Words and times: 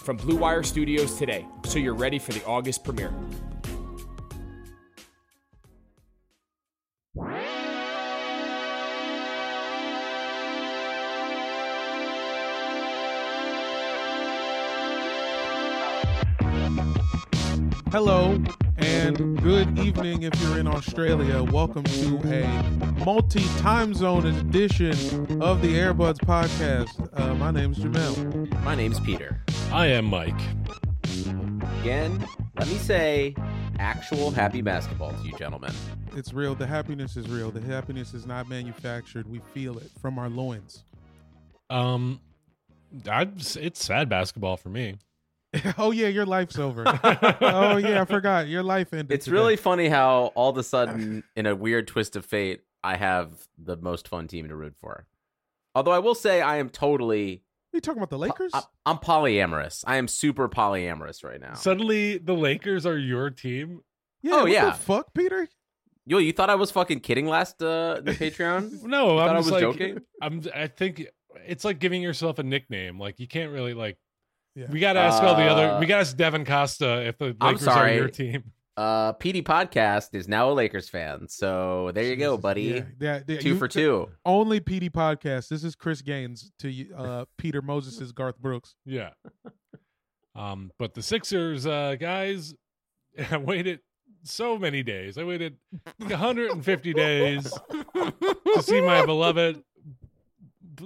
from 0.00 0.16
Blue 0.16 0.36
Wire 0.36 0.62
Studios 0.62 1.16
today 1.16 1.46
so 1.66 1.78
you're 1.78 1.94
ready 1.94 2.18
for 2.18 2.32
the 2.32 2.44
August 2.46 2.84
premiere. 2.84 3.12
Hello 17.92 18.42
and 19.00 19.42
good 19.42 19.78
evening 19.78 20.24
if 20.24 20.42
you're 20.42 20.58
in 20.58 20.66
Australia. 20.66 21.42
Welcome 21.42 21.84
to 21.84 22.20
a 22.26 23.02
multi 23.02 23.42
time 23.58 23.94
zone 23.94 24.26
edition 24.26 24.92
of 25.40 25.62
the 25.62 25.74
Airbuds 25.74 26.18
podcast. 26.18 27.08
Uh, 27.18 27.34
my 27.36 27.50
name's 27.50 27.78
Jamel. 27.78 28.62
My 28.62 28.74
name's 28.74 29.00
Peter. 29.00 29.42
I 29.72 29.86
am 29.86 30.04
Mike. 30.04 30.38
Again, 31.80 32.26
let 32.58 32.68
me 32.68 32.76
say 32.76 33.34
actual 33.78 34.30
happy 34.30 34.60
basketball 34.60 35.12
to 35.12 35.22
you, 35.22 35.32
gentlemen. 35.38 35.72
It's 36.14 36.34
real. 36.34 36.54
The 36.54 36.66
happiness 36.66 37.16
is 37.16 37.26
real. 37.26 37.50
The 37.50 37.62
happiness 37.62 38.12
is 38.12 38.26
not 38.26 38.50
manufactured. 38.50 39.26
We 39.26 39.40
feel 39.54 39.78
it 39.78 39.90
from 39.98 40.18
our 40.18 40.28
loins. 40.28 40.84
Um, 41.70 42.20
I 43.10 43.28
it's 43.32 43.82
sad 43.82 44.10
basketball 44.10 44.58
for 44.58 44.68
me. 44.68 44.98
oh 45.78 45.90
yeah, 45.90 46.08
your 46.08 46.26
life's 46.26 46.58
over. 46.58 46.84
oh 46.86 47.76
yeah, 47.76 48.02
I 48.02 48.04
forgot. 48.06 48.46
Your 48.48 48.62
life 48.62 48.92
ended. 48.92 49.12
It's 49.12 49.24
today. 49.24 49.34
really 49.34 49.56
funny 49.56 49.88
how 49.88 50.32
all 50.34 50.50
of 50.50 50.56
a 50.56 50.62
sudden, 50.62 51.24
in 51.36 51.46
a 51.46 51.54
weird 51.56 51.86
twist 51.88 52.16
of 52.16 52.24
fate, 52.24 52.62
I 52.84 52.96
have 52.96 53.30
the 53.58 53.76
most 53.76 54.08
fun 54.08 54.28
team 54.28 54.48
to 54.48 54.54
root 54.56 54.74
for. 54.80 55.06
Although 55.74 55.92
I 55.92 55.98
will 55.98 56.14
say 56.14 56.40
I 56.40 56.56
am 56.56 56.68
totally 56.70 57.42
Are 57.72 57.76
You 57.76 57.80
talking 57.80 57.98
about 57.98 58.10
the 58.10 58.18
Lakers? 58.18 58.52
I- 58.54 58.62
I'm 58.86 58.98
polyamorous. 58.98 59.84
I 59.86 59.96
am 59.96 60.08
super 60.08 60.48
polyamorous 60.48 61.22
right 61.24 61.40
now. 61.40 61.54
Suddenly, 61.54 62.18
the 62.18 62.34
Lakers 62.34 62.86
are 62.86 62.98
your 62.98 63.30
team. 63.30 63.80
yeah. 64.22 64.32
oh, 64.34 64.42
what 64.42 64.50
yeah. 64.52 64.66
The 64.70 64.72
fuck, 64.72 65.14
Peter. 65.14 65.48
Yo, 66.06 66.18
you 66.18 66.32
thought 66.32 66.50
I 66.50 66.54
was 66.56 66.70
fucking 66.70 67.00
kidding 67.00 67.26
last 67.26 67.62
uh 67.62 68.00
the 68.02 68.12
Patreon? 68.18 68.82
No, 68.84 69.18
thought 69.18 69.28
I'm 69.30 69.34
I 69.36 69.38
was 69.38 69.50
like, 69.50 69.60
joking? 69.62 69.98
I'm. 70.22 70.42
I 70.54 70.66
think 70.66 71.06
it's 71.46 71.64
like 71.64 71.78
giving 71.78 72.02
yourself 72.02 72.38
a 72.38 72.42
nickname. 72.42 72.98
Like 72.98 73.20
you 73.20 73.28
can't 73.28 73.52
really 73.52 73.74
like. 73.74 73.96
Yeah. 74.54 74.66
We 74.70 74.80
got 74.80 74.94
to 74.94 75.00
ask 75.00 75.22
all 75.22 75.34
the 75.36 75.44
other. 75.44 75.70
Uh, 75.72 75.80
We 75.80 75.86
got 75.86 75.96
to 75.96 76.00
ask 76.00 76.16
Devin 76.16 76.44
Costa 76.44 77.06
if 77.06 77.18
the 77.18 77.36
I'm 77.40 77.54
Lakers 77.54 77.64
sorry. 77.64 77.92
are 77.92 77.94
your 77.96 78.08
team. 78.08 78.44
Uh 78.76 79.12
PD 79.14 79.42
Podcast 79.42 80.14
is 80.14 80.26
now 80.28 80.50
a 80.50 80.54
Lakers 80.54 80.88
fan. 80.88 81.28
So 81.28 81.90
there 81.92 82.04
you 82.04 82.16
go, 82.16 82.36
buddy. 82.38 82.62
Yeah, 82.62 82.82
yeah, 83.00 83.20
yeah, 83.26 83.38
Two 83.40 83.48
you- 83.50 83.58
for 83.58 83.68
two. 83.68 84.08
Only 84.24 84.60
PD 84.60 84.88
podcast. 84.90 85.48
This 85.48 85.64
is 85.64 85.74
Chris 85.74 86.00
Gaines 86.02 86.50
to 86.60 86.94
uh, 86.96 87.24
Peter 87.36 87.60
Moses' 87.62 88.10
Garth 88.12 88.38
Brooks. 88.38 88.74
Yeah. 88.86 89.10
Um, 90.34 90.70
but 90.78 90.94
the 90.94 91.02
Sixers, 91.02 91.66
uh, 91.66 91.96
guys, 91.98 92.54
I 93.30 93.36
waited 93.36 93.80
so 94.22 94.56
many 94.56 94.82
days. 94.84 95.18
I 95.18 95.24
waited 95.24 95.56
150 95.98 96.92
days 96.94 97.52
to 97.94 98.62
see 98.62 98.80
my 98.80 99.04
beloved 99.04 99.62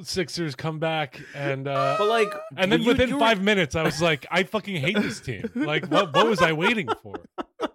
Sixers 0.03 0.55
come 0.55 0.78
back, 0.78 1.21
and 1.34 1.69
uh, 1.69 1.97
But 1.99 2.09
like 2.09 2.32
and 2.56 2.71
then 2.72 2.82
you- 2.82 2.88
within 2.88 3.09
you 3.10 3.15
were- 3.16 3.21
five 3.21 3.43
minutes, 3.43 3.75
I 3.77 3.82
was 3.82 4.00
like, 4.03 4.27
I 4.31 4.43
fucking 4.44 4.77
hate 4.77 4.97
this 5.00 5.21
team. 5.21 5.49
Like, 5.55 5.87
what 5.91 6.15
what 6.15 6.27
was 6.27 6.41
I 6.43 6.53
waiting 6.53 6.88
for? 7.03 7.15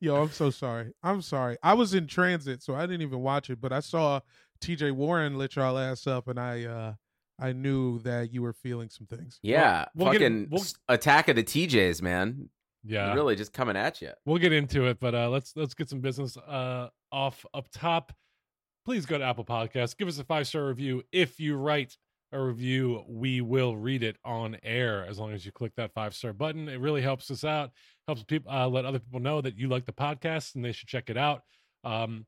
Yo, 0.00 0.16
I'm 0.22 0.30
so 0.30 0.50
sorry. 0.50 0.92
I'm 1.02 1.22
sorry. 1.22 1.56
I 1.62 1.72
was 1.74 1.94
in 1.94 2.06
transit, 2.06 2.62
so 2.62 2.74
I 2.74 2.82
didn't 2.82 3.02
even 3.02 3.20
watch 3.20 3.48
it, 3.48 3.60
but 3.60 3.72
I 3.72 3.80
saw 3.80 4.20
TJ 4.60 4.92
Warren 4.92 5.38
lit 5.38 5.56
y'all 5.56 5.78
ass 5.78 6.06
up, 6.06 6.28
and 6.28 6.38
I 6.38 6.64
uh 6.64 6.92
I 7.38 7.52
knew 7.52 7.98
that 8.00 8.32
you 8.32 8.42
were 8.42 8.52
feeling 8.52 8.88
some 8.90 9.06
things. 9.06 9.40
Yeah, 9.42 9.86
We'll 9.94 10.12
get- 10.12 10.20
fucking 10.20 10.48
we'll- 10.50 10.62
attack 10.88 11.28
of 11.28 11.36
the 11.36 11.42
TJs, 11.42 12.02
man. 12.02 12.48
Yeah, 12.86 13.14
Really 13.14 13.34
just 13.34 13.54
coming 13.54 13.76
at 13.78 14.02
you. 14.02 14.10
we'll 14.26 14.36
get 14.38 14.52
into 14.52 14.84
it, 14.88 15.00
but 15.00 15.14
uh, 15.14 15.30
let's 15.30 15.56
let's 15.56 15.72
get 15.72 15.88
some 15.88 16.00
business 16.00 16.36
uh, 16.36 16.88
off 17.10 17.46
up 17.54 17.66
top. 17.72 18.12
Please 18.84 19.06
go 19.06 19.16
to 19.16 19.24
Apple 19.24 19.44
Podcasts, 19.44 19.96
give 19.96 20.08
us 20.08 20.18
a 20.18 20.24
five 20.24 20.46
star 20.46 20.66
review. 20.66 21.02
If 21.10 21.40
you 21.40 21.56
write 21.56 21.96
a 22.32 22.40
review, 22.40 23.02
we 23.08 23.40
will 23.40 23.76
read 23.76 24.02
it 24.02 24.16
on 24.24 24.58
air 24.62 25.06
as 25.08 25.18
long 25.18 25.32
as 25.32 25.46
you 25.46 25.52
click 25.52 25.72
that 25.76 25.94
five 25.94 26.14
star 26.14 26.34
button. 26.34 26.68
It 26.68 26.80
really 26.80 27.00
helps 27.00 27.30
us 27.30 27.44
out, 27.44 27.70
helps 28.06 28.24
people 28.24 28.52
uh, 28.52 28.68
let 28.68 28.84
other 28.84 28.98
people 28.98 29.20
know 29.20 29.40
that 29.40 29.56
you 29.56 29.68
like 29.68 29.86
the 29.86 29.92
podcast 29.92 30.54
and 30.54 30.64
they 30.64 30.72
should 30.72 30.88
check 30.88 31.08
it 31.08 31.16
out. 31.16 31.42
Um, 31.82 32.26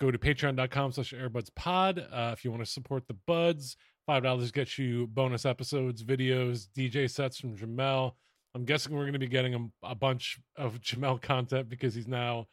go 0.00 0.10
to 0.10 0.18
patreon.com 0.18 0.92
slash 0.92 1.12
airbudspod 1.12 2.12
uh, 2.12 2.32
if 2.32 2.44
you 2.44 2.50
want 2.50 2.64
to 2.64 2.70
support 2.70 3.06
the 3.06 3.16
buds. 3.26 3.76
Five 4.06 4.22
dollars 4.24 4.50
gets 4.50 4.78
you 4.78 5.06
bonus 5.08 5.44
episodes, 5.44 6.02
videos, 6.02 6.68
DJ 6.76 7.08
sets 7.10 7.38
from 7.38 7.56
Jamel. 7.56 8.12
I'm 8.54 8.64
guessing 8.64 8.94
we're 8.94 9.02
going 9.02 9.12
to 9.12 9.18
be 9.18 9.28
getting 9.28 9.54
a, 9.54 9.90
a 9.90 9.94
bunch 9.94 10.38
of 10.56 10.80
Jamel 10.80 11.20
content 11.20 11.68
because 11.68 11.94
he's 11.94 12.08
now 12.08 12.46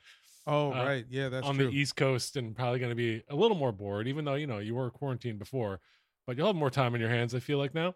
Oh, 0.46 0.74
Uh, 0.74 0.84
right. 0.84 1.06
Yeah, 1.10 1.30
that's 1.30 1.48
on 1.48 1.56
true. 1.56 1.68
the 1.72 1.78
East 1.78 1.96
Coast 1.96 2.36
and 2.36 2.56
probably 2.56 2.80
going 2.80 2.90
to 2.92 2.96
be 2.96 3.24
a 3.30 3.36
little 3.36 3.58
more 3.58 3.72
bored, 3.72 4.08
even 4.08 4.26
though 4.26 4.36
you 4.36 4.48
know 4.48 4.60
you 4.60 4.76
were 4.76 4.90
quarantined 4.92 5.40
before. 5.40 5.80
But 6.28 6.38
you'll 6.38 6.48
have 6.48 6.56
more 6.56 6.70
time 6.70 6.94
on 6.94 7.00
your 7.00 7.10
hands. 7.10 7.34
I 7.36 7.40
feel 7.40 7.58
like 7.58 7.74
now. 7.74 7.96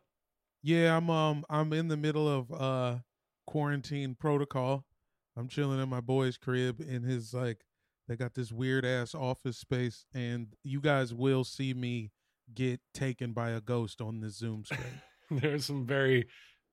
Yeah, 0.63 0.95
I'm 0.97 1.09
um 1.09 1.45
I'm 1.49 1.71
in 1.73 1.87
the 1.87 1.97
middle 1.97 2.27
of 2.27 2.51
uh 2.51 2.97
quarantine 3.45 4.15
protocol. 4.19 4.85
I'm 5.35 5.47
chilling 5.47 5.79
in 5.81 5.87
my 5.89 6.01
boy's 6.01 6.37
crib 6.37 6.81
in 6.81 7.03
his 7.03 7.33
like 7.33 7.63
they 8.07 8.15
got 8.15 8.33
this 8.33 8.51
weird 8.51 8.85
ass 8.85 9.13
office 9.13 9.57
space 9.57 10.05
and 10.13 10.47
you 10.63 10.81
guys 10.81 11.13
will 11.13 11.43
see 11.43 11.73
me 11.73 12.11
get 12.53 12.79
taken 12.93 13.33
by 13.33 13.51
a 13.51 13.61
ghost 13.61 14.01
on 14.01 14.19
this 14.21 14.37
Zoom 14.37 14.63
screen. 14.65 15.01
There's 15.41 15.65
some 15.65 15.85
very 15.85 16.27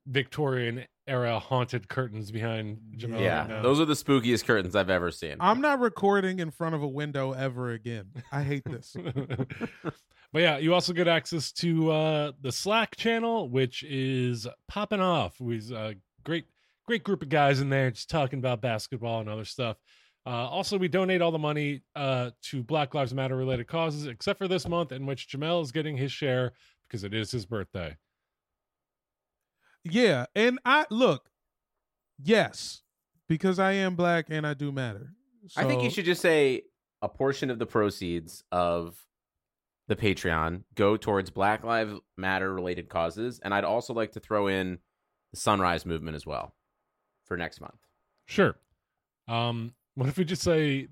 Victorian 0.07 0.85
era 1.07 1.39
haunted 1.39 1.89
curtains 1.89 2.31
behind 2.31 2.79
Jamel. 2.97 3.21
yeah, 3.21 3.53
right 3.53 3.63
those 3.63 3.81
are 3.81 3.85
the 3.85 3.95
spookiest 3.95 4.45
curtains 4.45 4.75
I've 4.75 4.91
ever 4.91 5.11
seen. 5.11 5.37
I'm 5.41 5.61
not 5.61 5.81
recording 5.81 6.39
in 6.39 6.51
front 6.51 6.75
of 6.75 6.83
a 6.83 6.89
window 6.89 7.33
ever 7.33 7.73
again. 7.73 8.07
I 8.33 8.43
hate 8.43 8.65
this. 8.65 8.97
but 10.33 10.43
yeah, 10.43 10.59
you 10.59 10.75
also 10.75 10.93
get 10.93 11.09
access 11.09 11.53
to 11.53 11.91
uh, 11.91 12.33
the 12.41 12.53
Slack 12.53 12.97
channel, 12.97 13.49
which 13.49 13.83
is 13.85 14.47
popping 14.69 15.01
off. 15.01 15.41
We've 15.41 15.71
a 15.73 15.95
great, 16.25 16.47
great 16.87 17.05
group 17.05 17.23
of 17.23 17.29
guys 17.29 17.61
in 17.61 17.69
there 17.69 17.91
just 17.91 18.11
talking 18.11 18.39
about 18.39 18.61
basketball 18.61 19.21
and 19.21 19.29
other 19.29 19.45
stuff. 19.45 19.77
Uh, 20.27 20.49
also, 20.49 20.79
we 20.79 20.89
donate 20.89 21.21
all 21.21 21.33
the 21.33 21.39
money 21.39 21.83
uh, 21.95 22.31
to 22.43 22.63
Black 22.63 22.95
Lives 22.95 23.13
Matter 23.13 23.37
related 23.37 23.67
causes, 23.67 24.07
except 24.07 24.39
for 24.39 24.49
this 24.49 24.67
month 24.67 24.91
in 24.91 25.05
which 25.05 25.29
Jamel 25.29 25.63
is 25.63 25.71
getting 25.71 25.99
his 25.99 26.13
share 26.13 26.53
because 26.89 27.05
it 27.05 27.13
is 27.13 27.31
his 27.31 27.45
birthday. 27.45 27.95
Yeah, 29.85 30.27
and 30.35 30.59
I 30.65 30.87
look, 30.91 31.29
yes, 32.23 32.83
because 33.29 33.59
I 33.59 33.73
am 33.73 33.97
black 33.97 34.27
and 34.31 34.47
I 34.47 34.55
do 34.55 34.73
matter. 34.73 35.11
I 35.57 35.65
think 35.65 35.83
you 35.83 35.91
should 35.91 36.07
just 36.07 36.23
say 36.23 36.63
a 37.03 37.09
portion 37.09 37.51
of 37.51 37.59
the 37.59 37.67
proceeds 37.67 38.43
of 38.51 38.97
the 39.89 39.97
Patreon 39.97 40.63
go 40.75 40.97
towards 40.97 41.29
Black 41.29 41.65
Lives 41.65 41.93
Matter 42.17 42.53
related 42.55 42.89
causes, 42.89 43.41
and 43.45 43.53
I'd 43.53 43.65
also 43.65 43.93
like 43.93 44.13
to 44.13 44.21
throw 44.21 44.47
in 44.47 44.79
the 45.33 45.37
Sunrise 45.39 45.85
Movement 45.85 46.17
as 46.17 46.25
well 46.25 46.55
for 47.27 47.37
next 47.37 47.61
month. 47.61 47.77
Sure. 48.27 48.57
Um, 49.29 49.75
what 49.95 50.09
if 50.09 50.17
we 50.17 50.25
just 50.25 50.43
say 50.43 50.89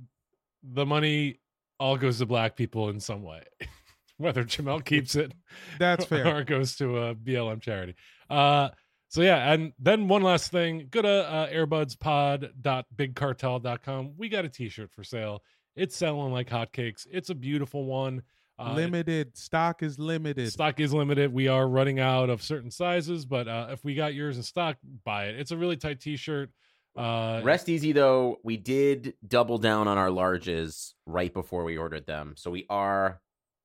the 0.62 0.84
money 0.84 1.40
all 1.80 1.96
goes 1.96 2.18
to 2.18 2.26
black 2.26 2.56
people 2.56 2.90
in 2.90 3.00
some 3.00 3.22
way, 3.22 3.42
whether 4.18 4.44
Jamel 4.44 4.84
keeps 4.84 5.14
it 5.14 5.32
That's 5.78 6.04
fair. 6.06 6.26
or 6.26 6.40
it 6.40 6.46
goes 6.46 6.76
to 6.76 6.98
a 6.98 7.14
BLM 7.14 7.62
charity. 7.62 7.94
Uh, 8.28 8.68
So 9.12 9.20
yeah, 9.20 9.52
and 9.52 9.74
then 9.78 10.08
one 10.08 10.22
last 10.22 10.50
thing, 10.50 10.88
go 10.90 11.02
to 11.02 11.06
uh, 11.06 11.50
airbudspod.bigcartel.com. 11.50 14.14
We 14.16 14.30
got 14.30 14.46
a 14.46 14.48
t-shirt 14.48 14.90
for 14.90 15.04
sale. 15.04 15.42
It's 15.76 15.94
selling 15.94 16.32
like 16.32 16.48
hotcakes. 16.48 17.06
It's 17.10 17.28
a 17.28 17.34
beautiful 17.34 17.84
one. 17.84 18.22
Uh, 18.58 18.72
limited 18.72 19.36
stock 19.36 19.82
is 19.82 19.98
limited. 19.98 20.50
Stock 20.50 20.80
is 20.80 20.94
limited. 20.94 21.30
We 21.30 21.48
are 21.48 21.68
running 21.68 22.00
out 22.00 22.30
of 22.30 22.42
certain 22.42 22.70
sizes, 22.70 23.26
but 23.26 23.48
uh, 23.48 23.66
if 23.70 23.84
we 23.84 23.94
got 23.94 24.14
yours 24.14 24.38
in 24.38 24.42
stock, 24.44 24.78
buy 25.04 25.26
it. 25.26 25.38
It's 25.38 25.50
a 25.50 25.58
really 25.58 25.76
tight 25.76 26.00
t-shirt. 26.00 26.48
Uh, 26.96 27.42
Rest 27.44 27.68
easy 27.68 27.92
though. 27.92 28.38
We 28.42 28.56
did 28.56 29.12
double 29.28 29.58
down 29.58 29.88
on 29.88 29.98
our 29.98 30.08
larges 30.08 30.94
right 31.04 31.34
before 31.34 31.64
we 31.64 31.76
ordered 31.76 32.06
them, 32.06 32.32
so 32.38 32.50
we 32.50 32.64
are 32.70 33.20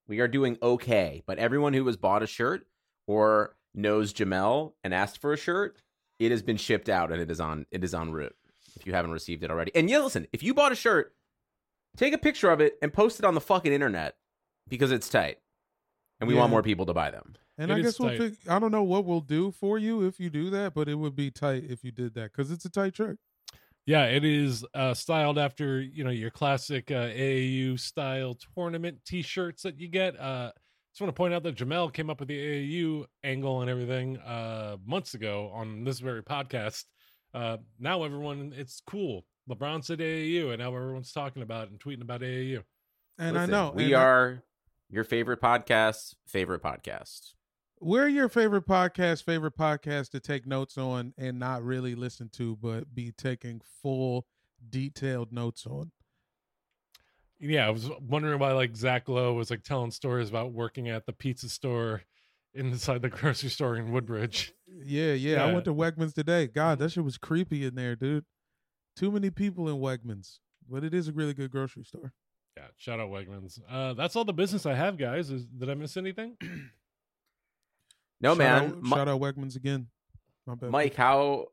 we 0.10 0.20
are 0.20 0.28
doing 0.28 0.58
okay. 0.62 1.24
But 1.26 1.38
everyone 1.38 1.74
who 1.74 1.88
has 1.88 1.96
bought 1.96 2.22
a 2.22 2.28
shirt 2.28 2.68
or 3.06 3.56
knows 3.78 4.14
Jamel 4.14 4.74
and 4.84 4.94
asked 4.94 5.20
for 5.22 5.32
a 5.34 5.38
shirt, 5.38 5.78
it 6.20 6.32
has 6.32 6.42
been 6.42 6.58
shipped 6.58 6.90
out 6.90 7.12
and 7.12 7.22
it 7.22 7.30
is 7.32 7.40
on 7.40 7.66
it 7.72 7.84
is 7.84 7.94
on 7.94 8.12
route. 8.12 8.36
If 8.76 8.86
you 8.86 8.94
haven't 8.94 9.12
received 9.12 9.44
it 9.44 9.50
already, 9.52 9.72
and 9.76 9.90
yeah, 9.90 10.00
listen, 10.00 10.28
if 10.34 10.44
you 10.44 10.54
bought 10.54 10.72
a 10.72 10.76
shirt, 10.76 11.14
take 11.96 12.14
a 12.14 12.18
picture 12.18 12.50
of 12.52 12.60
it 12.62 12.78
and 12.82 12.94
post 12.94 13.20
it 13.20 13.26
on 13.26 13.34
the 13.34 13.42
fucking 13.42 13.72
internet 13.74 14.16
because 14.68 14.92
it's 14.92 15.10
tight, 15.10 15.38
and 16.20 16.28
we 16.28 16.34
Yeah. 16.36 16.42
want 16.42 16.52
more 16.52 16.62
people 16.64 16.86
to 16.86 16.94
buy 16.94 17.10
them. 17.12 17.36
And 17.58 17.72
It 17.72 17.76
I 17.76 17.82
guess 17.82 18.00
we'll 18.00 18.10
tight. 18.10 18.18
fig- 18.20 18.38
I 18.48 18.60
don't 18.60 18.72
know 18.72 18.84
what 18.84 19.06
we'll 19.06 19.22
do 19.22 19.52
for 19.52 19.80
you 19.80 20.06
if 20.06 20.20
you 20.20 20.30
do 20.30 20.52
that, 20.52 20.76
but 20.76 20.88
it 20.88 20.96
would 20.96 21.16
be 21.16 21.32
tight 21.32 21.64
if 21.64 21.84
you 21.84 21.92
did 21.92 22.14
that 22.14 22.32
because 22.32 22.52
it's 22.52 22.66
a 22.66 22.70
tight 22.70 22.96
shirt. 22.96 23.18
Yeah, 23.88 24.06
it 24.06 24.24
is 24.26 24.64
uh, 24.76 24.94
styled 24.94 25.38
after 25.40 25.82
you 25.82 26.04
know 26.04 26.10
your 26.12 26.30
classic 26.30 26.92
uh, 26.92 27.08
AAU 27.10 27.78
style 27.80 28.36
tournament 28.54 29.00
T-shirts 29.06 29.64
that 29.64 29.80
you 29.80 29.88
get. 29.88 30.20
Uh, 30.20 30.52
just 30.98 31.04
want 31.04 31.16
to 31.16 31.20
point 31.20 31.32
out 31.32 31.44
that 31.44 31.56
Jamel 31.56 31.94
came 31.94 32.10
up 32.10 32.20
with 32.20 32.28
the 32.28 32.40
AAU 32.40 33.06
angle 33.24 33.62
and 33.62 33.70
everything 33.70 34.18
uh, 34.18 34.78
months 34.84 35.14
ago 35.14 35.52
on 35.54 35.84
this 35.84 36.00
very 36.00 36.24
podcast. 36.24 36.86
Uh, 37.36 37.58
now 37.78 38.02
everyone, 38.04 38.52
it's 38.58 38.82
cool. 38.90 39.24
LeBron 39.48 39.86
said 39.86 40.00
AAU, 40.00 40.50
and 40.50 40.58
now 40.58 40.76
everyone's 40.76 41.12
talking 41.12 41.44
about 41.44 41.66
it 41.68 41.70
and 41.70 41.80
tweeting 41.80 42.02
about 42.02 42.22
AAU. 42.22 42.64
And 43.20 43.36
Listen, 43.36 43.54
I 43.54 43.58
know 43.58 43.74
we 43.76 43.84
and 43.84 43.96
I- 43.96 44.02
are 44.02 44.44
your 44.90 45.04
favorite 45.04 45.40
podcast, 45.40 46.16
favorite 46.26 46.64
podcast. 46.64 47.34
we're 47.80 48.08
your 48.08 48.28
favorite 48.28 48.66
podcast, 48.66 49.24
favorite 49.24 49.56
podcast 49.56 50.10
to 50.14 50.20
take 50.20 50.48
notes 50.48 50.80
on 50.80 51.14
and 51.16 51.38
not 51.38 51.64
really 51.64 51.94
listen 51.94 52.28
to, 52.38 52.56
but 52.56 52.96
be 52.96 53.12
taking 53.12 53.62
full 53.84 54.26
detailed 54.68 55.32
notes 55.32 55.68
on. 55.68 55.92
Yeah, 57.40 57.68
I 57.68 57.70
was 57.70 57.90
wondering 58.02 58.40
why 58.40 58.54
like 58.54 58.76
Zach 58.76 59.08
Lowe 59.08 59.34
was 59.34 59.50
like 59.52 59.64
telling 59.64 59.92
stories 59.92 60.30
about 60.30 60.54
working 60.54 60.90
at 60.90 61.06
the 61.06 61.14
pizza 61.14 61.50
store 61.50 62.02
inside 62.54 63.02
the 63.02 63.10
grocery 63.10 63.50
store 63.50 63.76
in 63.76 63.92
Woodbridge. 63.92 64.54
Yeah, 64.84 65.14
yeah. 65.14 65.44
I 65.44 65.54
went 65.54 65.66
to 65.66 65.74
Wegmans 65.74 66.14
today. 66.14 66.48
God, 66.48 66.80
that 66.80 66.92
shit 66.92 67.04
was 67.04 67.18
creepy 67.18 67.66
in 67.66 67.76
there, 67.76 67.96
dude. 67.96 68.26
Too 68.96 69.12
many 69.12 69.30
people 69.30 69.70
in 69.70 69.76
Wegmans, 69.76 70.40
but 70.68 70.84
it 70.84 70.94
is 70.94 71.08
a 71.08 71.12
really 71.14 71.34
good 71.36 71.52
grocery 71.52 71.84
store. 71.84 72.14
Yeah, 72.56 72.64
shout 72.76 73.00
out 73.00 73.10
Wegmans. 73.10 73.60
Uh, 73.70 73.94
that's 73.94 74.16
all 74.16 74.26
the 74.26 74.34
business 74.34 74.66
I 74.66 74.74
have, 74.74 74.98
guys. 74.98 75.30
Is, 75.30 75.46
did 75.46 75.70
I 75.70 75.76
miss 75.76 75.96
anything? 75.98 76.38
No 78.20 78.32
Shout 78.32 78.38
man, 78.40 78.64
out, 78.64 78.82
Mi- 78.82 78.90
shout 78.90 79.08
out 79.08 79.22
Wegmans 79.22 79.56
again. 79.56 79.88
My 80.48 80.56
bad. 80.56 80.72
Mike, 80.72 80.96
how 80.96 81.50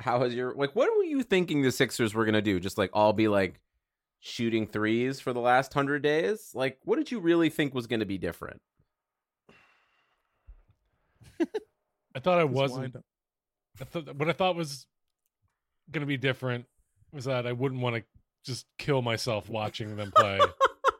how 0.00 0.20
has 0.22 0.34
your 0.34 0.54
like 0.54 0.76
what 0.76 0.94
were 0.94 1.04
you 1.04 1.22
thinking 1.22 1.62
the 1.62 1.72
Sixers 1.72 2.12
were 2.12 2.26
gonna 2.26 2.42
do? 2.42 2.60
Just 2.60 2.76
like 2.76 2.90
all 2.92 3.14
be 3.14 3.28
like 3.28 3.58
shooting 4.26 4.66
threes 4.66 5.20
for 5.20 5.32
the 5.32 5.40
last 5.40 5.72
hundred 5.72 6.02
days? 6.02 6.50
Like 6.54 6.78
what 6.84 6.96
did 6.96 7.10
you 7.10 7.20
really 7.20 7.48
think 7.48 7.74
was 7.74 7.86
gonna 7.86 8.06
be 8.06 8.18
different? 8.18 8.60
I 12.14 12.18
thought 12.18 12.38
I 12.38 12.44
wasn't. 12.44 12.96
I 13.80 13.84
thought, 13.84 14.16
what 14.16 14.28
I 14.28 14.32
thought 14.32 14.56
was 14.56 14.86
going 15.90 16.00
to 16.00 16.06
be 16.06 16.16
different 16.16 16.64
was 17.12 17.26
that 17.26 17.46
I 17.46 17.52
wouldn't 17.52 17.82
want 17.82 17.96
to 17.96 18.04
just 18.44 18.66
kill 18.78 19.02
myself 19.02 19.48
watching 19.48 19.96
them 19.96 20.12
play. 20.16 20.40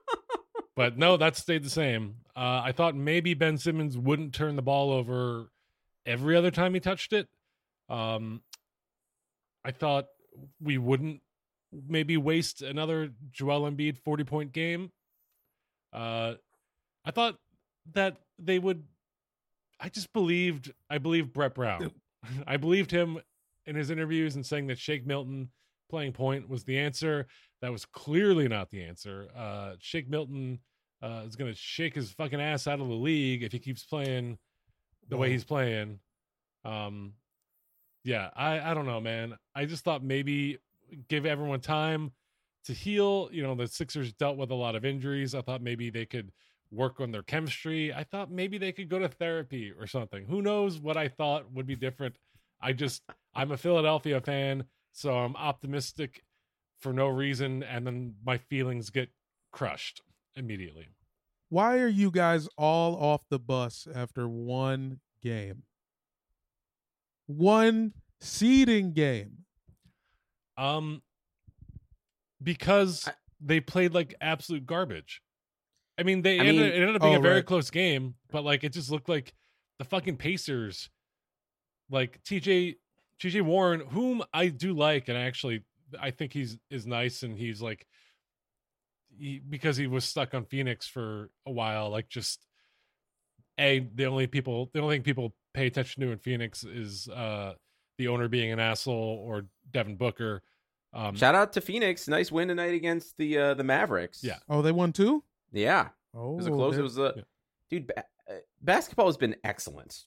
but 0.77 0.99
no, 0.99 1.17
that 1.17 1.37
stayed 1.37 1.65
the 1.65 1.71
same. 1.71 2.17
Uh, 2.37 2.61
I 2.65 2.73
thought 2.73 2.95
maybe 2.95 3.35
Ben 3.35 3.57
Simmons 3.59 3.97
wouldn't 3.97 4.35
turn 4.35 4.57
the 4.57 4.63
ball 4.63 4.93
over 4.93 5.51
every 6.05 6.37
other 6.37 6.51
time 6.51 6.75
he 6.75 6.81
touched 6.81 7.13
it. 7.13 7.29
Um, 7.89 8.43
I 9.65 9.71
thought 9.71 10.07
we 10.61 10.77
wouldn't 10.77 11.23
maybe 11.89 12.17
waste 12.17 12.63
another 12.63 13.11
Joel 13.31 13.71
Embiid 13.71 13.99
40 13.99 14.25
point 14.25 14.53
game. 14.53 14.91
Uh, 15.93 16.35
I 17.05 17.11
thought 17.11 17.39
that 17.95 18.17
they 18.39 18.59
would. 18.59 18.85
I 19.81 19.89
just 19.89 20.13
believed. 20.13 20.73
I 20.91 20.99
believed 20.99 21.33
Brett 21.33 21.55
Brown. 21.55 21.93
I 22.47 22.57
believed 22.57 22.91
him 22.91 23.19
in 23.67 23.77
his 23.77 23.91
interviews 23.91 24.35
and 24.37 24.45
saying 24.45 24.69
that 24.69 24.79
Shake 24.79 25.07
Milton 25.07 25.51
playing 25.89 26.13
point 26.13 26.49
was 26.49 26.65
the 26.65 26.79
answer. 26.79 27.27
That 27.63 27.73
was 27.73 27.85
clearly 27.85 28.49
not 28.49 28.71
the 28.71 28.83
answer. 28.83 29.29
Uh, 29.37 29.73
Shake 29.79 30.09
Milton 30.09 30.61
uh, 31.03 31.23
is 31.27 31.37
going 31.37 31.51
to 31.51 31.57
shake 31.57 31.95
his 31.95 32.11
fucking 32.13 32.41
ass 32.41 32.67
out 32.67 32.81
of 32.81 32.89
the 32.89 32.95
league 32.95 33.43
if 33.43 33.53
he 33.53 33.59
keeps 33.59 33.85
playing 33.85 34.39
the 35.09 35.17
way 35.17 35.31
he's 35.31 35.45
playing. 35.45 36.01
Um, 36.65 37.13
yeah, 38.05 38.31
I 38.35 38.71
I 38.71 38.75
don't 38.75 38.87
know, 38.87 39.01
man. 39.01 39.37
I 39.55 39.67
just 39.67 39.85
thought 39.85 40.03
maybe 40.03 40.59
give 41.09 41.27
everyone 41.27 41.61
time 41.61 42.13
to 42.65 42.73
heal. 42.73 43.29
You 43.33 43.43
know, 43.43 43.55
the 43.55 43.67
Sixers 43.67 44.13
dealt 44.13 44.37
with 44.37 44.51
a 44.51 44.55
lot 44.55 44.75
of 44.75 44.85
injuries. 44.85 45.35
I 45.35 45.43
thought 45.43 45.63
maybe 45.63 45.91
they 45.91 46.07
could 46.07 46.33
work 46.71 47.01
on 47.01 47.13
their 47.13 47.23
chemistry. 47.23 47.93
I 47.93 48.05
thought 48.05 48.31
maybe 48.31 48.59
they 48.59 48.73
could 48.73 48.89
go 48.89 48.99
to 48.99 49.09
therapy 49.09 49.73
or 49.79 49.87
something. 49.87 50.27
Who 50.27 50.43
knows 50.43 50.79
what 50.79 50.97
I 50.97 51.09
thought 51.09 51.53
would 51.53 51.67
be 51.67 51.77
different. 51.77 52.17
I 52.61 52.73
just 52.73 53.03
I'm 53.35 53.53
a 53.53 53.57
Philadelphia 53.57 54.21
fan, 54.21 54.65
so 54.93 55.15
I'm 55.17 55.37
optimistic 55.37 56.25
for 56.79 56.93
no 56.93 57.09
reason 57.09 57.63
and 57.63 57.87
then 57.87 58.15
my 58.25 58.39
feelings 58.39 58.91
get 58.91 59.11
crushed 59.53 60.03
immediately. 60.35 60.89
Why 61.49 61.79
are 61.79 61.89
you 61.89 62.11
guys 62.11 62.49
all 62.59 62.97
off 62.97 63.23
the 63.31 63.39
bus 63.39 63.87
after 63.95 64.29
one 64.29 65.01
game? 65.23 65.63
One 67.27 67.93
seeding 68.21 68.93
game. 68.93 69.46
Um 70.57 71.03
because 72.43 73.07
I- 73.09 73.13
they 73.41 73.61
played 73.61 73.93
like 73.95 74.15
absolute 74.21 74.67
garbage. 74.67 75.23
I 75.99 76.03
mean, 76.03 76.23
they 76.23 76.37
I 76.37 76.45
ended, 76.45 76.57
mean- 76.57 76.65
it 76.67 76.75
ended 76.75 76.97
up 76.97 77.03
being 77.03 77.15
Oh, 77.15 77.19
a 77.19 77.23
very 77.23 77.37
right. 77.37 77.47
close 77.47 77.71
game, 77.71 78.15
but 78.31 78.45
like 78.45 78.65
it 78.65 78.73
just 78.73 78.91
looked 78.91 79.09
like 79.09 79.35
the 79.79 79.85
fucking 79.85 80.17
Pacers, 80.17 80.89
like 81.91 82.23
TJ 82.23 82.77
TJ 83.21 83.43
Warren, 83.43 83.81
whom 83.81 84.23
I 84.33 84.49
do 84.49 84.75
like, 84.75 85.09
and 85.09 85.17
I 85.17 85.23
actually 85.23 85.65
I 86.01 86.11
think 86.11 86.33
he's 86.33 86.59
is 86.71 86.87
nice, 86.87 87.23
and 87.23 87.37
he's 87.39 87.63
like 87.63 87.87
he, 89.19 89.39
because 89.39 89.77
he 89.77 89.87
was 89.87 90.05
stuck 90.05 90.35
on 90.35 90.45
Phoenix 90.45 90.87
for 90.87 91.31
a 91.47 91.51
while, 91.53 91.91
like 91.91 92.09
just 92.09 92.45
a 93.59 93.87
the 93.95 94.05
only 94.07 94.27
people 94.27 94.71
the 94.75 94.81
only 94.81 94.97
thing 94.97 95.03
people 95.03 95.35
pay 95.55 95.67
attention 95.67 96.03
to 96.03 96.11
in 96.11 96.19
Phoenix 96.19 96.65
is 96.65 97.09
uh 97.09 97.55
the 97.99 98.09
owner 98.09 98.29
being 98.29 98.53
an 98.53 98.61
asshole 98.61 99.23
or 99.27 99.47
Devin 99.73 99.97
Booker. 99.97 100.43
Um, 100.93 101.15
Shout 101.17 101.35
out 101.35 101.53
to 101.55 101.61
Phoenix. 101.61 102.09
Nice 102.09 102.33
win 102.33 102.49
tonight 102.49 102.75
against 102.75 103.17
the 103.19 103.39
uh 103.39 103.55
the 103.55 103.65
Mavericks. 103.65 104.23
Yeah. 104.25 104.39
Oh, 104.49 104.63
they 104.63 104.73
won 104.73 104.93
two? 104.93 105.23
Yeah. 105.53 105.89
Oh, 106.15 106.33
It 106.33 106.37
was 106.37 106.47
a 106.47 106.51
close. 106.51 106.77
It 106.77 106.83
was 106.83 106.99
a 106.99 107.13
yeah. 107.17 107.23
dude. 107.71 107.87
Ba- 107.89 108.05
uh, 108.31 108.35
basketball 108.63 109.07
has 109.07 109.17
been 109.17 109.37
excellent, 109.45 110.05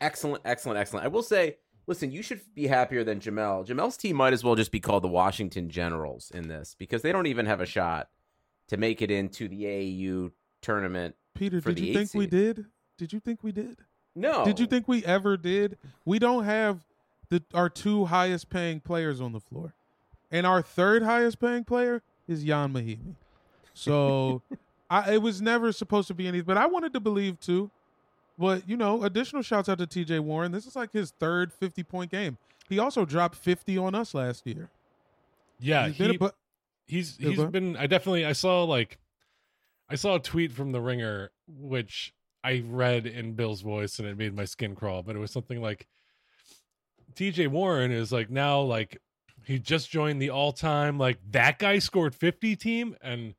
excellent, 0.00 0.42
excellent, 0.44 0.78
excellent. 0.78 1.04
I 1.04 1.08
will 1.08 1.22
say, 1.22 1.56
listen, 1.86 2.10
you 2.10 2.22
should 2.22 2.40
be 2.54 2.66
happier 2.66 3.04
than 3.04 3.20
Jamel. 3.20 3.66
Jamel's 3.66 3.96
team 3.96 4.16
might 4.16 4.32
as 4.32 4.42
well 4.44 4.54
just 4.54 4.72
be 4.72 4.80
called 4.80 5.02
the 5.04 5.08
Washington 5.08 5.68
Generals 5.68 6.30
in 6.34 6.48
this 6.48 6.74
because 6.78 7.02
they 7.02 7.12
don't 7.12 7.26
even 7.26 7.46
have 7.46 7.60
a 7.60 7.66
shot 7.66 8.08
to 8.68 8.76
make 8.76 9.02
it 9.02 9.10
into 9.10 9.48
the 9.48 9.64
AAU 9.64 10.30
tournament. 10.62 11.14
Peter, 11.34 11.60
for 11.60 11.70
did 11.70 11.78
the 11.78 11.86
you 11.86 11.90
eight 11.90 11.96
think 11.96 12.14
we 12.14 12.26
did? 12.26 12.66
Did 12.98 13.12
you 13.12 13.20
think 13.20 13.42
we 13.42 13.52
did? 13.52 13.80
No, 14.14 14.44
Did 14.44 14.60
you 14.60 14.66
think 14.66 14.86
we 14.88 15.04
ever 15.04 15.36
did? 15.36 15.78
We 16.04 16.18
don't 16.18 16.44
have 16.44 16.84
the 17.30 17.42
our 17.54 17.68
two 17.70 18.04
highest 18.06 18.50
paying 18.50 18.80
players 18.80 19.20
on 19.20 19.32
the 19.32 19.40
floor. 19.40 19.72
And 20.30 20.46
our 20.46 20.60
third 20.62 21.02
highest 21.02 21.40
paying 21.40 21.64
player 21.64 22.02
is 22.28 22.44
Ian 22.44 22.72
Mahinmi. 22.74 23.14
So 23.74 24.42
I 24.90 25.14
it 25.14 25.22
was 25.22 25.40
never 25.40 25.72
supposed 25.72 26.08
to 26.08 26.14
be 26.14 26.26
anything, 26.28 26.44
but 26.46 26.58
I 26.58 26.66
wanted 26.66 26.92
to 26.92 27.00
believe 27.00 27.40
too. 27.40 27.70
But 28.38 28.68
you 28.68 28.76
know, 28.76 29.02
additional 29.02 29.42
shouts 29.42 29.68
out 29.68 29.78
to 29.78 29.86
TJ 29.86 30.20
Warren. 30.20 30.52
This 30.52 30.66
is 30.66 30.76
like 30.76 30.92
his 30.92 31.12
third 31.12 31.52
50 31.52 31.82
point 31.82 32.10
game. 32.10 32.36
He 32.68 32.78
also 32.78 33.04
dropped 33.04 33.36
50 33.36 33.76
on 33.78 33.94
us 33.94 34.14
last 34.14 34.46
year. 34.46 34.68
yeah, 35.60 35.88
He's 35.88 35.98
been 35.98 36.10
a 36.12 36.18
bu- 36.18 36.30
he's 36.86 37.18
Yeah, 37.18 37.28
he's 37.28 37.36
go 37.36 37.42
ahead. 37.44 37.52
been 37.52 37.76
i 37.76 37.86
definitely 37.86 38.24
i 38.26 38.32
saw 38.32 38.64
like 38.64 38.98
i 39.88 39.94
saw 39.94 40.16
a 40.16 40.20
tweet 40.20 40.52
from 40.52 40.72
the 40.72 40.80
ringer 40.80 41.30
which 41.60 42.12
i 42.44 42.62
read 42.66 43.06
in 43.06 43.34
bill's 43.34 43.60
voice 43.62 43.98
and 43.98 44.08
it 44.08 44.16
made 44.16 44.34
my 44.34 44.44
skin 44.44 44.74
crawl 44.74 45.02
but 45.02 45.16
it 45.16 45.18
was 45.18 45.30
something 45.30 45.60
like 45.60 45.86
tj 47.14 47.48
warren 47.48 47.90
is 47.90 48.12
like 48.12 48.30
now 48.30 48.60
like 48.60 48.98
he 49.44 49.58
just 49.58 49.90
joined 49.90 50.20
the 50.20 50.30
all-time 50.30 50.98
like 50.98 51.18
that 51.30 51.58
guy 51.58 51.78
scored 51.78 52.14
50 52.14 52.56
team 52.56 52.96
and 53.02 53.34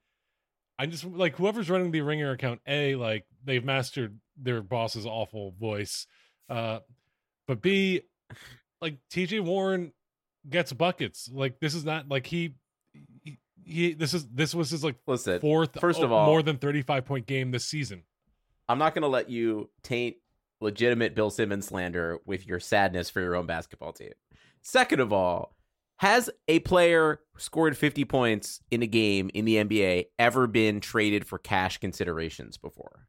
i 0.77 0.85
just 0.85 1.05
like 1.05 1.35
whoever's 1.35 1.69
running 1.69 1.91
the 1.91 2.01
ringer 2.01 2.31
account 2.31 2.61
a 2.67 2.95
like 2.95 3.25
they've 3.43 3.63
mastered 3.63 4.19
their 4.37 4.61
boss's 4.61 5.05
awful 5.05 5.51
voice 5.59 6.07
uh 6.49 6.79
but 7.47 7.61
B, 7.61 8.01
like 8.81 8.97
TJ 9.11 9.41
Warren 9.41 9.91
gets 10.49 10.71
buckets. 10.73 11.29
Like 11.31 11.59
this 11.59 11.73
is 11.75 11.83
not 11.85 12.07
like 12.09 12.25
he, 12.25 12.55
he, 13.21 13.37
he 13.65 13.93
this 13.93 14.13
is 14.13 14.27
this 14.27 14.55
was 14.55 14.69
his 14.69 14.83
like 14.83 14.95
Listen, 15.07 15.39
fourth 15.39 15.79
first 15.79 16.01
of 16.01 16.11
oh, 16.11 16.15
all- 16.15 16.25
more 16.25 16.41
than 16.41 16.57
35 16.57 17.05
point 17.05 17.25
game 17.25 17.51
this 17.51 17.65
season. 17.65 18.03
I'm 18.73 18.79
not 18.79 18.95
going 18.95 19.03
to 19.03 19.07
let 19.07 19.29
you 19.29 19.69
taint 19.83 20.15
legitimate 20.59 21.13
Bill 21.13 21.29
Simmons 21.29 21.67
slander 21.67 22.17
with 22.25 22.47
your 22.47 22.59
sadness 22.59 23.07
for 23.07 23.21
your 23.21 23.35
own 23.35 23.45
basketball 23.45 23.93
team. 23.93 24.13
Second 24.63 24.99
of 24.99 25.13
all, 25.13 25.55
has 25.97 26.31
a 26.47 26.57
player 26.61 27.19
scored 27.37 27.77
50 27.77 28.03
points 28.05 28.61
in 28.71 28.81
a 28.81 28.87
game 28.87 29.29
in 29.35 29.45
the 29.45 29.57
NBA 29.57 30.05
ever 30.17 30.47
been 30.47 30.79
traded 30.79 31.27
for 31.27 31.37
cash 31.37 31.77
considerations 31.77 32.57
before? 32.57 33.07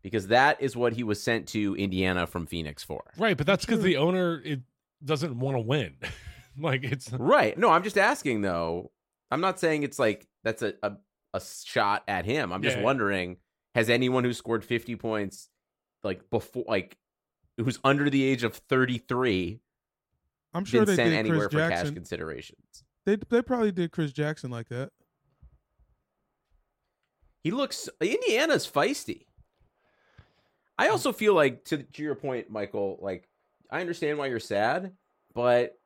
Because 0.00 0.28
that 0.28 0.62
is 0.62 0.76
what 0.76 0.92
he 0.92 1.02
was 1.02 1.20
sent 1.20 1.48
to 1.48 1.74
Indiana 1.74 2.28
from 2.28 2.46
Phoenix 2.46 2.84
for. 2.84 3.02
Right, 3.18 3.36
but 3.36 3.48
that's 3.48 3.66
because 3.66 3.82
the 3.82 3.94
hmm. 3.94 4.02
owner 4.02 4.40
it 4.44 4.60
doesn't 5.04 5.36
want 5.36 5.56
to 5.56 5.60
win. 5.60 5.96
like 6.56 6.84
it's 6.84 7.12
Right. 7.12 7.58
No, 7.58 7.70
I'm 7.70 7.82
just 7.82 7.98
asking 7.98 8.42
though. 8.42 8.92
I'm 9.32 9.40
not 9.40 9.58
saying 9.58 9.82
it's 9.82 9.98
like 9.98 10.28
that's 10.44 10.62
a 10.62 10.74
a, 10.84 10.92
a 11.34 11.40
shot 11.40 12.04
at 12.06 12.26
him. 12.26 12.52
I'm 12.52 12.62
just 12.62 12.76
Yeah. 12.76 12.84
wondering 12.84 13.38
has 13.74 13.88
anyone 13.88 14.24
who 14.24 14.32
scored 14.32 14.64
50 14.64 14.96
points 14.96 15.48
like 16.02 16.28
before 16.30 16.64
like 16.66 16.96
who's 17.56 17.78
under 17.84 18.10
the 18.10 18.22
age 18.22 18.42
of 18.42 18.54
33 18.54 19.60
I'm 20.52 20.64
sure 20.64 20.80
been 20.80 20.96
they 20.96 20.96
sent 20.96 21.10
did 21.10 21.18
anywhere 21.18 21.48
Chris 21.48 21.62
for 21.62 21.70
cash 21.70 21.90
considerations. 21.90 22.84
They 23.06 23.16
they 23.16 23.42
probably 23.42 23.72
did 23.72 23.92
Chris 23.92 24.12
Jackson 24.12 24.50
like 24.50 24.68
that. 24.68 24.90
He 27.42 27.50
looks 27.50 27.88
Indiana's 28.00 28.68
feisty. 28.68 29.26
I 30.78 30.86
hmm. 30.86 30.92
also 30.92 31.12
feel 31.12 31.34
like 31.34 31.64
to 31.66 31.78
to 31.82 32.02
your 32.02 32.14
point, 32.14 32.50
Michael, 32.50 32.98
like 33.00 33.28
I 33.70 33.80
understand 33.80 34.18
why 34.18 34.26
you're 34.26 34.40
sad, 34.40 34.92
but 35.34 35.78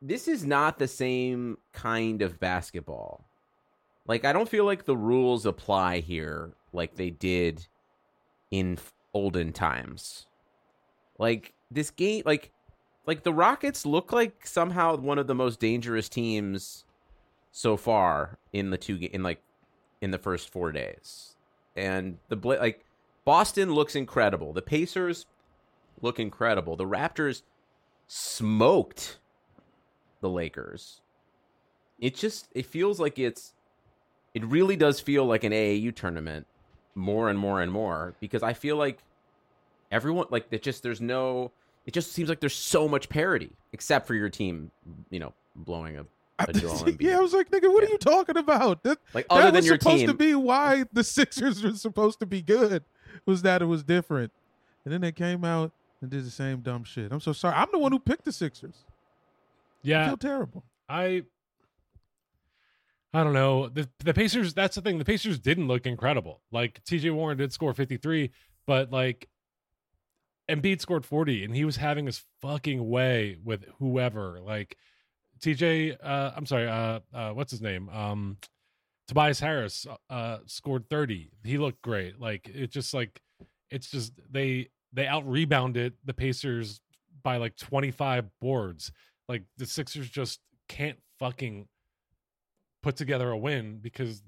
this 0.00 0.28
is 0.28 0.44
not 0.44 0.78
the 0.78 0.88
same 0.88 1.58
kind 1.72 2.22
of 2.22 2.40
basketball. 2.40 3.24
Like 4.06 4.24
I 4.24 4.32
don't 4.32 4.48
feel 4.48 4.64
like 4.64 4.84
the 4.84 4.96
rules 4.96 5.46
apply 5.46 6.00
here 6.00 6.54
like 6.72 6.96
they 6.96 7.10
did 7.10 7.66
in 8.50 8.78
olden 9.14 9.52
times. 9.52 10.26
Like 11.18 11.54
this 11.70 11.90
game 11.90 12.22
like 12.24 12.50
like 13.06 13.22
the 13.22 13.32
Rockets 13.32 13.84
look 13.84 14.12
like 14.12 14.46
somehow 14.46 14.96
one 14.96 15.18
of 15.18 15.26
the 15.26 15.34
most 15.34 15.60
dangerous 15.60 16.08
teams 16.08 16.84
so 17.50 17.76
far 17.76 18.38
in 18.52 18.70
the 18.70 18.78
two 18.78 18.98
in 19.12 19.22
like 19.22 19.42
in 20.00 20.10
the 20.10 20.18
first 20.18 20.50
4 20.50 20.72
days. 20.72 21.36
And 21.76 22.18
the 22.28 22.36
like 22.36 22.84
Boston 23.24 23.72
looks 23.72 23.94
incredible. 23.94 24.52
The 24.52 24.62
Pacers 24.62 25.26
look 26.00 26.18
incredible. 26.18 26.76
The 26.76 26.86
Raptors 26.86 27.42
smoked 28.08 29.18
the 30.20 30.28
Lakers. 30.28 31.00
It 31.98 32.14
just 32.14 32.48
it 32.54 32.66
feels 32.66 32.98
like 32.98 33.18
it's 33.18 33.54
it 34.34 34.44
really 34.44 34.76
does 34.76 35.00
feel 35.00 35.24
like 35.24 35.44
an 35.44 35.52
AAU 35.52 35.94
tournament 35.94 36.46
more 36.94 37.28
and 37.28 37.38
more 37.38 37.60
and 37.60 37.70
more 37.72 38.14
because 38.20 38.42
I 38.42 38.52
feel 38.52 38.76
like 38.76 38.98
everyone 39.90 40.26
like 40.30 40.46
it 40.50 40.62
just 40.62 40.82
there's 40.82 41.00
no 41.00 41.50
it 41.86 41.92
just 41.94 42.12
seems 42.12 42.28
like 42.28 42.40
there's 42.40 42.54
so 42.54 42.86
much 42.88 43.08
parity 43.08 43.50
except 43.72 44.06
for 44.06 44.14
your 44.14 44.28
team, 44.28 44.70
you 45.10 45.18
know, 45.18 45.32
blowing 45.56 45.96
a, 45.98 46.06
a 46.38 46.52
Joel 46.52 46.74
Embiid. 46.78 47.00
yeah, 47.00 47.16
I 47.18 47.20
was 47.20 47.32
like, 47.32 47.50
nigga, 47.50 47.72
what 47.72 47.82
Yeah. 47.82 47.88
are 47.88 47.92
you 47.92 47.98
talking 47.98 48.36
about? 48.36 48.82
That, 48.84 48.98
like 49.14 49.26
that 49.28 49.34
other 49.34 49.44
than 49.46 49.54
was 49.56 49.66
your 49.66 49.78
supposed 49.78 49.98
team. 50.00 50.06
to 50.08 50.14
be 50.14 50.34
why 50.34 50.84
the 50.92 51.02
Sixers 51.18 51.62
were 51.62 51.72
supposed 51.72 52.20
to 52.20 52.26
be 52.26 52.40
good. 52.42 52.84
Was 53.26 53.42
that 53.42 53.62
it 53.62 53.66
was 53.66 53.82
different, 53.84 54.32
and 54.84 54.92
then 54.94 55.00
they 55.00 55.12
came 55.12 55.44
out 55.44 55.72
and 56.00 56.10
did 56.10 56.24
the 56.24 56.30
same 56.30 56.60
dumb 56.60 56.82
shit. 56.84 57.12
I'm 57.12 57.20
so 57.20 57.32
sorry. 57.32 57.54
I'm 57.56 57.68
the 57.72 57.78
one 57.78 57.92
who 57.92 57.98
picked 57.98 58.24
the 58.24 58.32
Sixers. 58.32 58.84
Yeah, 59.82 60.04
I 60.04 60.08
feel 60.08 60.16
terrible. 60.16 60.62
I 60.88 61.24
I 63.14 63.24
don't 63.24 63.34
know. 63.34 63.68
The 63.68 63.88
the 63.98 64.14
Pacers 64.14 64.54
that's 64.54 64.76
the 64.76 64.80
thing. 64.80 64.98
The 64.98 65.04
Pacers 65.04 65.38
didn't 65.38 65.68
look 65.68 65.86
incredible. 65.86 66.40
Like 66.50 66.82
TJ 66.84 67.12
Warren 67.14 67.36
did 67.36 67.52
score 67.52 67.74
53, 67.74 68.30
but 68.66 68.90
like 68.90 69.28
Embiid 70.48 70.80
scored 70.80 71.04
40 71.04 71.44
and 71.44 71.54
he 71.54 71.64
was 71.64 71.76
having 71.76 72.06
his 72.06 72.24
fucking 72.40 72.88
way 72.88 73.36
with 73.44 73.64
whoever. 73.78 74.40
Like 74.40 74.76
TJ 75.40 75.96
uh 76.02 76.32
I'm 76.34 76.46
sorry, 76.46 76.68
uh 76.68 77.00
uh 77.12 77.30
what's 77.32 77.50
his 77.50 77.60
name? 77.60 77.88
Um 77.90 78.38
Tobias 79.08 79.40
Harris 79.40 79.86
uh 80.08 80.38
scored 80.46 80.88
30. 80.88 81.30
He 81.44 81.58
looked 81.58 81.82
great. 81.82 82.18
Like 82.18 82.48
it 82.48 82.70
just 82.70 82.94
like 82.94 83.20
it's 83.70 83.90
just 83.90 84.14
they 84.30 84.70
they 84.92 85.06
out 85.06 85.28
rebounded 85.28 85.94
the 86.04 86.14
Pacers 86.14 86.80
by 87.22 87.36
like 87.36 87.56
25 87.56 88.30
boards. 88.40 88.90
Like 89.28 89.42
the 89.58 89.66
Sixers 89.66 90.08
just 90.08 90.40
can't 90.68 90.98
fucking 91.18 91.68
put 92.82 92.96
together 92.96 93.30
a 93.30 93.36
win 93.36 93.78
because 93.80 94.22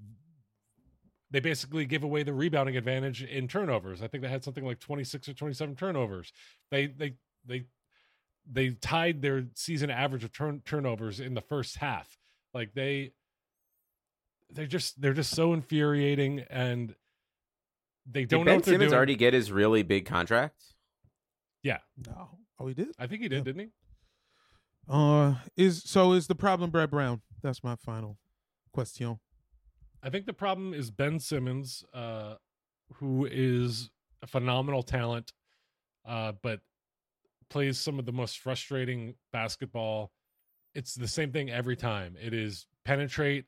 they 1.31 1.41
basically 1.41 1.85
give 1.85 2.05
away 2.05 2.23
the 2.23 2.33
rebounding 2.33 2.77
advantage 2.77 3.23
in 3.23 3.49
turnovers. 3.49 4.03
I 4.03 4.07
think 4.07 4.23
they 4.23 4.29
had 4.29 4.45
something 4.45 4.65
like 4.65 4.79
26 4.79 5.29
or 5.29 5.35
27 5.35 5.75
turnovers. 5.77 6.33
They 6.71 6.87
they 6.87 7.15
they 7.45 7.65
they 8.51 8.71
tied 8.71 9.23
their 9.23 9.47
season 9.55 9.91
average 9.91 10.25
of 10.25 10.33
turn 10.33 10.63
turnovers 10.65 11.21
in 11.21 11.35
the 11.35 11.41
first 11.41 11.77
half. 11.77 12.17
Like 12.53 12.75
they 12.75 13.13
they're 14.51 14.67
just 14.67 15.01
they're 15.01 15.13
just 15.13 15.35
so 15.35 15.53
infuriating 15.53 16.45
and 16.51 16.95
they 18.07 18.25
don't 18.25 18.41
know 18.41 18.53
Ben 18.53 18.57
what 18.57 18.65
Simmons 18.67 18.91
doing. 18.91 18.95
already 18.95 19.17
get 19.17 19.35
his 19.35 19.51
really 19.51 19.83
big 19.83 20.07
contract? 20.07 20.63
yeah, 21.63 21.79
No, 22.07 22.29
oh, 22.61 22.67
he 22.67 22.75
did. 22.75 22.89
I 22.99 23.07
think 23.07 23.23
he 23.23 23.29
did, 23.29 23.45
didn't 23.45 23.61
he? 23.63 23.69
Uh, 24.89 25.37
is 25.57 25.83
so 25.83 26.13
is 26.13 26.27
the 26.27 26.35
problem 26.35 26.71
Brett 26.71 26.91
Brown? 26.91 27.23
That's 27.43 27.65
my 27.65 27.75
final 27.77 28.19
question. 28.75 29.19
I 30.03 30.11
think 30.11 30.27
the 30.27 30.35
problem 30.35 30.75
is 30.75 30.91
Ben 30.91 31.19
Simmons, 31.19 31.85
uh, 31.95 32.35
who 32.95 33.27
is 33.31 33.91
a 34.23 34.27
phenomenal 34.27 34.83
talent, 34.83 35.33
uh, 36.07 36.33
but 36.43 36.61
plays 37.49 37.79
some 37.79 37.99
of 37.99 38.05
the 38.05 38.13
most 38.13 38.41
frustrating 38.41 39.15
basketball. 39.33 40.11
It's 40.75 40.95
the 40.95 41.09
same 41.09 41.33
thing 41.33 41.51
every 41.51 41.77
time. 41.77 42.17
It 42.21 42.35
is 42.35 42.67
penetrate 42.85 43.47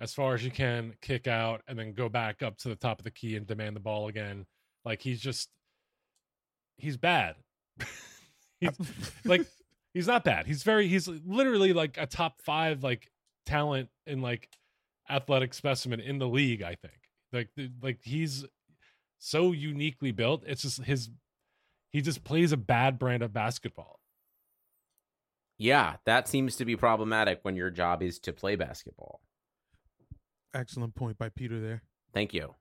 as 0.00 0.12
far 0.12 0.34
as 0.34 0.44
you 0.44 0.50
can, 0.50 0.94
kick 1.00 1.28
out, 1.28 1.62
and 1.68 1.78
then 1.78 1.92
go 1.92 2.08
back 2.08 2.42
up 2.42 2.56
to 2.58 2.68
the 2.68 2.74
top 2.74 2.98
of 2.98 3.04
the 3.04 3.10
key 3.10 3.36
and 3.36 3.46
demand 3.46 3.76
the 3.76 3.80
ball 3.80 4.08
again. 4.08 4.46
Like 4.84 5.02
he's 5.02 5.20
just 5.20 5.48
he's 6.78 6.96
bad. 6.96 7.36
he's 8.60 8.70
like 9.24 9.46
he's 9.94 10.08
not 10.08 10.24
bad. 10.24 10.46
He's 10.46 10.62
very 10.64 10.88
he's 10.88 11.06
literally 11.06 11.72
like 11.72 11.96
a 11.98 12.06
top 12.06 12.40
five 12.40 12.82
like 12.82 13.08
talent 13.46 13.88
in 14.06 14.22
like 14.22 14.48
athletic 15.12 15.54
specimen 15.54 16.00
in 16.00 16.18
the 16.18 16.28
league. 16.28 16.62
I 16.62 16.76
think 16.76 16.94
like 17.32 17.48
like 17.82 18.00
he's 18.02 18.44
so 19.18 19.52
uniquely 19.52 20.12
built. 20.12 20.44
It's 20.46 20.62
just 20.62 20.82
his 20.82 21.10
he 21.90 22.00
just 22.00 22.24
plays 22.24 22.52
a 22.52 22.56
bad 22.56 22.98
brand 22.98 23.22
of 23.22 23.32
basketball. 23.32 24.00
Yeah, 25.58 25.96
that 26.06 26.26
seems 26.26 26.56
to 26.56 26.64
be 26.64 26.76
problematic 26.76 27.40
when 27.42 27.54
your 27.54 27.70
job 27.70 28.02
is 28.02 28.18
to 28.20 28.32
play 28.32 28.56
basketball. 28.56 29.20
Excellent 30.54 30.94
point 30.94 31.18
by 31.18 31.28
Peter 31.28 31.60
there. 31.60 31.82
Thank 32.12 32.34
you. 32.34 32.54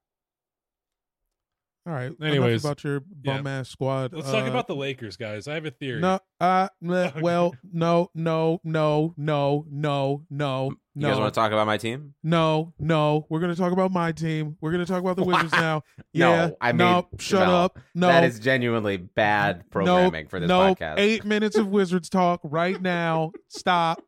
All 1.87 1.93
right. 1.93 2.11
Anyways, 2.21 2.63
about 2.63 2.83
your 2.83 3.01
yeah. 3.23 3.37
bum 3.37 3.47
ass 3.47 3.69
squad. 3.69 4.13
Let's 4.13 4.29
talk 4.29 4.45
Uh, 4.45 4.49
about 4.49 4.67
the 4.67 4.75
Lakers, 4.75 5.17
guys. 5.17 5.47
I 5.47 5.55
have 5.55 5.65
a 5.65 5.71
theory. 5.71 5.99
No, 5.99 6.19
uh, 6.39 6.67
Okay. 6.85 7.21
well, 7.21 7.55
no, 7.73 8.11
no, 8.13 8.61
no, 8.63 9.13
no, 9.17 9.65
no, 9.67 10.23
no, 10.29 10.73
You 10.93 11.03
no, 11.03 11.09
guys 11.09 11.19
want 11.19 11.33
to 11.33 11.39
talk 11.39 11.51
about 11.53 11.67
my 11.67 11.77
team? 11.77 12.13
no, 12.21 12.73
no. 12.77 13.25
We're 13.29 13.39
gonna 13.39 13.55
talk 13.55 13.71
about 13.71 13.91
my 13.91 14.11
team. 14.11 14.57
We're 14.59 14.71
gonna 14.71 14.85
talk 14.85 14.99
about 14.99 15.15
the 15.15 15.23
Wizards 15.23 15.53
now. 15.53 15.83
Yeah, 16.13 16.47
No, 16.47 16.57
I 16.59 16.71
no, 16.73 16.93
mean, 16.95 17.19
shut 17.19 17.39
Val, 17.39 17.55
up. 17.55 17.79
No, 17.95 18.07
That 18.07 18.25
is 18.25 18.39
genuinely 18.39 18.97
bad 18.97 19.69
programming 19.69 20.23
no, 20.23 20.29
for 20.29 20.39
this 20.41 20.49
no, 20.49 20.75
podcast. 20.75 20.95
Eight 20.97 21.23
minutes 21.35 21.55
of 21.57 21.67
Wizards 21.67 22.09
talk 22.09 22.41
right 22.43 22.81
now. 22.81 23.31
Stop. 23.47 24.03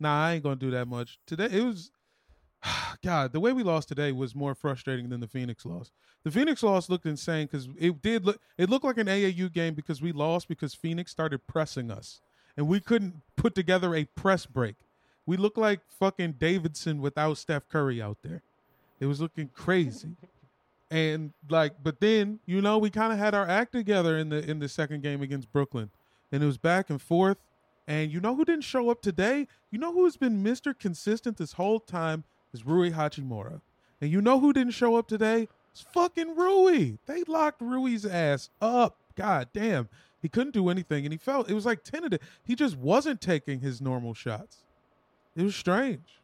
Nah, 0.00 0.24
I 0.26 0.32
ain't 0.32 0.42
gonna 0.42 0.56
do 0.56 0.70
that 0.70 0.88
much 0.88 1.18
today. 1.26 1.48
It 1.50 1.62
was, 1.62 1.90
God, 3.04 3.32
the 3.34 3.40
way 3.40 3.52
we 3.52 3.62
lost 3.62 3.88
today 3.88 4.10
was 4.10 4.34
more 4.34 4.54
frustrating 4.54 5.10
than 5.10 5.20
the 5.20 5.28
Phoenix 5.28 5.66
loss. 5.66 5.90
The 6.24 6.30
Phoenix 6.30 6.62
loss 6.62 6.88
looked 6.88 7.04
insane 7.04 7.46
because 7.46 7.68
it 7.78 8.00
did 8.00 8.24
look. 8.24 8.40
It 8.56 8.70
looked 8.70 8.84
like 8.86 8.96
an 8.96 9.06
AAU 9.06 9.52
game 9.52 9.74
because 9.74 10.00
we 10.00 10.12
lost 10.12 10.48
because 10.48 10.72
Phoenix 10.74 11.10
started 11.10 11.46
pressing 11.46 11.90
us, 11.90 12.20
and 12.56 12.68
we 12.68 12.80
couldn't 12.80 13.20
put 13.36 13.54
together 13.54 13.94
a 13.94 14.04
press 14.04 14.46
break. 14.46 14.76
We 15.26 15.36
look 15.36 15.56
like 15.56 15.80
fucking 15.98 16.32
Davidson 16.32 17.00
without 17.00 17.38
Steph 17.38 17.68
Curry 17.68 18.02
out 18.02 18.18
there. 18.22 18.42
It 19.00 19.06
was 19.06 19.20
looking 19.20 19.48
crazy. 19.54 20.16
And 20.90 21.32
like, 21.48 21.72
but 21.82 22.00
then 22.00 22.40
you 22.44 22.60
know 22.60 22.76
we 22.76 22.90
kind 22.90 23.14
of 23.14 23.18
had 23.18 23.34
our 23.34 23.48
act 23.48 23.72
together 23.72 24.18
in 24.18 24.28
the 24.28 24.46
in 24.46 24.58
the 24.58 24.68
second 24.68 25.02
game 25.02 25.22
against 25.22 25.50
Brooklyn, 25.50 25.88
and 26.30 26.42
it 26.42 26.46
was 26.46 26.58
back 26.58 26.90
and 26.90 27.00
forth. 27.00 27.38
And 27.88 28.12
you 28.12 28.20
know 28.20 28.36
who 28.36 28.44
didn't 28.44 28.64
show 28.64 28.90
up 28.90 29.00
today? 29.00 29.48
You 29.70 29.78
know 29.78 29.94
who 29.94 30.04
has 30.04 30.18
been 30.18 30.42
Mister 30.42 30.74
Consistent 30.74 31.38
this 31.38 31.54
whole 31.54 31.80
time 31.80 32.24
is 32.52 32.66
Rui 32.66 32.90
Hachimura. 32.90 33.62
And 34.02 34.10
you 34.10 34.20
know 34.20 34.38
who 34.38 34.52
didn't 34.52 34.74
show 34.74 34.96
up 34.96 35.08
today? 35.08 35.48
It's 35.70 35.80
fucking 35.94 36.36
Rui. 36.36 36.98
They 37.06 37.22
locked 37.24 37.62
Rui's 37.62 38.04
ass 38.04 38.50
up. 38.60 38.98
God 39.16 39.48
damn. 39.54 39.88
He 40.20 40.28
couldn't 40.28 40.52
do 40.52 40.68
anything, 40.68 41.04
and 41.06 41.12
he 41.12 41.18
felt 41.18 41.50
it 41.50 41.54
was 41.54 41.66
like 41.66 41.82
tentative. 41.82 42.20
He 42.44 42.54
just 42.54 42.76
wasn't 42.76 43.20
taking 43.20 43.60
his 43.60 43.80
normal 43.80 44.12
shots. 44.14 44.61
It 45.36 45.42
was 45.42 45.56
strange. 45.56 46.20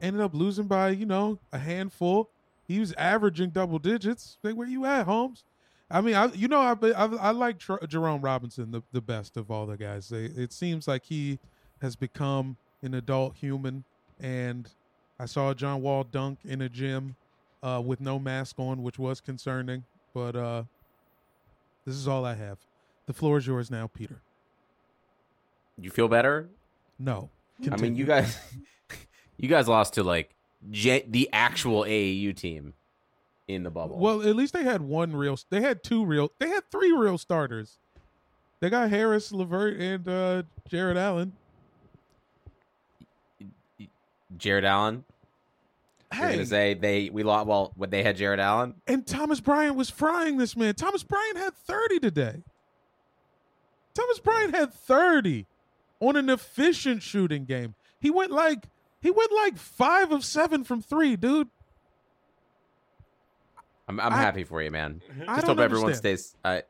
Ended 0.00 0.22
up 0.22 0.34
losing 0.34 0.66
by 0.66 0.90
you 0.90 1.06
know 1.06 1.38
a 1.52 1.58
handful. 1.58 2.30
He 2.66 2.80
was 2.80 2.92
averaging 2.94 3.50
double 3.50 3.78
digits. 3.78 4.38
Like, 4.42 4.54
where 4.54 4.68
you 4.68 4.84
at, 4.84 5.04
Holmes? 5.04 5.44
I 5.90 6.00
mean, 6.00 6.14
I 6.14 6.26
you 6.32 6.48
know 6.48 6.60
I 6.60 6.74
I, 6.92 7.04
I 7.04 7.30
like 7.30 7.58
Tr- 7.58 7.84
Jerome 7.86 8.22
Robinson 8.22 8.70
the, 8.70 8.82
the 8.92 9.00
best 9.00 9.36
of 9.36 9.50
all 9.50 9.66
the 9.66 9.76
guys. 9.76 10.08
They, 10.08 10.24
it 10.24 10.52
seems 10.52 10.88
like 10.88 11.04
he 11.04 11.38
has 11.80 11.96
become 11.96 12.56
an 12.82 12.94
adult 12.94 13.36
human, 13.36 13.84
and 14.20 14.68
I 15.18 15.26
saw 15.26 15.52
John 15.54 15.82
Wall 15.82 16.04
dunk 16.04 16.38
in 16.44 16.62
a 16.62 16.68
gym 16.68 17.16
uh, 17.62 17.82
with 17.84 18.00
no 18.00 18.18
mask 18.18 18.58
on, 18.58 18.82
which 18.82 18.98
was 18.98 19.20
concerning. 19.20 19.84
But 20.14 20.34
uh, 20.34 20.64
this 21.84 21.94
is 21.94 22.08
all 22.08 22.24
I 22.24 22.34
have. 22.34 22.58
The 23.06 23.12
floor 23.12 23.38
is 23.38 23.46
yours 23.46 23.70
now, 23.70 23.88
Peter. 23.92 24.20
You 25.78 25.90
feel 25.90 26.08
better? 26.08 26.48
No, 26.98 27.30
I 27.70 27.76
mean, 27.76 27.96
you 27.96 28.04
guys, 28.04 28.36
you 29.36 29.48
guys 29.48 29.68
lost 29.68 29.94
to 29.94 30.02
like 30.02 30.34
J- 30.70 31.04
the 31.08 31.28
actual 31.32 31.82
AAU 31.82 32.36
team 32.36 32.74
in 33.48 33.62
the 33.62 33.70
bubble. 33.70 33.98
Well, 33.98 34.22
at 34.22 34.36
least 34.36 34.52
they 34.52 34.64
had 34.64 34.82
one 34.82 35.14
real. 35.14 35.38
They 35.50 35.60
had 35.60 35.82
two 35.82 36.04
real. 36.04 36.30
They 36.38 36.48
had 36.48 36.70
three 36.70 36.92
real 36.92 37.18
starters. 37.18 37.78
They 38.60 38.70
got 38.70 38.90
Harris, 38.90 39.32
Levert, 39.32 39.76
and 39.80 40.08
uh, 40.08 40.42
Jarrett 40.68 40.96
Allen. 40.96 41.32
Jarrett 44.36 44.64
Allen. 44.64 45.04
You're 46.14 46.26
Hey, 46.26 46.32
gonna 46.34 46.46
say 46.46 46.74
they 46.74 47.08
we 47.10 47.22
lost. 47.22 47.46
Well, 47.46 47.72
what 47.74 47.90
they 47.90 48.02
had 48.02 48.16
Jarrett 48.16 48.38
Allen. 48.40 48.74
and 48.86 49.06
Thomas 49.06 49.40
Bryant 49.40 49.76
was 49.76 49.88
frying 49.88 50.36
this 50.36 50.54
man. 50.56 50.74
Thomas 50.74 51.02
Bryant 51.02 51.38
had 51.38 51.54
thirty 51.54 51.98
today. 51.98 52.42
Thomas 53.94 54.18
Bryant 54.20 54.54
had 54.54 54.74
thirty 54.74 55.46
on 56.02 56.16
an 56.16 56.28
efficient 56.28 57.02
shooting 57.02 57.44
game. 57.44 57.74
He 58.00 58.10
went 58.10 58.32
like 58.32 58.64
he 59.00 59.10
went 59.10 59.30
like 59.32 59.56
five 59.56 60.10
of 60.12 60.24
seven 60.24 60.64
from 60.64 60.82
three, 60.82 61.16
dude. 61.16 61.48
I'm 63.88 64.00
I'm 64.00 64.12
I- 64.12 64.16
happy 64.16 64.44
for 64.44 64.60
you, 64.60 64.70
man. 64.70 65.00
I 65.26 65.36
Just 65.36 65.46
don't 65.46 65.56
hope 65.56 65.64
everyone 65.64 65.86
understand. 65.86 66.18
stays. 66.18 66.36
Uh, 66.44 66.60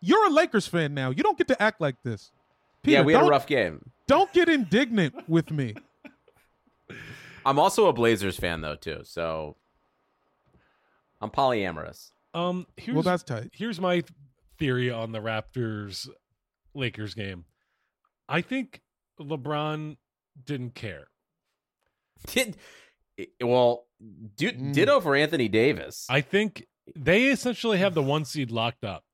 You're 0.00 0.26
a 0.28 0.30
Lakers 0.30 0.66
fan 0.66 0.94
now. 0.94 1.10
You 1.10 1.22
don't 1.22 1.36
get 1.36 1.48
to 1.48 1.60
act 1.62 1.80
like 1.80 1.96
this. 2.04 2.30
Peter, 2.82 2.98
yeah, 2.98 3.04
we 3.04 3.12
had 3.12 3.20
don't, 3.20 3.28
a 3.28 3.30
rough 3.30 3.46
game. 3.46 3.90
don't 4.06 4.32
get 4.32 4.48
indignant 4.48 5.28
with 5.28 5.50
me. 5.50 5.74
I'm 7.44 7.58
also 7.58 7.86
a 7.88 7.92
Blazers 7.92 8.36
fan 8.36 8.60
though 8.60 8.76
too, 8.76 9.00
so 9.04 9.56
I'm 11.20 11.30
polyamorous. 11.30 12.12
Um, 12.32 12.66
here's 12.76 12.94
well, 12.94 13.02
that's 13.02 13.22
tight. 13.24 13.50
here's 13.52 13.80
my 13.80 14.04
theory 14.58 14.90
on 14.90 15.10
the 15.12 15.18
Raptors 15.18 16.08
Lakers 16.74 17.14
game. 17.14 17.44
I 18.28 18.40
think 18.42 18.80
LeBron 19.20 19.96
didn't 20.44 20.74
care. 20.74 21.08
Did 22.26 22.56
well, 23.42 23.86
du- 24.36 24.52
Mm. 24.52 24.72
ditto 24.72 25.00
for 25.00 25.14
Anthony 25.16 25.48
Davis. 25.48 26.06
I 26.08 26.20
think 26.20 26.66
they 26.96 27.26
essentially 27.26 27.78
have 27.78 27.94
the 27.94 28.02
one 28.02 28.24
seed 28.24 28.50
locked 28.50 28.84
up. 28.84 29.04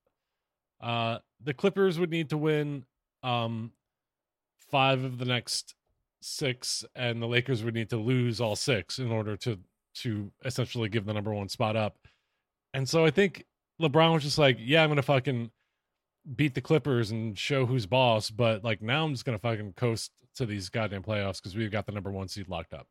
Uh, 0.80 1.18
the 1.42 1.54
Clippers 1.54 1.98
would 1.98 2.10
need 2.10 2.30
to 2.30 2.38
win 2.38 2.84
um, 3.22 3.72
five 4.70 5.02
of 5.02 5.18
the 5.18 5.24
next 5.24 5.74
six, 6.20 6.84
and 6.94 7.20
the 7.22 7.26
Lakers 7.26 7.62
would 7.64 7.74
need 7.74 7.90
to 7.90 7.96
lose 7.96 8.40
all 8.40 8.56
six 8.56 8.98
in 8.98 9.10
order 9.10 9.36
to 9.38 9.58
to 10.02 10.30
essentially 10.44 10.88
give 10.90 11.06
the 11.06 11.14
number 11.14 11.32
one 11.32 11.48
spot 11.48 11.74
up. 11.74 11.96
And 12.74 12.86
so 12.88 13.04
I 13.06 13.10
think 13.10 13.44
LeBron 13.80 14.12
was 14.12 14.22
just 14.24 14.36
like, 14.38 14.58
"Yeah, 14.60 14.82
I'm 14.82 14.90
gonna 14.90 15.02
fucking 15.02 15.50
beat 16.34 16.54
the 16.54 16.60
Clippers 16.60 17.10
and 17.10 17.38
show 17.38 17.66
who's 17.66 17.86
boss," 17.86 18.30
but 18.30 18.64
like 18.64 18.82
now 18.82 19.04
I'm 19.04 19.12
just 19.12 19.24
gonna 19.24 19.38
fucking 19.38 19.74
coast 19.74 20.12
to 20.36 20.46
these 20.46 20.68
goddamn 20.68 21.02
playoffs 21.02 21.38
because 21.38 21.56
we've 21.56 21.70
got 21.70 21.86
the 21.86 21.92
number 21.92 22.10
one 22.10 22.28
seed 22.28 22.48
locked 22.48 22.74
up. 22.74 22.86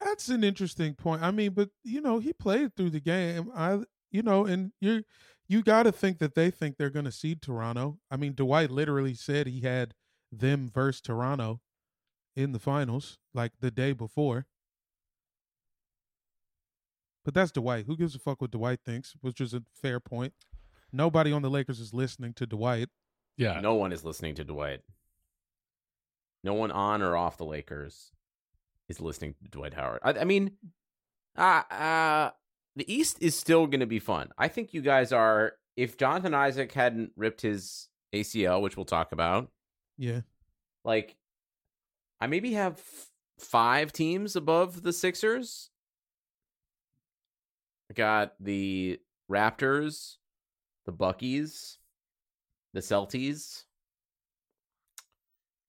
That's 0.00 0.28
an 0.28 0.42
interesting 0.42 0.94
point. 0.94 1.22
I 1.22 1.30
mean, 1.30 1.52
but 1.52 1.70
you 1.84 2.00
know, 2.00 2.18
he 2.18 2.32
played 2.32 2.74
through 2.74 2.90
the 2.90 3.00
game. 3.00 3.50
I, 3.54 3.80
you 4.10 4.22
know, 4.22 4.44
and 4.46 4.72
you, 4.80 5.04
you 5.48 5.62
got 5.62 5.84
to 5.84 5.92
think 5.92 6.18
that 6.18 6.34
they 6.34 6.50
think 6.50 6.76
they're 6.76 6.90
to 6.90 7.12
seed 7.12 7.40
Toronto. 7.40 7.98
I 8.10 8.16
mean, 8.16 8.34
Dwight 8.34 8.70
literally 8.70 9.14
said 9.14 9.46
he 9.46 9.60
had 9.60 9.94
them 10.30 10.70
versus 10.72 11.00
Toronto 11.00 11.60
in 12.34 12.52
the 12.52 12.58
finals, 12.58 13.18
like 13.34 13.52
the 13.60 13.70
day 13.70 13.92
before. 13.92 14.46
But 17.24 17.34
that's 17.34 17.52
Dwight. 17.52 17.86
Who 17.86 17.96
gives 17.96 18.16
a 18.16 18.18
fuck 18.18 18.40
what 18.40 18.50
Dwight 18.50 18.80
thinks? 18.84 19.14
Which 19.20 19.40
is 19.40 19.54
a 19.54 19.62
fair 19.74 20.00
point. 20.00 20.32
Nobody 20.92 21.32
on 21.32 21.42
the 21.42 21.50
Lakers 21.50 21.80
is 21.80 21.94
listening 21.94 22.34
to 22.34 22.46
Dwight. 22.46 22.88
Yeah, 23.36 23.60
No 23.60 23.74
one 23.74 23.92
is 23.92 24.04
listening 24.04 24.34
to 24.36 24.44
Dwight. 24.44 24.80
No 26.44 26.54
one 26.54 26.70
on 26.70 27.02
or 27.02 27.16
off 27.16 27.38
the 27.38 27.44
Lakers 27.44 28.12
is 28.88 29.00
listening 29.00 29.34
to 29.42 29.48
Dwight 29.48 29.74
Howard. 29.74 30.00
I, 30.02 30.10
I 30.20 30.24
mean, 30.24 30.52
uh, 31.36 31.62
uh, 31.70 32.30
the 32.76 32.92
East 32.92 33.18
is 33.20 33.38
still 33.38 33.66
going 33.66 33.80
to 33.80 33.86
be 33.86 33.98
fun. 34.00 34.30
I 34.36 34.48
think 34.48 34.74
you 34.74 34.82
guys 34.82 35.12
are. 35.12 35.54
If 35.76 35.96
Jonathan 35.96 36.34
Isaac 36.34 36.72
hadn't 36.72 37.12
ripped 37.16 37.40
his 37.40 37.88
ACL, 38.12 38.60
which 38.60 38.76
we'll 38.76 38.84
talk 38.84 39.12
about, 39.12 39.50
Yeah. 39.96 40.20
like, 40.84 41.16
I 42.20 42.26
maybe 42.26 42.52
have 42.52 42.74
f- 42.74 43.08
five 43.38 43.90
teams 43.92 44.36
above 44.36 44.82
the 44.82 44.92
Sixers. 44.92 45.70
I 47.90 47.94
got 47.94 48.34
the 48.38 49.00
Raptors, 49.30 50.16
the 50.86 50.92
Buckies, 50.92 51.76
the 52.74 52.80
Celtics, 52.80 53.64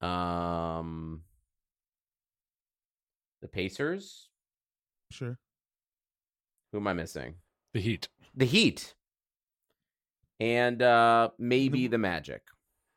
um, 0.01 1.21
the 3.41 3.47
Pacers. 3.47 4.29
Sure. 5.11 5.37
Who 6.71 6.79
am 6.79 6.87
I 6.87 6.93
missing? 6.93 7.35
the 7.73 7.79
Heat. 7.79 8.07
The 8.35 8.45
Heat, 8.45 8.95
and 10.39 10.81
uh 10.81 11.29
maybe 11.37 11.81
The- 11.83 11.89
the 11.91 11.97
Magic. 11.99 12.41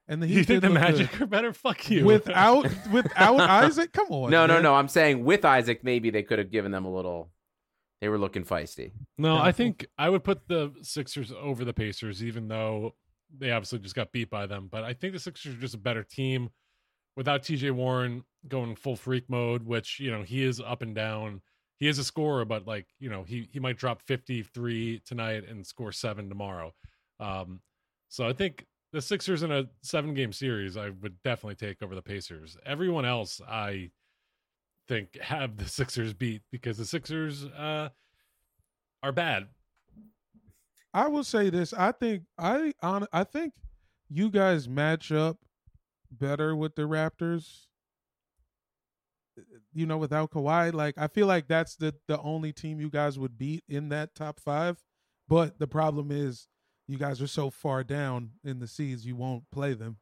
And 0.09 0.23
the 0.23 0.27
You 0.29 0.37
Heat 0.39 0.45
think 0.47 0.63
did 0.63 0.71
the 0.71 0.75
look 0.75 0.83
good. 0.87 0.99
Magic 0.99 1.21
are 1.21 1.27
better? 1.27 1.53
Fuck 1.53 1.91
you. 1.91 2.05
without 2.05 2.67
without 2.93 3.41
Isaac? 3.65 3.93
Come 3.93 4.07
on. 4.11 4.31
no, 4.31 4.47
no, 4.47 4.61
no. 4.63 4.75
I'm 4.75 4.87
saying 4.89 5.25
with 5.25 5.45
Isaac, 5.45 5.83
maybe 5.83 6.11
they 6.11 6.23
could 6.23 6.39
have 6.39 6.51
given 6.51 6.71
them 6.73 6.85
a 6.85 6.95
little. 6.95 7.31
They 8.01 8.09
were 8.09 8.19
looking 8.19 8.45
feisty. 8.45 8.93
No, 9.17 9.39
I 9.39 9.53
think 9.53 9.87
I 9.97 10.11
would 10.11 10.23
put 10.23 10.49
the 10.49 10.73
Sixers 10.83 11.33
over 11.33 11.65
the 11.65 11.73
Pacers, 11.73 12.23
even 12.23 12.49
though 12.49 12.95
they 13.37 13.51
obviously 13.51 13.79
just 13.79 13.95
got 13.95 14.13
beat 14.13 14.31
by 14.31 14.47
them. 14.47 14.69
But 14.71 14.85
I 14.85 14.93
think 14.93 15.15
the 15.15 15.19
Sixers 15.19 15.55
are 15.55 15.61
just 15.61 15.75
a 15.75 15.79
better 15.79 16.03
team 16.03 16.51
without 17.17 17.43
TJ 17.43 17.73
Warren 17.73 18.23
going 18.49 18.77
full 18.77 18.97
freak 18.97 19.29
mode, 19.29 19.63
which, 19.63 19.99
you 19.99 20.11
know, 20.11 20.23
he 20.23 20.45
is 20.45 20.61
up 20.61 20.83
and 20.83 20.95
down. 20.95 21.41
He 21.79 21.89
is 21.89 21.99
a 21.99 22.05
scorer, 22.05 22.45
but 22.45 22.67
like, 22.67 22.87
you 22.99 23.11
know, 23.11 23.23
he, 23.23 23.49
he 23.51 23.61
might 23.61 23.79
drop 23.79 24.03
53 24.03 25.03
tonight 25.07 25.45
and 25.49 25.67
score 25.67 25.93
seven 25.93 26.29
tomorrow. 26.29 26.73
Um, 27.19 27.61
so 28.09 28.29
I 28.29 28.33
think 28.33 28.67
the 28.93 29.01
Sixers 29.01 29.43
in 29.43 29.51
a 29.51 29.65
seven 29.83 30.15
game 30.15 30.33
series, 30.33 30.77
I 30.77 30.91
would 30.91 31.17
definitely 31.23 31.57
take 31.57 31.83
over 31.83 31.95
the 31.95 32.03
Pacers. 32.03 32.57
Everyone 32.65 33.05
else, 33.05 33.41
I 33.47 33.91
think, 34.89 35.19
have 35.21 35.57
the 35.57 35.67
Sixers 35.67 36.13
beat 36.15 36.43
because 36.51 36.79
the 36.79 36.85
Sixers, 36.85 37.45
uh, 37.45 37.91
are 39.03 39.13
bad. 39.13 39.47
I 40.93 41.09
will 41.09 41.25
say 41.25 41.51
this. 41.51 41.73
I 41.73 41.93
think 41.93 42.23
I 42.39 42.73
on 42.83 43.07
I 43.13 43.25
think 43.25 43.53
you 44.09 44.31
guys 44.31 44.69
match 44.69 45.13
up 45.13 45.39
better 46.11 46.57
with 46.57 46.75
the 46.75 46.83
Raptors. 46.83 47.67
You 49.75 49.85
know, 49.85 49.99
without 49.99 50.31
Kawhi, 50.31 50.73
like 50.73 50.97
I 50.97 51.09
feel 51.09 51.27
like 51.27 51.49
that's 51.49 51.77
the 51.77 51.95
the 52.09 52.19
only 52.21 52.53
team 52.53 52.81
you 52.81 52.89
guys 52.89 53.19
would 53.19 53.37
beat 53.37 53.63
in 53.69 53.91
that 53.91 54.15
top 54.15 54.41
five. 54.41 54.83
But 55.29 55.59
the 55.59 55.67
problem 55.67 56.11
is, 56.11 56.49
you 56.89 56.97
guys 56.97 57.21
are 57.21 57.27
so 57.27 57.51
far 57.51 57.85
down 57.85 58.31
in 58.43 58.59
the 58.59 58.67
seeds, 58.67 59.05
you 59.05 59.17
won't 59.17 59.45
play 59.51 59.75
them. 59.75 59.99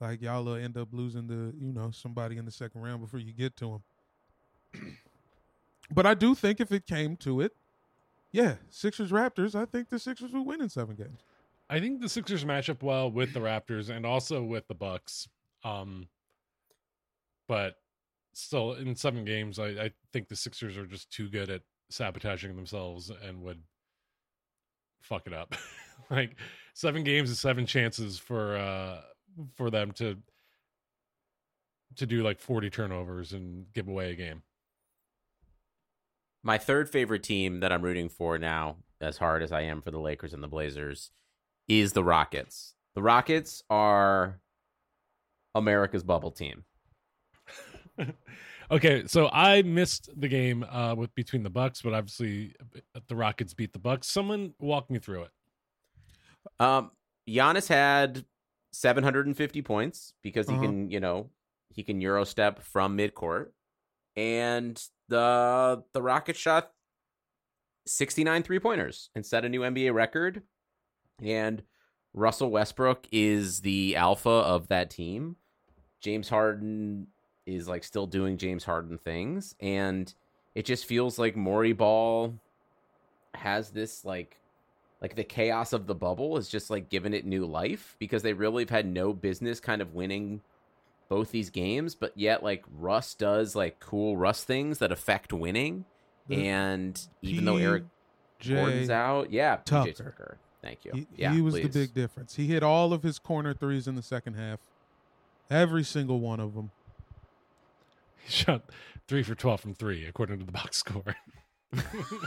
Like 0.00 0.22
y'all 0.22 0.44
will 0.44 0.54
end 0.54 0.78
up 0.78 0.88
losing 0.92 1.26
the, 1.26 1.54
you 1.58 1.72
know 1.72 1.90
somebody 1.90 2.38
in 2.38 2.44
the 2.44 2.50
second 2.50 2.80
round 2.80 3.02
before 3.02 3.20
you 3.20 3.32
get 3.32 3.56
to 3.58 3.66
them. 3.66 3.82
but 5.90 6.06
I 6.06 6.14
do 6.14 6.34
think 6.34 6.60
if 6.60 6.72
it 6.72 6.86
came 6.86 7.16
to 7.18 7.40
it, 7.40 7.52
yeah, 8.32 8.56
Sixers 8.70 9.10
Raptors. 9.10 9.54
I 9.54 9.66
think 9.66 9.90
the 9.90 9.98
Sixers 9.98 10.32
will 10.32 10.44
win 10.44 10.62
in 10.62 10.68
seven 10.68 10.96
games. 10.96 11.20
I 11.68 11.80
think 11.80 12.00
the 12.00 12.08
Sixers 12.08 12.44
match 12.44 12.68
up 12.70 12.82
well 12.82 13.10
with 13.10 13.32
the 13.32 13.40
Raptors 13.40 13.90
and 13.90 14.04
also 14.04 14.42
with 14.42 14.66
the 14.68 14.74
Bucks. 14.74 15.28
Um, 15.64 16.08
but 17.46 17.76
still, 18.32 18.72
in 18.74 18.94
seven 18.96 19.24
games, 19.24 19.58
I, 19.58 19.66
I 19.68 19.90
think 20.12 20.28
the 20.28 20.36
Sixers 20.36 20.76
are 20.76 20.86
just 20.86 21.10
too 21.10 21.28
good 21.28 21.50
at 21.50 21.62
sabotaging 21.90 22.56
themselves 22.56 23.10
and 23.26 23.42
would 23.42 23.62
fuck 25.02 25.26
it 25.26 25.34
up. 25.34 25.54
like 26.10 26.36
seven 26.74 27.04
games 27.04 27.30
is 27.30 27.38
seven 27.38 27.66
chances 27.66 28.18
for 28.18 28.56
uh 28.56 29.00
for 29.54 29.70
them 29.70 29.92
to 29.92 30.16
to 31.96 32.06
do 32.06 32.22
like 32.22 32.40
forty 32.40 32.70
turnovers 32.70 33.32
and 33.32 33.66
give 33.74 33.88
away 33.88 34.12
a 34.12 34.14
game. 34.14 34.42
My 36.42 36.58
third 36.58 36.88
favorite 36.90 37.22
team 37.22 37.60
that 37.60 37.70
I'm 37.72 37.82
rooting 37.82 38.08
for 38.08 38.38
now, 38.38 38.76
as 39.00 39.16
hard 39.18 39.42
as 39.42 39.52
I 39.52 39.62
am 39.62 39.80
for 39.82 39.90
the 39.90 40.00
Lakers 40.00 40.34
and 40.34 40.42
the 40.42 40.48
Blazers, 40.48 41.10
is 41.68 41.92
the 41.92 42.02
Rockets. 42.04 42.74
The 42.94 43.02
Rockets 43.02 43.62
are 43.70 44.40
America's 45.54 46.02
bubble 46.02 46.32
team. 46.32 46.64
okay, 48.70 49.04
so 49.06 49.28
I 49.32 49.62
missed 49.62 50.08
the 50.16 50.28
game 50.28 50.64
uh, 50.64 50.94
with 50.96 51.14
between 51.14 51.42
the 51.42 51.50
Bucks, 51.50 51.82
but 51.82 51.94
obviously 51.94 52.54
uh, 52.94 53.00
the 53.08 53.16
Rockets 53.16 53.54
beat 53.54 53.72
the 53.72 53.78
Bucks. 53.78 54.08
Someone 54.08 54.54
walk 54.58 54.90
me 54.90 54.98
through 54.98 55.22
it. 55.24 55.30
Um, 56.58 56.90
Giannis 57.28 57.68
had 57.68 58.24
750 58.72 59.62
points 59.62 60.14
because 60.22 60.48
he 60.48 60.54
Uh-huh. 60.54 60.62
can, 60.66 60.90
you 60.90 60.98
know, 61.00 61.30
he 61.72 61.82
can 61.84 62.00
euro 62.00 62.24
step 62.24 62.62
from 62.62 62.98
midcourt, 62.98 63.50
and 64.16 64.82
the 65.08 65.82
the 65.92 66.02
Rockets 66.02 66.38
shot 66.38 66.72
69 67.86 68.42
three 68.42 68.58
pointers 68.58 69.10
and 69.14 69.24
set 69.24 69.44
a 69.44 69.48
new 69.48 69.60
NBA 69.60 69.92
record. 69.92 70.42
And 71.22 71.62
Russell 72.14 72.50
Westbrook 72.50 73.06
is 73.10 73.60
the 73.60 73.96
alpha 73.96 74.30
of 74.30 74.68
that 74.68 74.90
team. 74.90 75.36
James 76.00 76.28
Harden 76.28 77.06
is 77.46 77.68
like 77.68 77.84
still 77.84 78.06
doing 78.06 78.36
James 78.36 78.64
Harden 78.64 78.98
things, 78.98 79.54
and 79.60 80.12
it 80.54 80.64
just 80.64 80.84
feels 80.84 81.18
like 81.18 81.36
Morey 81.36 81.72
Ball 81.72 82.34
has 83.34 83.70
this 83.70 84.04
like 84.04 84.36
like 85.00 85.16
the 85.16 85.24
chaos 85.24 85.72
of 85.72 85.86
the 85.86 85.94
bubble 85.94 86.36
is 86.36 86.48
just 86.48 86.70
like 86.70 86.88
given 86.88 87.14
it 87.14 87.24
new 87.24 87.44
life 87.44 87.96
because 87.98 88.22
they 88.22 88.32
really 88.32 88.62
have 88.62 88.70
had 88.70 88.86
no 88.86 89.12
business 89.12 89.58
kind 89.58 89.82
of 89.82 89.94
winning 89.94 90.40
both 91.12 91.30
these 91.30 91.50
games, 91.50 91.94
but 91.94 92.10
yet 92.16 92.42
like 92.42 92.64
Russ 92.78 93.14
does 93.14 93.54
like 93.54 93.80
cool 93.80 94.16
Russ 94.16 94.44
things 94.44 94.78
that 94.78 94.90
affect 94.90 95.30
winning. 95.30 95.84
The 96.26 96.48
and 96.48 97.08
even 97.20 97.44
though 97.44 97.58
Eric 97.58 97.84
Jay, 98.40 98.54
Gordon's 98.54 98.88
out, 98.88 99.30
yeah, 99.30 99.58
PJ 99.58 99.64
Tucker. 99.66 99.92
Tucker. 99.92 100.38
Thank 100.62 100.86
you. 100.86 100.92
He, 100.94 101.06
yeah, 101.14 101.34
he 101.34 101.42
was 101.42 101.52
please. 101.52 101.64
the 101.64 101.68
big 101.68 101.92
difference. 101.92 102.36
He 102.36 102.46
hit 102.46 102.62
all 102.62 102.94
of 102.94 103.02
his 103.02 103.18
corner 103.18 103.52
threes 103.52 103.86
in 103.86 103.94
the 103.94 104.02
second 104.02 104.34
half. 104.34 104.60
Every 105.50 105.84
single 105.84 106.18
one 106.18 106.40
of 106.40 106.54
them. 106.54 106.70
He 108.24 108.32
shot 108.32 108.62
three 109.06 109.22
for 109.22 109.34
twelve 109.34 109.60
from 109.60 109.74
three, 109.74 110.06
according 110.06 110.38
to 110.38 110.46
the 110.46 110.52
box 110.52 110.78
score. 110.78 111.14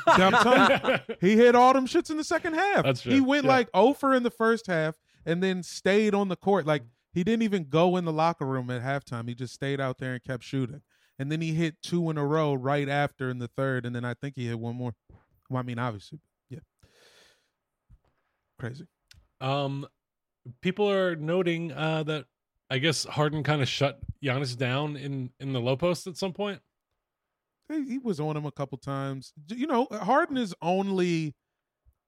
I'm 0.05 0.31
telling 0.31 0.79
you, 1.09 1.15
he 1.21 1.35
hit 1.35 1.55
all 1.55 1.73
them 1.73 1.87
shits 1.87 2.11
in 2.11 2.17
the 2.17 2.23
second 2.23 2.53
half. 2.53 2.83
That's 2.83 3.01
true, 3.01 3.13
He 3.13 3.19
went 3.19 3.45
yeah. 3.45 3.49
like 3.49 3.69
oh 3.73 3.87
over 3.89 4.13
in 4.13 4.21
the 4.21 4.29
first 4.29 4.67
half 4.67 4.93
and 5.25 5.41
then 5.41 5.63
stayed 5.63 6.13
on 6.13 6.27
the 6.27 6.35
court. 6.35 6.67
Like 6.67 6.83
he 7.15 7.23
didn't 7.23 7.43
even 7.43 7.63
go 7.69 7.95
in 7.95 8.03
the 8.03 8.11
locker 8.11 8.45
room 8.45 8.69
at 8.69 8.83
halftime. 8.83 9.29
He 9.29 9.33
just 9.33 9.53
stayed 9.53 9.79
out 9.79 9.99
there 9.99 10.13
and 10.13 10.21
kept 10.21 10.43
shooting. 10.43 10.81
And 11.17 11.31
then 11.31 11.39
he 11.39 11.53
hit 11.53 11.81
two 11.81 12.09
in 12.09 12.17
a 12.17 12.25
row 12.25 12.53
right 12.53 12.89
after 12.89 13.29
in 13.29 13.39
the 13.39 13.47
third. 13.47 13.85
And 13.85 13.95
then 13.95 14.03
I 14.03 14.13
think 14.13 14.35
he 14.35 14.47
hit 14.47 14.59
one 14.59 14.75
more. 14.75 14.93
Well, 15.49 15.61
I 15.61 15.63
mean, 15.63 15.79
obviously, 15.79 16.19
yeah. 16.49 16.59
Crazy. 18.59 18.85
Um, 19.39 19.87
people 20.61 20.91
are 20.91 21.15
noting 21.15 21.71
uh, 21.71 22.03
that 22.03 22.25
I 22.69 22.79
guess 22.79 23.05
Harden 23.05 23.43
kind 23.43 23.61
of 23.61 23.69
shut 23.69 23.97
Giannis 24.21 24.57
down 24.57 24.97
in 24.97 25.31
in 25.39 25.53
the 25.53 25.61
low 25.61 25.77
post 25.77 26.07
at 26.07 26.17
some 26.17 26.33
point. 26.33 26.59
He, 27.69 27.85
he 27.85 27.97
was 27.97 28.19
on 28.19 28.35
him 28.35 28.45
a 28.45 28.51
couple 28.51 28.77
times. 28.77 29.31
You 29.47 29.67
know, 29.67 29.87
Harden 29.89 30.35
is 30.35 30.53
only 30.61 31.33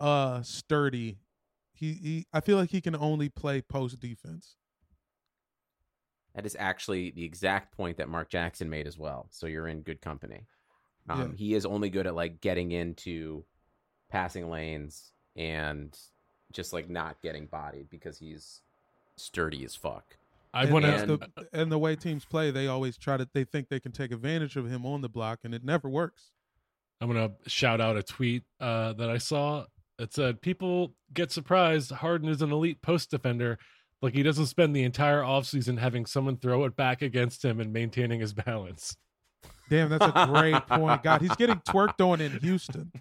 uh 0.02 0.42
sturdy. 0.42 1.20
He, 1.74 1.94
he 1.94 2.26
I 2.34 2.42
feel 2.42 2.58
like 2.58 2.72
he 2.72 2.82
can 2.82 2.96
only 2.96 3.30
play 3.30 3.62
post 3.62 4.02
defense. 4.02 4.58
That 6.38 6.46
is 6.46 6.56
actually 6.60 7.10
the 7.10 7.26
exact 7.26 7.76
point 7.76 7.98
that 7.98 8.10
Mark 8.10 8.30
Jackson 8.30 8.70
made 8.70 8.86
as 8.86 8.96
well. 8.96 9.26
So 9.32 9.48
you're 9.48 9.68
in 9.68 9.82
good 9.82 10.02
company. 10.02 10.46
Um, 11.10 11.20
Yeah. 11.20 11.28
He 11.36 11.54
is 11.56 11.66
only 11.66 11.90
good 11.90 12.06
at 12.06 12.14
like 12.14 12.42
getting 12.42 12.72
into 12.72 13.44
passing 14.12 14.48
lanes 14.48 15.14
and 15.36 15.98
just 16.52 16.74
like 16.74 16.92
not 16.92 17.20
getting 17.24 17.48
bodied 17.48 17.90
because 17.90 18.20
he's 18.20 18.62
sturdy 19.16 19.66
as 19.66 19.76
fuck. 19.76 20.16
I 20.54 20.66
and, 20.66 20.74
want 20.74 20.86
to. 20.86 21.18
the, 21.18 21.48
and 21.54 21.72
the 21.72 21.80
way 21.80 21.96
teams 21.96 22.24
play, 22.24 22.52
they 22.52 22.68
always 22.68 22.98
try 22.98 23.18
to. 23.18 23.28
They 23.34 23.44
think 23.44 23.70
they 23.70 23.80
can 23.80 23.92
take 23.92 24.12
advantage 24.12 24.56
of 24.56 24.70
him 24.70 24.86
on 24.86 25.02
the 25.02 25.10
block, 25.10 25.40
and 25.44 25.56
it 25.56 25.64
never 25.64 25.90
works. 25.90 26.30
I'm 27.02 27.08
gonna 27.08 27.32
shout 27.48 27.82
out 27.82 27.98
a 27.98 28.04
tweet 28.04 28.44
uh, 28.60 28.94
that 28.94 29.10
I 29.10 29.18
saw. 29.18 29.66
It 30.00 30.14
said, 30.14 30.42
"People 30.42 30.94
get 31.14 31.32
surprised. 31.32 31.92
Harden 31.92 32.30
is 32.30 32.42
an 32.42 32.52
elite 32.52 32.82
post 32.82 33.12
defender. 33.12 33.58
Like 34.02 34.14
he 34.14 34.24
doesn't 34.24 34.46
spend 34.48 34.76
the 34.76 34.84
entire 34.84 35.22
offseason 35.22 35.80
having 35.80 36.06
someone 36.06 36.38
throw 36.38 36.66
it 36.66 36.76
back 36.76 37.02
against 37.02 37.44
him 37.44 37.60
and 37.60 37.74
maintaining 37.74 38.20
his 38.20 38.34
balance." 38.34 38.96
Damn, 39.70 39.90
that's 39.90 40.06
a 40.06 40.28
great 40.28 40.66
point. 40.68 41.04
God, 41.04 41.22
he's 41.22 41.36
getting 41.36 41.60
twerked 41.68 42.06
on 42.06 42.22
in 42.22 42.40
Houston. 42.40 42.92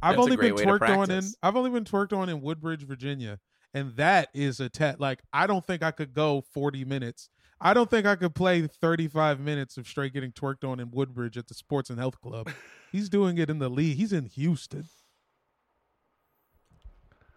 I've 0.00 0.16
That's 0.16 0.18
only 0.18 0.36
been 0.36 0.54
great 0.54 0.54
way 0.54 0.64
to 0.64 0.78
twerked 0.78 0.96
on 0.96 1.10
in. 1.10 1.24
I've 1.42 1.56
only 1.56 1.70
been 1.70 1.84
twerked 1.84 2.16
on 2.16 2.28
in 2.28 2.40
Woodbridge, 2.40 2.86
Virginia, 2.86 3.38
and 3.74 3.94
that 3.96 4.28
is 4.32 4.60
a 4.60 4.68
tet. 4.68 5.00
Like 5.00 5.20
I 5.32 5.46
don't 5.46 5.64
think 5.64 5.82
I 5.82 5.90
could 5.90 6.14
go 6.14 6.44
forty 6.52 6.84
minutes. 6.84 7.30
I 7.60 7.74
don't 7.74 7.90
think 7.90 8.06
I 8.06 8.14
could 8.16 8.34
play 8.34 8.66
thirty-five 8.66 9.40
minutes 9.40 9.76
of 9.76 9.86
straight 9.88 10.12
getting 10.12 10.32
twerked 10.32 10.68
on 10.68 10.78
in 10.78 10.90
Woodbridge 10.90 11.36
at 11.36 11.48
the 11.48 11.54
Sports 11.54 11.90
and 11.90 11.98
Health 11.98 12.20
Club. 12.20 12.48
He's 12.92 13.08
doing 13.08 13.38
it 13.38 13.50
in 13.50 13.58
the 13.58 13.68
league. 13.68 13.96
He's 13.96 14.12
in 14.12 14.26
Houston. 14.26 14.86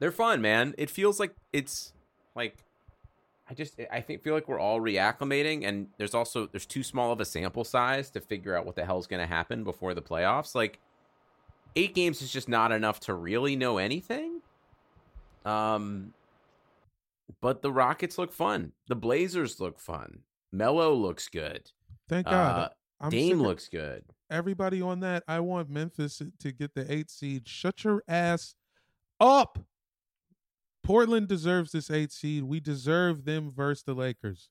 They're 0.01 0.11
fun, 0.11 0.41
man. 0.41 0.73
It 0.79 0.89
feels 0.89 1.19
like 1.19 1.35
it's 1.53 1.93
like 2.35 2.65
I 3.47 3.53
just 3.53 3.79
I 3.91 4.01
think 4.01 4.23
feel 4.23 4.33
like 4.33 4.47
we're 4.47 4.59
all 4.59 4.81
reacclimating 4.81 5.63
and 5.63 5.89
there's 5.99 6.15
also 6.15 6.47
there's 6.47 6.65
too 6.65 6.81
small 6.81 7.11
of 7.11 7.19
a 7.19 7.25
sample 7.25 7.63
size 7.63 8.09
to 8.11 8.19
figure 8.19 8.57
out 8.57 8.65
what 8.65 8.75
the 8.75 8.83
hell's 8.83 9.05
going 9.05 9.19
to 9.21 9.27
happen 9.27 9.63
before 9.63 9.93
the 9.93 10.01
playoffs. 10.01 10.55
Like 10.55 10.79
8 11.75 11.93
games 11.93 12.23
is 12.23 12.31
just 12.33 12.49
not 12.49 12.71
enough 12.71 12.99
to 13.01 13.13
really 13.13 13.55
know 13.55 13.77
anything. 13.77 14.41
Um 15.45 16.15
but 17.39 17.61
the 17.61 17.71
Rockets 17.71 18.17
look 18.17 18.33
fun. 18.33 18.71
The 18.87 18.95
Blazers 18.95 19.59
look 19.59 19.79
fun. 19.79 20.21
Melo 20.51 20.95
looks 20.95 21.29
good. 21.29 21.71
Thank 22.09 22.25
God. 22.25 22.71
Uh, 22.99 23.09
Dame 23.09 23.39
looks 23.39 23.67
good. 23.67 24.03
everybody 24.31 24.81
on 24.81 25.01
that. 25.01 25.23
I 25.27 25.41
want 25.41 25.69
Memphis 25.69 26.23
to 26.39 26.51
get 26.51 26.73
the 26.73 26.91
eight 26.91 27.11
seed. 27.11 27.47
Shut 27.47 27.83
your 27.83 28.03
ass 28.07 28.55
up. 29.19 29.59
Portland 30.83 31.27
deserves 31.27 31.71
this 31.71 31.91
eight 31.91 32.11
seed. 32.11 32.43
We 32.43 32.59
deserve 32.59 33.25
them 33.25 33.51
versus 33.55 33.83
the 33.83 33.93
Lakers. 33.93 34.49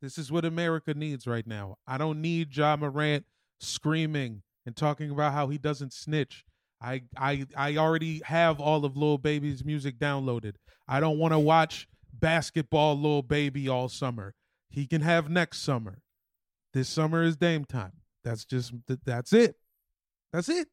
This 0.00 0.18
is 0.18 0.32
what 0.32 0.44
America 0.44 0.94
needs 0.94 1.26
right 1.26 1.46
now. 1.46 1.76
I 1.86 1.98
don't 1.98 2.20
need 2.20 2.56
Ja 2.56 2.76
Morant 2.76 3.24
screaming 3.60 4.42
and 4.66 4.76
talking 4.76 5.10
about 5.10 5.32
how 5.32 5.48
he 5.48 5.58
doesn't 5.58 5.92
snitch. 5.92 6.44
I 6.80 7.02
I 7.16 7.46
I 7.56 7.76
already 7.76 8.20
have 8.24 8.60
all 8.60 8.84
of 8.84 8.96
Lil 8.96 9.18
Baby's 9.18 9.64
music 9.64 9.98
downloaded. 9.98 10.54
I 10.88 11.00
don't 11.00 11.18
want 11.18 11.32
to 11.32 11.38
watch 11.38 11.88
basketball 12.12 12.98
Lil 12.98 13.22
Baby 13.22 13.68
all 13.68 13.88
summer. 13.88 14.34
He 14.68 14.86
can 14.86 15.02
have 15.02 15.30
next 15.30 15.58
summer. 15.62 16.02
This 16.72 16.88
summer 16.88 17.22
is 17.22 17.36
Dame 17.36 17.64
time. 17.64 17.92
That's 18.24 18.44
just 18.44 18.72
th- 18.86 19.00
that's 19.04 19.32
it. 19.32 19.56
That's 20.32 20.48
it. 20.48 20.68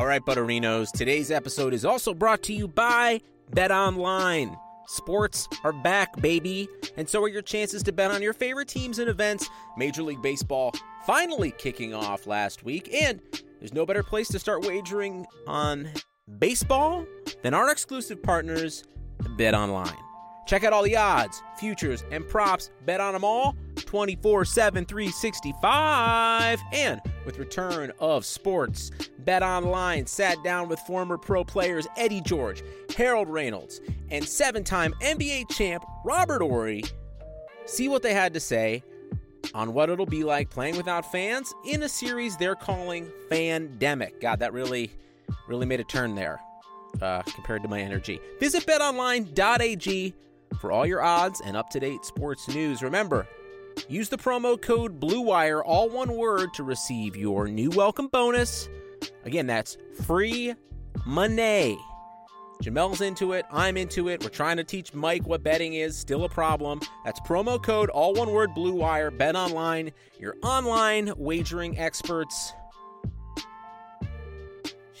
All 0.00 0.06
right, 0.06 0.24
Butterinos. 0.24 0.92
Today's 0.92 1.30
episode 1.30 1.74
is 1.74 1.84
also 1.84 2.14
brought 2.14 2.42
to 2.44 2.54
you 2.54 2.66
by 2.66 3.20
Bet 3.50 3.70
Online. 3.70 4.56
Sports 4.86 5.46
are 5.62 5.74
back, 5.74 6.18
baby, 6.22 6.70
and 6.96 7.06
so 7.06 7.22
are 7.22 7.28
your 7.28 7.42
chances 7.42 7.82
to 7.82 7.92
bet 7.92 8.10
on 8.10 8.22
your 8.22 8.32
favorite 8.32 8.68
teams 8.68 8.98
and 8.98 9.10
events. 9.10 9.50
Major 9.76 10.02
League 10.02 10.22
Baseball 10.22 10.72
finally 11.04 11.52
kicking 11.58 11.92
off 11.92 12.26
last 12.26 12.64
week, 12.64 12.88
and 12.94 13.20
there's 13.58 13.74
no 13.74 13.84
better 13.84 14.02
place 14.02 14.28
to 14.28 14.38
start 14.38 14.64
wagering 14.64 15.26
on 15.46 15.86
baseball 16.38 17.04
than 17.42 17.52
our 17.52 17.70
exclusive 17.70 18.22
partners, 18.22 18.84
Bet 19.36 19.52
Online. 19.54 19.92
Check 20.46 20.64
out 20.64 20.72
all 20.72 20.82
the 20.82 20.96
odds, 20.96 21.42
futures, 21.58 22.04
and 22.10 22.26
props. 22.26 22.70
Bet 22.86 23.02
on 23.02 23.12
them 23.12 23.22
all 23.22 23.54
24 23.90 24.44
7, 24.44 24.84
365. 24.84 26.60
And 26.72 27.00
with 27.26 27.40
return 27.40 27.90
of 27.98 28.24
sports, 28.24 28.92
Bet 29.18 29.42
Online 29.42 30.06
sat 30.06 30.40
down 30.44 30.68
with 30.68 30.78
former 30.80 31.18
pro 31.18 31.42
players 31.42 31.88
Eddie 31.96 32.20
George, 32.20 32.62
Harold 32.96 33.28
Reynolds, 33.28 33.80
and 34.08 34.24
seven 34.24 34.62
time 34.62 34.94
NBA 35.02 35.50
champ 35.50 35.84
Robert 36.04 36.40
Horry. 36.40 36.84
See 37.66 37.88
what 37.88 38.02
they 38.02 38.14
had 38.14 38.32
to 38.34 38.40
say 38.40 38.84
on 39.54 39.74
what 39.74 39.90
it'll 39.90 40.06
be 40.06 40.22
like 40.22 40.50
playing 40.50 40.76
without 40.76 41.10
fans 41.10 41.52
in 41.64 41.82
a 41.82 41.88
series 41.88 42.36
they're 42.36 42.54
calling 42.54 43.10
Fandemic. 43.28 44.20
God, 44.20 44.38
that 44.38 44.52
really, 44.52 44.92
really 45.48 45.66
made 45.66 45.80
a 45.80 45.84
turn 45.84 46.14
there 46.14 46.40
uh, 47.02 47.22
compared 47.22 47.64
to 47.64 47.68
my 47.68 47.80
energy. 47.80 48.20
Visit 48.38 48.64
betonline.ag 48.66 50.14
for 50.60 50.70
all 50.70 50.86
your 50.86 51.02
odds 51.02 51.40
and 51.44 51.56
up 51.56 51.70
to 51.70 51.80
date 51.80 52.04
sports 52.04 52.46
news. 52.46 52.84
Remember, 52.84 53.26
use 53.88 54.08
the 54.08 54.16
promo 54.16 54.60
code 54.60 55.00
BLUEWIRE, 55.00 55.62
all 55.64 55.88
one 55.88 56.16
word, 56.16 56.52
to 56.54 56.62
receive 56.62 57.16
your 57.16 57.48
new 57.48 57.70
welcome 57.70 58.08
bonus. 58.08 58.68
Again, 59.24 59.46
that's 59.46 59.76
free 60.02 60.54
money. 61.06 61.78
Jamel's 62.62 63.00
into 63.00 63.32
it. 63.32 63.46
I'm 63.50 63.78
into 63.78 64.08
it. 64.08 64.22
We're 64.22 64.28
trying 64.28 64.58
to 64.58 64.64
teach 64.64 64.92
Mike 64.92 65.26
what 65.26 65.42
betting 65.42 65.74
is. 65.74 65.96
Still 65.96 66.24
a 66.24 66.28
problem. 66.28 66.80
That's 67.04 67.18
promo 67.20 67.62
code, 67.62 67.88
all 67.88 68.12
one 68.12 68.32
word, 68.32 68.54
Blue 68.54 68.74
Wire. 68.74 69.10
Bet 69.10 69.34
online. 69.34 69.92
Your 70.18 70.36
online 70.42 71.12
wagering 71.16 71.78
experts. 71.78 72.52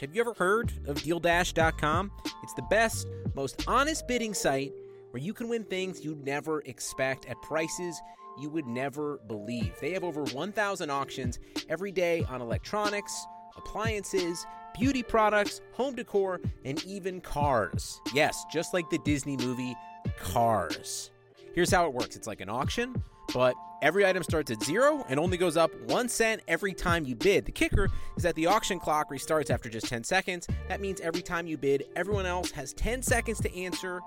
Have 0.00 0.14
you 0.14 0.22
ever 0.22 0.32
heard 0.32 0.72
of 0.86 0.96
DealDash.com? 0.96 2.10
It's 2.42 2.54
the 2.54 2.62
best, 2.62 3.06
most 3.34 3.62
honest 3.68 4.08
bidding 4.08 4.32
site 4.32 4.72
where 5.10 5.22
you 5.22 5.34
can 5.34 5.48
win 5.48 5.64
things 5.64 6.02
you'd 6.02 6.24
never 6.24 6.60
expect 6.62 7.26
at 7.26 7.40
prices 7.42 8.00
you 8.40 8.50
would 8.50 8.66
never 8.66 9.18
believe. 9.26 9.74
They 9.80 9.92
have 9.92 10.04
over 10.04 10.24
1,000 10.24 10.90
auctions 10.90 11.38
every 11.68 11.92
day 11.92 12.24
on 12.28 12.40
electronics, 12.40 13.26
appliances, 13.56 14.46
beauty 14.78 15.02
products, 15.02 15.60
home 15.72 15.94
decor, 15.94 16.40
and 16.64 16.82
even 16.84 17.20
cars. 17.20 18.00
Yes, 18.14 18.44
just 18.52 18.72
like 18.74 18.88
the 18.90 18.98
Disney 18.98 19.36
movie 19.36 19.76
Cars. 20.18 21.10
Here's 21.54 21.70
how 21.70 21.86
it 21.86 21.92
works 21.92 22.16
it's 22.16 22.26
like 22.26 22.40
an 22.40 22.48
auction, 22.48 23.02
but 23.34 23.54
every 23.82 24.06
item 24.06 24.22
starts 24.22 24.50
at 24.50 24.62
zero 24.62 25.04
and 25.08 25.18
only 25.18 25.36
goes 25.36 25.56
up 25.56 25.70
one 25.82 26.08
cent 26.08 26.42
every 26.48 26.72
time 26.72 27.04
you 27.04 27.14
bid. 27.14 27.44
The 27.44 27.52
kicker 27.52 27.88
is 28.16 28.22
that 28.22 28.34
the 28.34 28.46
auction 28.46 28.78
clock 28.78 29.10
restarts 29.10 29.50
after 29.50 29.68
just 29.68 29.86
10 29.88 30.04
seconds. 30.04 30.46
That 30.68 30.80
means 30.80 31.00
every 31.00 31.22
time 31.22 31.46
you 31.46 31.56
bid, 31.56 31.84
everyone 31.96 32.26
else 32.26 32.50
has 32.52 32.72
10 32.74 33.02
seconds 33.02 33.40
to 33.40 33.54
answer, 33.54 34.00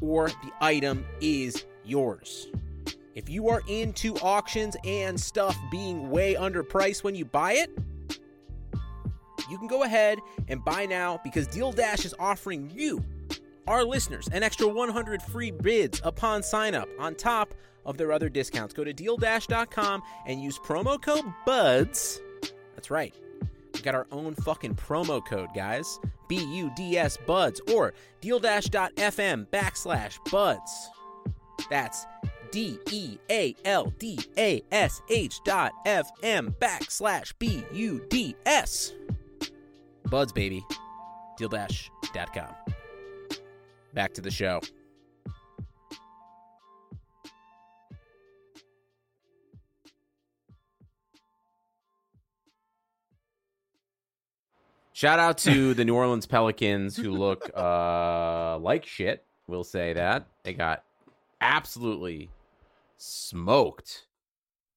or 0.00 0.28
the 0.28 0.52
item 0.60 1.04
is 1.20 1.64
yours. 1.84 2.48
If 3.14 3.28
you 3.28 3.48
are 3.48 3.62
into 3.68 4.14
auctions 4.16 4.76
and 4.84 5.20
stuff 5.20 5.56
being 5.70 6.10
way 6.10 6.34
underpriced 6.34 7.04
when 7.04 7.14
you 7.14 7.24
buy 7.24 7.54
it, 7.54 7.70
you 9.50 9.58
can 9.58 9.66
go 9.66 9.82
ahead 9.82 10.18
and 10.48 10.64
buy 10.64 10.86
now 10.86 11.20
because 11.22 11.46
Deal 11.46 11.72
Dash 11.72 12.06
is 12.06 12.14
offering 12.18 12.70
you, 12.74 13.04
our 13.66 13.84
listeners, 13.84 14.28
an 14.32 14.42
extra 14.42 14.66
100 14.66 15.20
free 15.22 15.50
bids 15.50 16.00
upon 16.04 16.42
sign 16.42 16.74
up 16.74 16.88
on 16.98 17.14
top 17.14 17.54
of 17.84 17.98
their 17.98 18.12
other 18.12 18.28
discounts. 18.28 18.72
Go 18.72 18.84
to 18.84 18.94
dealdash.com 18.94 20.02
and 20.26 20.42
use 20.42 20.58
promo 20.58 21.00
code 21.00 21.24
BUDS. 21.44 22.20
That's 22.74 22.90
right. 22.90 23.14
We 23.74 23.80
got 23.80 23.94
our 23.94 24.06
own 24.10 24.34
fucking 24.36 24.76
promo 24.76 25.24
code, 25.24 25.50
guys. 25.54 25.98
B 26.28 26.36
U 26.36 26.70
D 26.74 26.96
S 26.96 27.18
BUDS 27.26 27.60
or 27.74 27.92
dealdash.fm 28.22 29.46
backslash 29.48 30.18
BUDS. 30.30 30.90
That's 31.68 32.06
D 32.52 32.78
E 32.90 33.18
A 33.30 33.56
L 33.64 33.92
D 33.98 34.20
A 34.38 34.62
S 34.70 35.02
H 35.08 35.40
dot 35.44 35.72
F 35.86 36.08
M 36.22 36.54
backslash 36.60 37.32
B 37.38 37.64
U 37.72 38.04
D 38.08 38.36
S. 38.46 38.92
Buds, 40.04 40.32
baby. 40.32 40.64
DealDash.com. 41.40 42.54
Back 43.94 44.14
to 44.14 44.20
the 44.20 44.30
show. 44.30 44.60
Shout 54.92 55.18
out 55.18 55.38
to 55.38 55.74
the 55.74 55.84
New 55.84 55.94
Orleans 55.94 56.26
Pelicans 56.26 56.96
who 56.96 57.10
look 57.10 57.50
uh, 57.56 58.58
like 58.58 58.86
shit. 58.86 59.24
We'll 59.48 59.64
say 59.64 59.94
that. 59.94 60.26
They 60.44 60.52
got 60.52 60.84
absolutely 61.40 62.30
smoked 63.02 64.06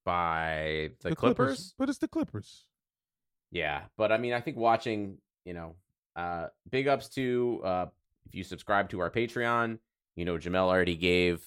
by 0.04 0.90
the, 1.02 1.16
Clippers. 1.16 1.74
But 1.78 1.90
it's 1.90 2.00
the 2.00 2.08
Clippers. 2.08 2.66
Yeah, 3.52 3.84
but 3.98 4.12
I 4.12 4.18
mean, 4.18 4.34
I 4.34 4.42
think 4.42 4.58
watching, 4.58 5.18
you 5.46 5.54
know, 5.54 5.76
uh, 6.16 6.48
big 6.70 6.88
ups 6.88 7.10
to 7.10 7.62
uh, 7.64 7.86
if 8.26 8.36
you 8.36 8.44
subscribe 8.44 8.90
to 8.90 9.00
our 9.00 9.12
Patreon, 9.12 9.80
you 10.16 10.26
know, 10.26 10.38
Jamel 10.38 10.68
already 10.68 10.96
gave 10.96 11.46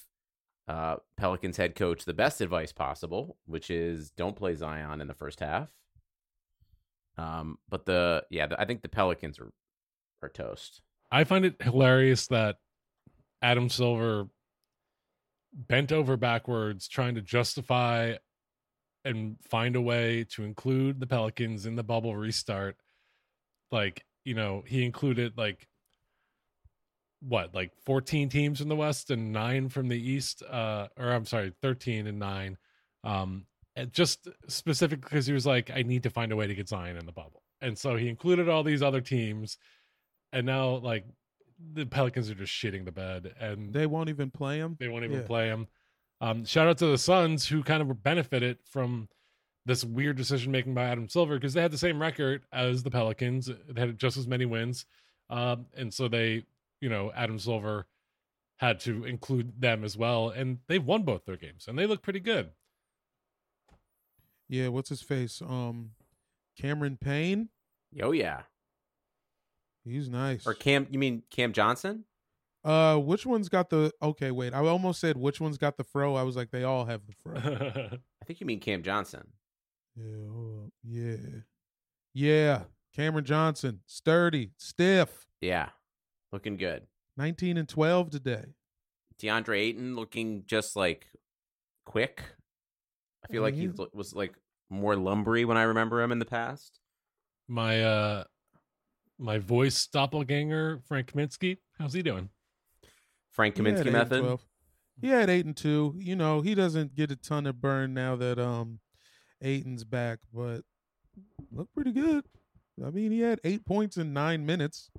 uh, 0.67 0.97
Pelicans 1.17 1.57
head 1.57 1.75
coach 1.75 2.05
the 2.05 2.13
best 2.13 2.41
advice 2.41 2.71
possible, 2.71 3.37
which 3.45 3.69
is 3.69 4.11
don't 4.11 4.35
play 4.35 4.55
Zion 4.55 5.01
in 5.01 5.07
the 5.07 5.13
first 5.13 5.39
half. 5.39 5.67
Um, 7.17 7.57
but 7.67 7.85
the 7.85 8.23
yeah, 8.29 8.47
the, 8.47 8.59
I 8.59 8.65
think 8.65 8.81
the 8.81 8.89
Pelicans 8.89 9.39
are 9.39 9.51
are 10.23 10.29
toast. 10.29 10.81
I 11.11 11.25
find 11.25 11.43
it 11.43 11.61
hilarious 11.61 12.27
that 12.27 12.57
Adam 13.41 13.67
Silver 13.67 14.29
bent 15.53 15.91
over 15.91 16.17
backwards 16.17 16.87
trying 16.87 17.15
to 17.15 17.21
justify 17.21 18.15
and 19.05 19.37
find 19.49 19.75
a 19.75 19.81
way 19.81 20.25
to 20.31 20.43
include 20.43 20.99
the 20.99 21.07
Pelicans 21.07 21.65
in 21.65 21.75
the 21.75 21.83
bubble 21.83 22.15
restart. 22.15 22.77
Like, 23.71 24.05
you 24.25 24.35
know, 24.35 24.63
he 24.65 24.83
included 24.83 25.37
like 25.37 25.67
what, 27.21 27.53
like 27.53 27.71
14 27.85 28.29
teams 28.29 28.61
in 28.61 28.69
the 28.69 28.75
West 28.75 29.09
and 29.11 29.31
nine 29.31 29.69
from 29.69 29.87
the 29.87 29.99
East, 29.99 30.43
uh, 30.43 30.87
or 30.97 31.11
I'm 31.11 31.25
sorry, 31.25 31.53
13 31.61 32.07
and 32.07 32.19
nine. 32.19 32.57
Um, 33.03 33.45
and 33.75 33.93
just 33.93 34.27
specifically 34.47 35.07
because 35.09 35.25
he 35.25 35.33
was 35.33 35.45
like, 35.45 35.71
I 35.73 35.83
need 35.83 36.03
to 36.03 36.09
find 36.09 36.31
a 36.31 36.35
way 36.35 36.47
to 36.47 36.55
get 36.55 36.69
Zion 36.69 36.97
in 36.97 37.05
the 37.05 37.11
bubble. 37.11 37.43
And 37.61 37.77
so 37.77 37.95
he 37.95 38.09
included 38.09 38.49
all 38.49 38.63
these 38.63 38.81
other 38.81 39.01
teams. 39.01 39.57
And 40.33 40.45
now, 40.45 40.75
like, 40.75 41.05
the 41.73 41.85
Pelicans 41.85 42.29
are 42.29 42.35
just 42.35 42.53
shitting 42.53 42.85
the 42.85 42.91
bed 42.91 43.33
and 43.39 43.73
They 43.73 43.85
won't 43.85 44.09
even 44.09 44.31
play 44.31 44.59
him. 44.59 44.77
they 44.79 44.87
won't 44.87 45.03
even 45.05 45.19
Yeah. 45.21 45.27
play 45.27 45.47
him. 45.47 45.67
Um, 46.21 46.45
shout 46.45 46.67
out 46.67 46.77
to 46.79 46.87
the 46.87 46.97
Suns 46.97 47.47
who 47.47 47.63
kind 47.63 47.81
of 47.81 48.03
benefited 48.03 48.59
from 48.65 49.09
this 49.65 49.83
weird 49.83 50.17
decision 50.17 50.51
making 50.51 50.73
by 50.73 50.83
Adam 50.85 51.07
Silver 51.07 51.35
because 51.35 51.53
they 51.53 51.61
had 51.61 51.71
the 51.71 51.77
same 51.77 52.01
record 52.01 52.45
as 52.51 52.83
the 52.83 52.91
Pelicans. 52.91 53.49
They 53.67 53.79
had 53.81 53.97
just 53.97 54.17
as 54.17 54.27
many 54.27 54.45
wins, 54.45 54.85
um, 55.29 55.67
and 55.75 55.93
so 55.93 56.07
they, 56.07 56.45
you 56.81 56.89
know, 56.89 57.11
Adam 57.13 57.37
Silver 57.39 57.85
had 58.57 58.79
to 58.81 59.05
include 59.05 59.61
them 59.61 59.83
as 59.83 59.95
well, 59.95 60.29
and 60.29 60.59
they've 60.67 60.83
won 60.83 61.03
both 61.03 61.25
their 61.25 61.37
games, 61.37 61.67
and 61.67 61.77
they 61.77 61.85
look 61.85 62.01
pretty 62.01 62.19
good. 62.19 62.51
Yeah, 64.47 64.69
what's 64.69 64.89
his 64.89 65.01
face? 65.01 65.41
Um, 65.41 65.91
Cameron 66.57 66.97
Payne. 66.97 67.49
Oh 68.01 68.11
yeah, 68.11 68.43
He's 69.89 70.09
nice. 70.09 70.45
or 70.45 70.53
Cam? 70.53 70.87
You 70.91 70.99
mean 70.99 71.23
Cam 71.31 71.51
Johnson? 71.53 72.05
Uh, 72.63 72.97
which 72.97 73.25
one's 73.25 73.49
got 73.49 73.69
the? 73.69 73.91
Okay, 74.01 74.31
wait. 74.31 74.53
I 74.53 74.59
almost 74.59 74.99
said 74.99 75.17
which 75.17 75.39
one's 75.39 75.57
got 75.57 75.77
the 75.77 75.83
fro. 75.83 76.15
I 76.15 76.23
was 76.23 76.35
like, 76.35 76.51
they 76.51 76.63
all 76.63 76.85
have 76.85 77.01
the 77.07 77.13
fro. 77.13 77.35
I 78.21 78.25
think 78.25 78.39
you 78.41 78.45
mean 78.45 78.59
Cam 78.59 78.83
Johnson. 78.83 79.27
yeah, 79.95 80.67
yeah, 80.83 81.15
yeah. 82.13 82.61
Cameron 82.93 83.23
Johnson, 83.25 83.79
sturdy, 83.85 84.51
stiff. 84.57 85.27
Yeah, 85.41 85.69
looking 86.31 86.57
good. 86.57 86.87
Nineteen 87.15 87.57
and 87.57 87.67
twelve 87.67 88.09
today. 88.09 88.45
DeAndre 89.21 89.57
Ayton 89.59 89.95
looking 89.95 90.43
just 90.45 90.75
like 90.75 91.07
quick. 91.85 92.23
I 93.23 93.31
feel 93.31 93.41
like 93.41 93.53
he 93.55 93.69
was 93.93 94.13
like 94.13 94.33
more 94.69 94.95
lumbery 94.95 95.45
when 95.45 95.57
I 95.57 95.63
remember 95.63 96.01
him 96.01 96.11
in 96.11 96.19
the 96.19 96.25
past. 96.25 96.79
my 97.47 97.83
uh, 97.83 98.23
my 99.19 99.37
voice 99.37 99.85
doppelganger 99.87 100.79
Frank 100.87 101.11
Kaminsky, 101.11 101.57
how's 101.77 101.93
he 101.93 102.01
doing? 102.01 102.29
Frank 103.31 103.55
He 103.57 103.61
Kaminsky 103.63 103.79
eight 103.81 103.87
and 103.87 103.91
method. 103.91 104.19
12. 104.21 104.45
He 105.01 105.07
had 105.09 105.29
eight 105.29 105.45
and 105.45 105.55
two. 105.55 105.93
You 105.97 106.15
know, 106.15 106.41
he 106.41 106.55
doesn't 106.55 106.95
get 106.95 107.11
a 107.11 107.15
ton 107.15 107.45
of 107.47 107.61
burn 107.61 107.93
now 107.93 108.15
that 108.17 108.39
um 108.39 108.79
Ayton's 109.41 109.83
back, 109.83 110.19
but 110.33 110.61
looked 111.51 111.73
pretty 111.73 111.91
good. 111.91 112.25
I 112.85 112.89
mean, 112.91 113.11
he 113.11 113.19
had 113.21 113.39
eight 113.43 113.65
points 113.65 113.97
in 113.97 114.13
nine 114.13 114.45
minutes. 114.45 114.89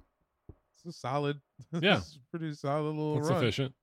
It's 0.74 0.96
a 0.96 0.98
solid, 0.98 1.40
Yeah. 1.80 1.98
it's 1.98 2.16
a 2.16 2.30
pretty 2.37 2.54
solid 2.54 2.90
little 2.90 3.16
That's 3.16 3.28
run. 3.28 3.38
sufficient. 3.40 3.74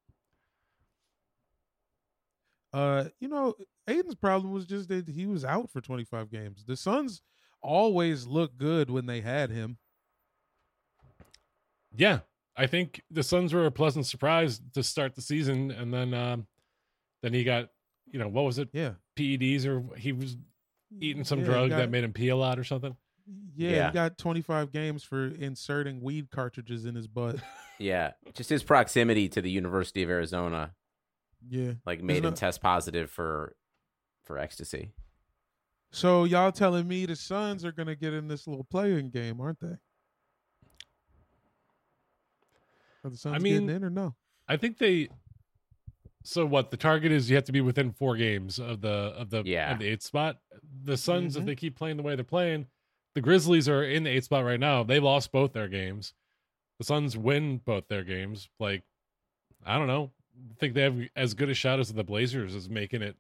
Uh, 2.73 3.06
you 3.19 3.28
know, 3.28 3.54
Ayton's 3.88 4.15
problem 4.15 4.52
was 4.54 4.65
just 4.65 4.89
that 4.89 5.08
he 5.08 5.26
was 5.26 5.45
out 5.45 5.69
for 5.71 5.82
25 5.82 6.30
games. 6.30 6.63
The 6.65 6.76
Suns 6.76 7.21
always 7.62 8.26
looked 8.28 8.58
good 8.58 8.89
when 8.89 9.06
they 9.06 9.21
had 9.21 9.50
him. 9.50 9.78
Yeah, 11.98 12.20
I 12.56 12.68
think 12.68 13.02
the 13.12 13.24
Suns 13.24 13.54
were 13.54 13.66
a 13.66 13.72
pleasant 13.72 14.06
surprise 14.06 14.62
to 14.74 14.84
start 14.84 15.16
the 15.16 15.22
season, 15.22 15.72
and 15.72 15.94
then 15.94 16.14
um, 16.14 16.48
then 17.24 17.34
he 17.34 17.44
got 17.44 17.70
you 18.10 18.20
know 18.20 18.28
what 18.30 18.46
was 18.46 18.58
it 18.60 18.70
Yeah. 18.72 18.94
PEDs 19.18 19.66
or 19.66 19.96
he 19.98 20.14
was 20.14 20.38
eating 21.02 21.24
some 21.26 21.40
Yeah, 21.40 21.46
drug 21.46 21.70
got- 21.72 21.78
that 21.78 21.90
made 21.90 22.04
him 22.06 22.14
pee 22.14 22.30
a 22.30 22.36
lot 22.38 22.58
or 22.60 22.64
something. 22.64 22.96
Yeah, 23.56 23.70
Yeah. 23.72 23.88
he 23.90 23.94
got 23.94 24.18
25 24.18 24.72
games 24.72 25.04
for 25.04 25.26
inserting 25.28 26.00
weed 26.02 26.30
cartridges 26.32 26.86
in 26.86 26.96
his 26.96 27.08
butt. 27.08 27.36
Yeah, 27.80 28.14
just 28.34 28.50
his 28.50 28.64
proximity 28.64 29.30
to 29.30 29.40
the 29.40 29.52
University 29.52 30.02
of 30.02 30.10
Arizona 30.10 30.74
yeah. 31.48 31.74
like 31.86 32.02
made 32.02 32.18
him 32.24 32.32
not- 32.32 32.36
test 32.38 32.60
positive 32.62 33.12
for 33.12 33.56
for 34.24 34.38
ecstasy. 34.40 34.94
So 35.92 36.24
y'all 36.24 36.52
telling 36.52 36.88
me 36.88 37.06
the 37.06 37.16
Suns 37.16 37.64
are 37.64 37.72
gonna 37.72 37.96
get 37.96 38.14
in 38.14 38.28
this 38.30 38.48
little 38.48 38.64
playing 38.64 39.12
game, 39.12 39.40
aren't 39.40 39.60
they? 39.60 39.76
Are 43.08 43.10
the 43.10 43.17
Suns 43.17 43.36
I 43.36 43.39
mean- 43.39 43.54
getting 43.67 43.70
in 43.78 43.84
or 43.84 43.89
no? 43.89 44.15
I 44.48 44.58
think 44.58 44.78
they. 44.78 45.10
So 46.24 46.46
what 46.46 46.72
the 46.72 46.78
target 46.78 47.12
is? 47.12 47.30
You 47.30 47.38
have 47.38 47.46
to 47.46 47.52
be 47.54 47.62
within 47.62 47.91
four 47.93 48.17
games 48.17 48.60
of 48.60 48.82
the 48.82 48.89
of 48.89 49.30
the 49.30 49.43
Yeah. 49.46 49.72
of 49.74 49.80
the 49.80 49.88
eighth 49.88 50.04
spot. 50.04 50.41
The 50.84 50.98
Suns, 50.98 51.36
Mhm. 51.36 51.39
if 51.39 51.46
they 51.46 51.56
keep 51.56 51.76
playing 51.76 51.96
the 51.98 52.04
way 52.04 52.15
they're 52.15 52.24
playing, 52.26 52.67
the 53.15 53.22
Grizzlies 53.22 53.70
are 53.70 53.84
in 53.84 54.04
the 54.04 54.10
eighth 54.10 54.26
spot 54.26 54.43
right 54.43 54.60
now. 54.60 54.84
They 54.84 55.00
lost 55.00 55.32
both 55.32 55.54
their 55.54 55.70
games. 55.70 56.13
the 56.80 56.84
Suns 56.84 57.17
win 57.17 57.58
both 57.58 57.88
their 57.88 58.04
games, 58.04 58.50
like 58.60 58.84
I 59.65 59.80
don't 59.80 59.88
know, 59.88 60.13
I 60.52 60.54
think 60.60 60.76
they 60.76 60.84
have 60.84 61.10
as 61.15 61.34
good 61.34 61.50
a 61.50 61.56
shot 61.56 61.80
as 61.80 61.91
the 61.91 62.04
Blazers 62.04 62.54
as 62.54 62.70
making 62.70 63.02
it 63.02 63.17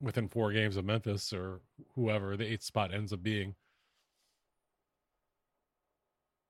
within 0.00 0.28
four 0.28 0.50
games 0.50 0.76
of 0.76 0.84
Memphis 0.86 1.30
or 1.34 1.60
whoever 1.94 2.38
the 2.38 2.50
eighth 2.50 2.62
spot 2.62 2.94
ends 2.94 3.12
up 3.12 3.22
being. 3.22 3.54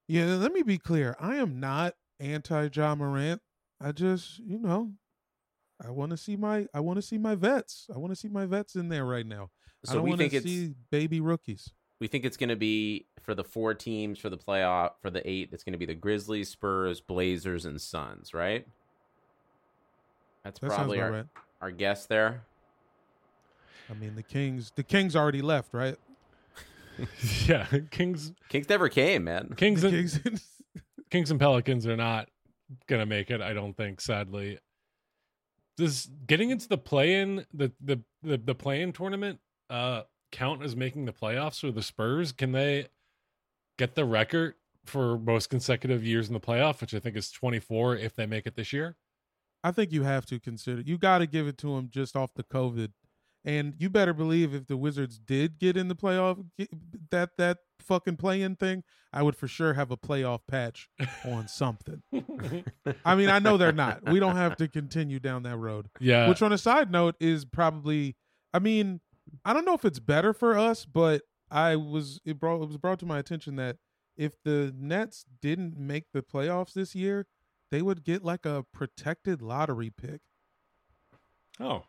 Yeah, 0.07 0.35
let 0.37 0.52
me 0.52 0.62
be 0.62 0.78
clear. 0.78 1.16
I 1.18 1.37
am 1.37 1.59
not 1.59 1.96
anti 2.24 2.68
Ja 2.74 2.94
Morant. 2.94 3.40
I 3.80 3.92
just, 3.92 4.38
you 4.40 4.58
know, 4.58 4.92
I 5.84 5.90
want 5.90 6.10
to 6.10 6.16
see 6.16 6.37
my 6.37 6.66
I 6.72 6.80
want 6.80 6.96
to 6.96 7.02
see 7.02 7.18
my 7.18 7.34
vets. 7.34 7.87
I 7.94 7.98
want 7.98 8.12
to 8.12 8.16
see 8.16 8.28
my 8.28 8.46
vets 8.46 8.74
in 8.76 8.88
there 8.88 9.04
right 9.04 9.26
now. 9.26 9.50
I 9.87 9.90
So 9.90 9.94
don't 9.94 10.04
we 10.04 10.10
want 10.10 10.20
think 10.20 10.30
to 10.32 10.37
it's 10.38 10.46
see 10.46 10.74
baby 10.90 11.20
rookies. 11.20 11.70
we 12.00 12.06
think 12.06 12.24
it's 12.24 12.37
going 12.37 12.48
to 12.48 12.56
be 12.56 13.06
for 13.20 13.34
the 13.34 13.44
four 13.44 13.74
teams 13.74 14.18
for 14.18 14.30
the 14.30 14.38
playoff 14.38 14.92
for 15.00 15.10
the 15.10 15.28
eight. 15.28 15.50
It's 15.52 15.62
going 15.64 15.72
to 15.74 15.78
be 15.78 15.87
the 15.87 15.94
Grizzlies, 15.94 16.48
Spurs, 16.48 17.00
Blazers, 17.00 17.64
and 17.66 17.80
Suns, 17.80 18.32
right? 18.32 18.66
That's 20.42 20.58
That 20.60 20.70
probably 20.70 21.00
our 21.00 21.10
right. 21.10 21.26
our 21.60 21.70
guess 21.70 22.06
there. 22.06 22.42
I 23.90 23.94
mean, 23.94 24.14
the 24.14 24.22
Kings, 24.22 24.72
the 24.76 24.82
Kings 24.82 25.14
already 25.14 25.42
left, 25.42 25.74
right? 25.74 25.96
yeah, 27.46 27.66
Kings, 27.90 28.32
Kings 28.48 28.68
never 28.68 28.88
came, 28.88 29.24
man. 29.24 29.52
Kings, 29.56 29.82
The 29.82 29.88
and, 29.88 29.96
Kings, 29.96 30.20
Kings 31.14 31.31
and 31.31 31.38
Pelicans 31.38 31.87
are 31.87 31.96
not 31.96 32.29
gonna 32.88 33.07
make 33.07 33.31
it. 33.31 33.40
I 33.40 33.53
don't 33.53 33.77
think. 33.77 34.00
Sadly, 34.00 34.59
does 35.77 36.11
getting 36.27 36.50
into 36.50 36.66
the 36.66 36.77
play-in 36.77 37.46
the 37.55 37.70
the 37.81 38.00
the, 38.24 38.37
the 38.37 38.55
play-in 38.57 38.92
tournament 38.92 39.38
uh 39.70 40.03
count 40.33 40.64
as 40.64 40.74
making 40.74 41.05
the 41.05 41.12
playoffs 41.12 41.61
for 41.61 41.70
the 41.70 41.83
Spurs? 41.83 42.33
Can 42.33 42.50
they 42.50 42.88
get 43.79 43.94
the 43.94 44.05
record 44.05 44.55
for 44.87 45.16
most 45.16 45.50
consecutive 45.50 46.03
years 46.03 46.27
in 46.27 46.35
the 46.35 46.40
playoff, 46.40 46.81
which 46.81 46.92
I 46.92 46.98
think 46.98 47.14
is 47.14 47.31
twenty 47.31 47.61
four 47.61 47.96
if 47.96 48.16
they 48.16 48.27
make 48.27 48.44
it 48.44 48.57
this 48.57 48.72
year? 48.72 48.96
I 49.62 49.70
think 49.70 49.92
you 49.92 50.03
have 50.03 50.27
to 50.27 50.40
consider. 50.40 50.81
You 50.81 50.98
got 50.98 51.18
to 51.18 51.29
give 51.29 51.46
it 51.46 51.59
to 51.59 51.77
them 51.77 51.90
just 51.92 52.16
off 52.16 52.35
the 52.35 52.42
COVID, 52.42 52.90
and 53.44 53.74
you 53.78 53.90
better 53.90 54.14
believe 54.14 54.54
if 54.54 54.66
the 54.66 54.76
Wizards 54.76 55.18
did 55.18 55.59
get 55.59 55.76
in 55.76 55.88
the 55.88 55.94
playoff, 55.94 56.44
that 57.11 57.30
that 57.38 57.59
fucking 57.80 58.16
play-in 58.16 58.57
thing, 58.57 58.83
I 59.12 59.22
would 59.22 59.37
for 59.37 59.46
sure 59.46 59.74
have 59.74 59.90
a 59.90 59.96
playoff 59.96 60.40
patch 60.48 60.88
on 61.24 61.48
something. 61.48 62.02
I 63.04 63.14
mean, 63.14 63.28
I 63.28 63.38
know 63.38 63.57
they're 63.57 63.72
not. 63.72 64.09
We 64.11 64.18
don't 64.20 64.37
have 64.37 64.57
to 64.57 64.68
continue 64.68 65.20
down 65.20 65.42
that 65.42 65.57
road. 65.57 65.88
yeah, 66.00 66.28
Which, 66.28 66.42
on 66.42 66.52
a 66.52 66.59
side 66.59 66.90
note, 66.90 67.16
is 67.20 67.44
probably. 67.44 68.16
I 68.52 68.59
mean, 68.61 69.00
I 69.44 69.52
don't 69.52 69.64
know 69.64 69.74
if 69.74 69.85
it's 69.85 69.98
better 70.00 70.33
for 70.33 70.57
us, 70.57 70.85
but 70.85 71.22
I 71.50 71.76
was 71.76 72.20
it 72.24 72.40
brought 72.40 72.62
it 72.62 72.66
was 72.68 72.78
brought 72.78 72.98
to 73.00 73.07
my 73.07 73.18
attention 73.18 73.57
that 73.57 73.76
if 74.16 74.33
the 74.44 74.72
Nets 74.78 75.24
didn't 75.42 75.76
make 75.76 76.04
the 76.12 76.22
playoffs 76.22 76.72
this 76.72 76.94
year, 76.94 77.26
they 77.70 77.83
would 77.83 78.04
get 78.04 78.24
like 78.24 78.46
a 78.46 78.64
protected 78.72 79.42
lottery 79.42 79.90
pick. 79.90 80.20
oh, 81.61 81.85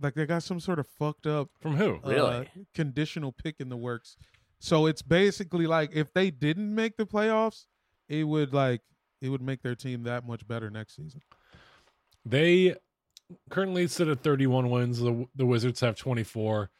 Like 0.00 0.14
they 0.14 0.26
got 0.26 0.42
some 0.42 0.60
sort 0.60 0.78
of 0.78 0.86
fucked 0.86 1.26
up 1.26 1.50
from 1.60 1.76
who? 1.76 1.96
uh, 2.04 2.08
Really? 2.08 2.48
conditional 2.74 3.32
pick 3.32 3.56
in 3.60 3.68
the 3.68 3.76
works. 3.76 4.16
So 4.58 4.86
it's 4.86 5.02
basically 5.02 5.66
like 5.66 5.90
if 5.94 6.12
they 6.12 6.30
didn't 6.30 6.74
make 6.74 6.96
the 6.96 7.06
playoffs, 7.06 7.66
it 8.08 8.24
would 8.24 8.52
like 8.54 8.80
it 9.20 9.28
would 9.28 9.42
make 9.42 9.62
their 9.62 9.74
team 9.74 10.02
that 10.04 10.26
much 10.26 10.46
better 10.48 10.70
next 10.70 10.96
season. 10.96 11.20
They 12.24 12.74
currently 13.50 13.86
sit 13.86 14.08
at 14.08 14.22
31 14.22 14.70
wins. 14.70 14.98
The 15.00 15.26
the 15.34 15.46
Wizards 15.46 15.80
have 15.80 15.96
24. 15.96 16.70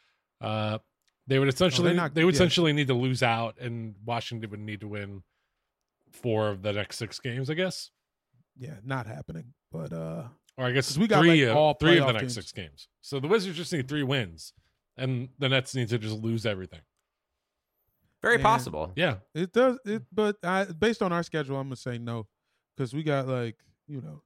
Uh, 0.40 0.78
they 1.26 1.38
would 1.38 1.48
essentially 1.48 1.94
not- 1.94 2.14
they 2.14 2.24
would 2.24 2.34
yeah. 2.34 2.38
essentially 2.38 2.72
need 2.72 2.88
to 2.88 2.94
lose 2.94 3.22
out, 3.22 3.58
and 3.60 3.94
Washington 4.04 4.50
would 4.50 4.60
need 4.60 4.80
to 4.80 4.88
win 4.88 5.22
four 6.10 6.48
of 6.48 6.62
the 6.62 6.72
next 6.72 6.96
six 6.98 7.18
games, 7.20 7.48
I 7.50 7.54
guess. 7.54 7.90
Yeah, 8.58 8.76
not 8.84 9.06
happening. 9.06 9.54
But 9.70 9.92
uh 9.92 10.24
Or 10.60 10.66
I 10.66 10.72
guess 10.72 10.88
'Cause 10.88 10.98
we 10.98 11.06
got, 11.06 11.20
three, 11.22 11.44
like, 11.46 11.50
of- 11.52 11.56
all 11.56 11.72
three 11.74 11.98
of 11.98 12.06
the 12.06 12.12
next 12.12 12.22
games. 12.22 12.34
six 12.34 12.52
games. 12.52 12.88
So 13.00 13.18
the 13.18 13.28
Wizards 13.28 13.56
just 13.56 13.72
need 13.72 13.88
three 13.88 14.02
wins, 14.02 14.52
and 14.96 15.30
the 15.38 15.48
Nets 15.48 15.74
need 15.74 15.88
to 15.88 15.98
just 15.98 16.16
lose 16.16 16.44
everything. 16.44 16.82
Very 18.20 18.34
And- 18.34 18.42
possible. 18.42 18.92
Yeah, 18.94 19.20
It 19.32 19.52
does 19.52 19.78
it, 19.86 20.02
but 20.12 20.36
I, 20.44 20.66
based 20.66 21.00
on 21.02 21.12
our 21.12 21.22
schedule, 21.22 21.56
I'm 21.56 21.68
gonna 21.68 21.76
say 21.76 21.96
no, 21.96 22.28
because 22.76 22.92
we 22.92 23.02
got 23.02 23.26
like 23.26 23.56
you 23.86 24.02
know, 24.02 24.22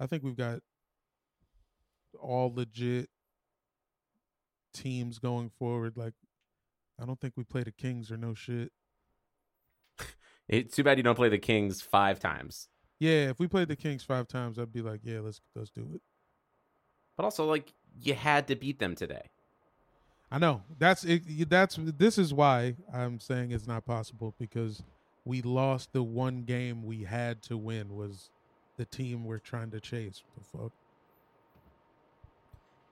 I 0.00 0.06
think 0.06 0.22
we've 0.24 0.34
got 0.36 0.60
all 2.18 2.52
legit 2.52 3.10
teams 4.72 5.18
going 5.18 5.50
forward. 5.50 5.96
Like, 5.96 6.14
I 6.98 7.04
don't 7.04 7.20
think 7.20 7.36
we 7.36 7.44
play 7.44 7.62
the 7.62 7.72
Kings 7.72 8.10
or 8.10 8.16
no 8.16 8.32
shit. 8.34 8.72
It's 10.48 10.74
too 10.74 10.82
bad 10.82 10.96
you 10.98 11.04
don't 11.04 11.14
play 11.14 11.28
the 11.28 11.38
Kings 11.38 11.80
five 11.82 12.18
times. 12.18 12.68
Yeah, 13.02 13.30
if 13.30 13.40
we 13.40 13.48
played 13.48 13.66
the 13.66 13.74
Kings 13.74 14.04
five 14.04 14.28
times, 14.28 14.60
I'd 14.60 14.72
be 14.72 14.80
like, 14.80 15.00
yeah, 15.02 15.18
let's 15.18 15.40
let's 15.56 15.70
do 15.70 15.84
it. 15.92 16.00
But 17.16 17.24
also, 17.24 17.44
like, 17.46 17.72
you 18.00 18.14
had 18.14 18.46
to 18.46 18.54
beat 18.54 18.78
them 18.78 18.94
today. 18.94 19.24
I 20.30 20.38
know 20.38 20.62
that's 20.78 21.02
it, 21.02 21.50
that's 21.50 21.80
this 21.80 22.16
is 22.16 22.32
why 22.32 22.76
I'm 22.94 23.18
saying 23.18 23.50
it's 23.50 23.66
not 23.66 23.84
possible 23.84 24.36
because 24.38 24.84
we 25.24 25.42
lost 25.42 25.92
the 25.92 26.04
one 26.04 26.44
game 26.44 26.84
we 26.84 27.02
had 27.02 27.42
to 27.42 27.56
win 27.56 27.96
was 27.96 28.30
the 28.76 28.84
team 28.84 29.24
we're 29.24 29.38
trying 29.38 29.72
to 29.72 29.80
chase. 29.80 30.22
What 30.36 30.44
the 30.52 30.58
fuck. 30.58 30.72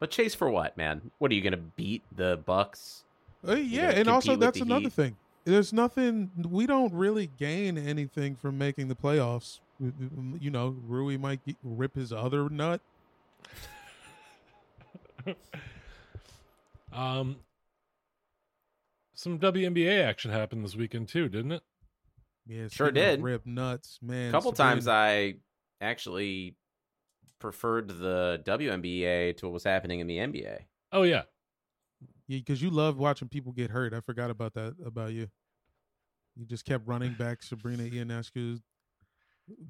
But 0.01 0.11
chase 0.11 0.35
for 0.35 0.51
what, 0.51 0.77
man? 0.77 1.13
What 1.19 1.31
are 1.31 1.35
you 1.35 1.41
going 1.41 1.53
to 1.53 1.57
beat 1.57 2.03
the 2.17 2.41
Bucks? 2.45 3.05
Uh, 3.47 3.55
yeah, 3.55 3.91
and 3.91 4.09
also 4.09 4.35
that's 4.35 4.61
another 4.61 4.81
Heat. 4.81 4.93
thing. 4.93 5.17
There's 5.45 5.73
nothing 5.73 6.33
we 6.37 6.67
don't 6.67 6.93
really 6.93 7.31
gain 7.39 7.79
anything 7.79 8.35
from 8.35 8.59
making 8.59 8.89
the 8.89 8.97
playoffs. 8.97 9.61
We- 9.81 9.89
we- 9.91 10.39
You 10.41 10.51
know, 10.51 10.69
Rui 10.87 11.17
might 11.17 11.45
get, 11.45 11.57
rip 11.63 11.95
his 11.95 12.13
other 12.13 12.49
nut. 12.51 12.81
um, 16.93 17.37
some 19.15 19.39
WNBA 19.39 20.03
action 20.03 20.31
happened 20.31 20.65
this 20.65 20.77
weekend 20.77 21.09
too, 21.09 21.29
didn't 21.29 21.53
it? 21.53 21.63
Yeah, 22.47 22.69
Sure 22.69 22.91
did. 22.91 23.23
Rip 23.23 23.47
nuts, 23.47 23.99
man. 24.03 24.29
A 24.31 24.33
couple 24.33 24.53
Sabrina- 24.55 24.73
times 24.77 24.89
I 24.89 25.35
actually 25.81 26.57
preferred 27.39 27.89
the 27.89 28.43
WNBA 28.45 29.37
to 29.39 29.47
what 29.47 29.53
was 29.53 29.65
happening 29.65 30.01
in 30.01 30.07
the 30.07 30.19
NBA. 30.19 30.59
Oh 30.93 31.03
yeah, 31.03 31.23
Yeah, 32.27 32.39
because 32.39 32.61
you 32.61 32.71
love 32.71 32.97
watching 32.99 33.29
people 33.29 33.53
get 33.53 33.71
hurt. 33.71 33.95
I 33.95 34.01
forgot 34.01 34.31
about 34.31 34.55
that 34.55 34.75
about 34.85 35.13
you. 35.13 35.29
You 36.37 36.47
just 36.47 36.65
kept 36.65 36.87
running 36.89 37.13
back 37.15 37.43
Sabrina 37.43 37.85
Ionescu, 37.85 38.61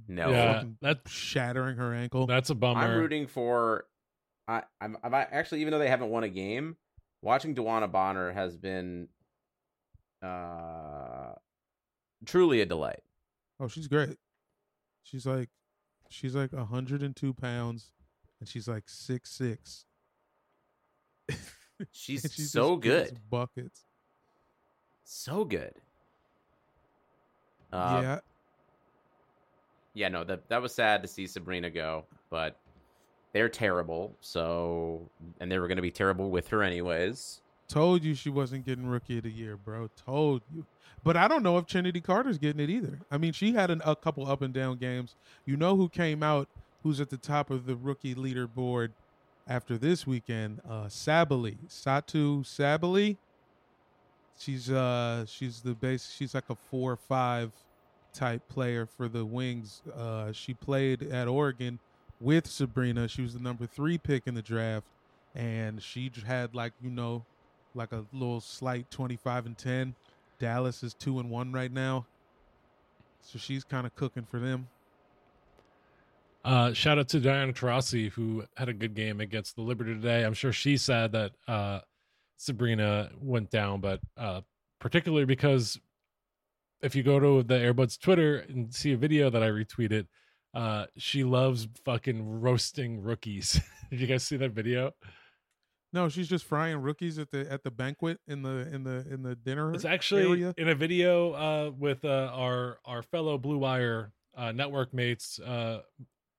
No. 0.09 0.31
yeah. 0.31 0.53
fucking 0.55 0.79
That 0.83 1.01
shattering 1.07 1.77
her 1.77 1.95
ankle. 1.95 2.27
that's 2.27 2.51
a 2.51 2.55
bummer. 2.55 2.81
I'm 2.81 2.99
rooting 2.99 3.27
for. 3.27 3.87
I, 4.49 4.63
I'm, 4.81 4.97
I'm 5.03 5.15
actually, 5.15 5.61
even 5.61 5.71
though 5.73 5.79
they 5.79 5.89
haven't 5.89 6.11
won 6.11 6.25
a 6.25 6.29
game, 6.29 6.77
watching 7.23 7.55
DeWanna 7.55 7.91
Bonner 7.91 8.33
has 8.33 8.57
been 8.57 9.09
uh, 10.23 11.35
truly 12.27 12.61
a 12.61 12.67
delight. 12.67 13.03
Oh, 13.61 13.69
she's 13.69 13.87
great. 13.87 14.17
She's 15.03 15.27
like, 15.27 15.49
she's 16.09 16.35
like 16.35 16.53
102 16.53 17.35
pounds, 17.35 17.93
and 18.41 18.49
she's 18.49 18.67
like 18.69 18.89
six 18.89 19.31
six. 19.31 19.85
She's 21.93 22.25
And 22.25 22.33
she 22.33 22.43
so 22.43 22.77
good. 22.77 23.19
Buckets. 23.31 23.85
So 25.05 25.45
good. 25.45 25.73
Uh, 27.73 28.01
yeah, 28.03 28.19
yeah, 29.95 30.09
no, 30.09 30.25
that 30.25 30.49
that 30.49 30.63
was 30.63 30.75
sad 30.75 31.03
to 31.03 31.09
see 31.09 31.27
Sabrina 31.27 31.71
go, 31.71 32.05
but 32.31 32.59
they're 33.33 33.49
terrible. 33.49 34.17
So, 34.21 35.09
and 35.41 35.51
they 35.51 35.59
were 35.59 35.69
going 35.69 35.77
to 35.77 35.83
be 35.83 35.91
terrible 35.91 36.31
with 36.31 36.49
her 36.49 36.63
anyways. 36.63 37.41
told 37.69 38.03
you 38.03 38.15
she 38.15 38.31
wasn't 38.31 38.67
getting 38.67 38.87
rookie 38.87 39.19
of 39.19 39.25
the 39.25 39.31
year, 39.31 39.57
bro. 39.57 39.89
Told 40.05 40.43
you. 40.55 40.65
But 41.03 41.17
I 41.17 41.29
don't 41.29 41.43
know 41.43 41.57
if 41.57 41.67
Trinity 41.67 42.01
Carter's 42.01 42.39
getting 42.39 42.61
it 42.61 42.69
either. 42.69 43.01
I 43.11 43.17
mean, 43.19 43.33
she 43.33 43.53
had 43.53 43.71
an, 43.71 43.81
a 43.85 43.97
couple 43.97 44.27
up 44.29 44.43
and 44.43 44.53
down 44.53 44.77
games. 44.77 45.15
You 45.47 45.57
know 45.57 45.77
who 45.77 45.89
came 45.89 46.23
out? 46.23 46.49
Who's 46.83 47.01
at 47.01 47.11
the 47.11 47.17
top 47.17 47.51
of 47.51 47.67
the 47.67 47.77
rookie 47.77 48.15
leaderboard 48.15 48.91
after 49.49 49.79
this 49.79 50.07
weekend? 50.07 50.61
Uh, 50.69 50.85
Sabally, 50.85 51.59
Satou 51.69 52.45
Sabally. 52.45 53.17
She's 54.39 54.71
uh 54.71 55.27
she's 55.27 55.61
the 55.61 55.75
base. 55.75 56.15
She's 56.17 56.35
like 56.35 56.49
a 56.49 56.55
four 56.55 56.93
or 56.93 56.97
five 56.97 57.53
type 58.13 58.49
player 58.49 58.87
for 58.87 59.09
the 59.09 59.25
Wings. 59.25 59.83
Uh, 59.97 60.33
she 60.33 60.55
played 60.55 61.03
at 61.03 61.29
Oregon 61.29 61.79
with 62.21 62.47
Sabrina. 62.47 63.09
She 63.09 63.23
was 63.23 63.35
the 63.35 63.41
number 63.41 63.67
three 63.67 63.99
pick 63.99 64.27
in 64.27 64.35
the 64.35 64.43
draft, 64.43 64.87
and 65.35 65.83
she 65.83 66.11
had 66.27 66.55
like 66.55 66.73
you 66.83 66.91
know 66.91 67.25
like 67.75 67.93
a 67.93 68.05
little 68.13 68.41
slight 68.41 68.91
25 68.91 69.47
and 69.47 69.57
10 69.57 69.95
dallas 70.41 70.83
is 70.83 70.93
2 70.95 71.21
and 71.21 71.31
1 71.31 71.53
right 71.53 71.71
now 71.71 72.05
so 73.23 73.39
she's 73.39 73.63
kind 73.63 73.87
of 73.87 73.95
cooking 73.95 74.27
for 74.29 74.41
them 74.41 74.67
Uh, 76.45 76.73
shout 76.73 76.99
out 76.99 77.07
to 77.09 77.21
Diana 77.21 77.53
Taurasi 77.53 78.11
who 78.11 78.45
had 78.57 78.69
a 78.69 78.73
good 78.73 78.95
game 78.95 79.21
against 79.21 79.57
the 79.57 79.63
Liberty 79.63 79.95
today. 79.95 80.25
I'm 80.25 80.35
sure 80.35 80.53
she 80.53 80.77
said 80.79 81.13
that 81.13 81.33
uh, 81.47 81.81
Sabrina 82.39 83.11
went 83.21 83.51
down, 83.51 83.81
but 83.81 84.01
uh, 84.17 84.41
particularly 84.79 85.27
because 85.27 85.79
if 86.83 86.95
you 86.95 87.03
go 87.03 87.21
to 87.21 87.43
the 87.43 87.55
Airbuds 87.55 87.99
Twitter 88.01 88.39
and 88.49 88.73
see 88.75 88.93
a 88.93 88.97
video 88.97 89.31
that 89.31 89.43
I 89.43 89.49
retweeted, 89.49 90.07
uh, 90.55 90.87
she 90.97 91.25
loves 91.25 91.69
fucking 91.85 92.41
roasting 92.41 93.03
rookies. 93.03 93.61
Did 93.91 94.01
you 94.01 94.07
guys 94.07 94.25
see 94.25 94.37
that 94.39 94.53
video? 94.53 94.93
No, 95.93 96.09
she's 96.09 96.29
just 96.29 96.45
frying 96.45 96.79
rookies 96.79 97.19
at 97.19 97.31
the 97.31 97.51
at 97.51 97.65
the 97.65 97.71
banquet 97.71 98.19
in 98.29 98.43
the 98.43 98.69
in 98.73 98.85
the 98.85 99.05
in 99.11 99.23
the 99.23 99.35
dinner. 99.35 99.75
It's 99.75 99.85
actually 99.85 100.23
area. 100.23 100.55
in 100.57 100.69
a 100.69 100.75
video 100.75 101.33
uh, 101.33 101.71
with 101.77 102.05
uh, 102.05 102.31
our 102.33 102.79
our 102.85 103.03
fellow 103.03 103.39
Blue 103.39 103.59
Wire 103.59 104.13
uh, 104.37 104.53
network 104.53 104.95
mates, 104.95 105.41
uh, 105.41 105.81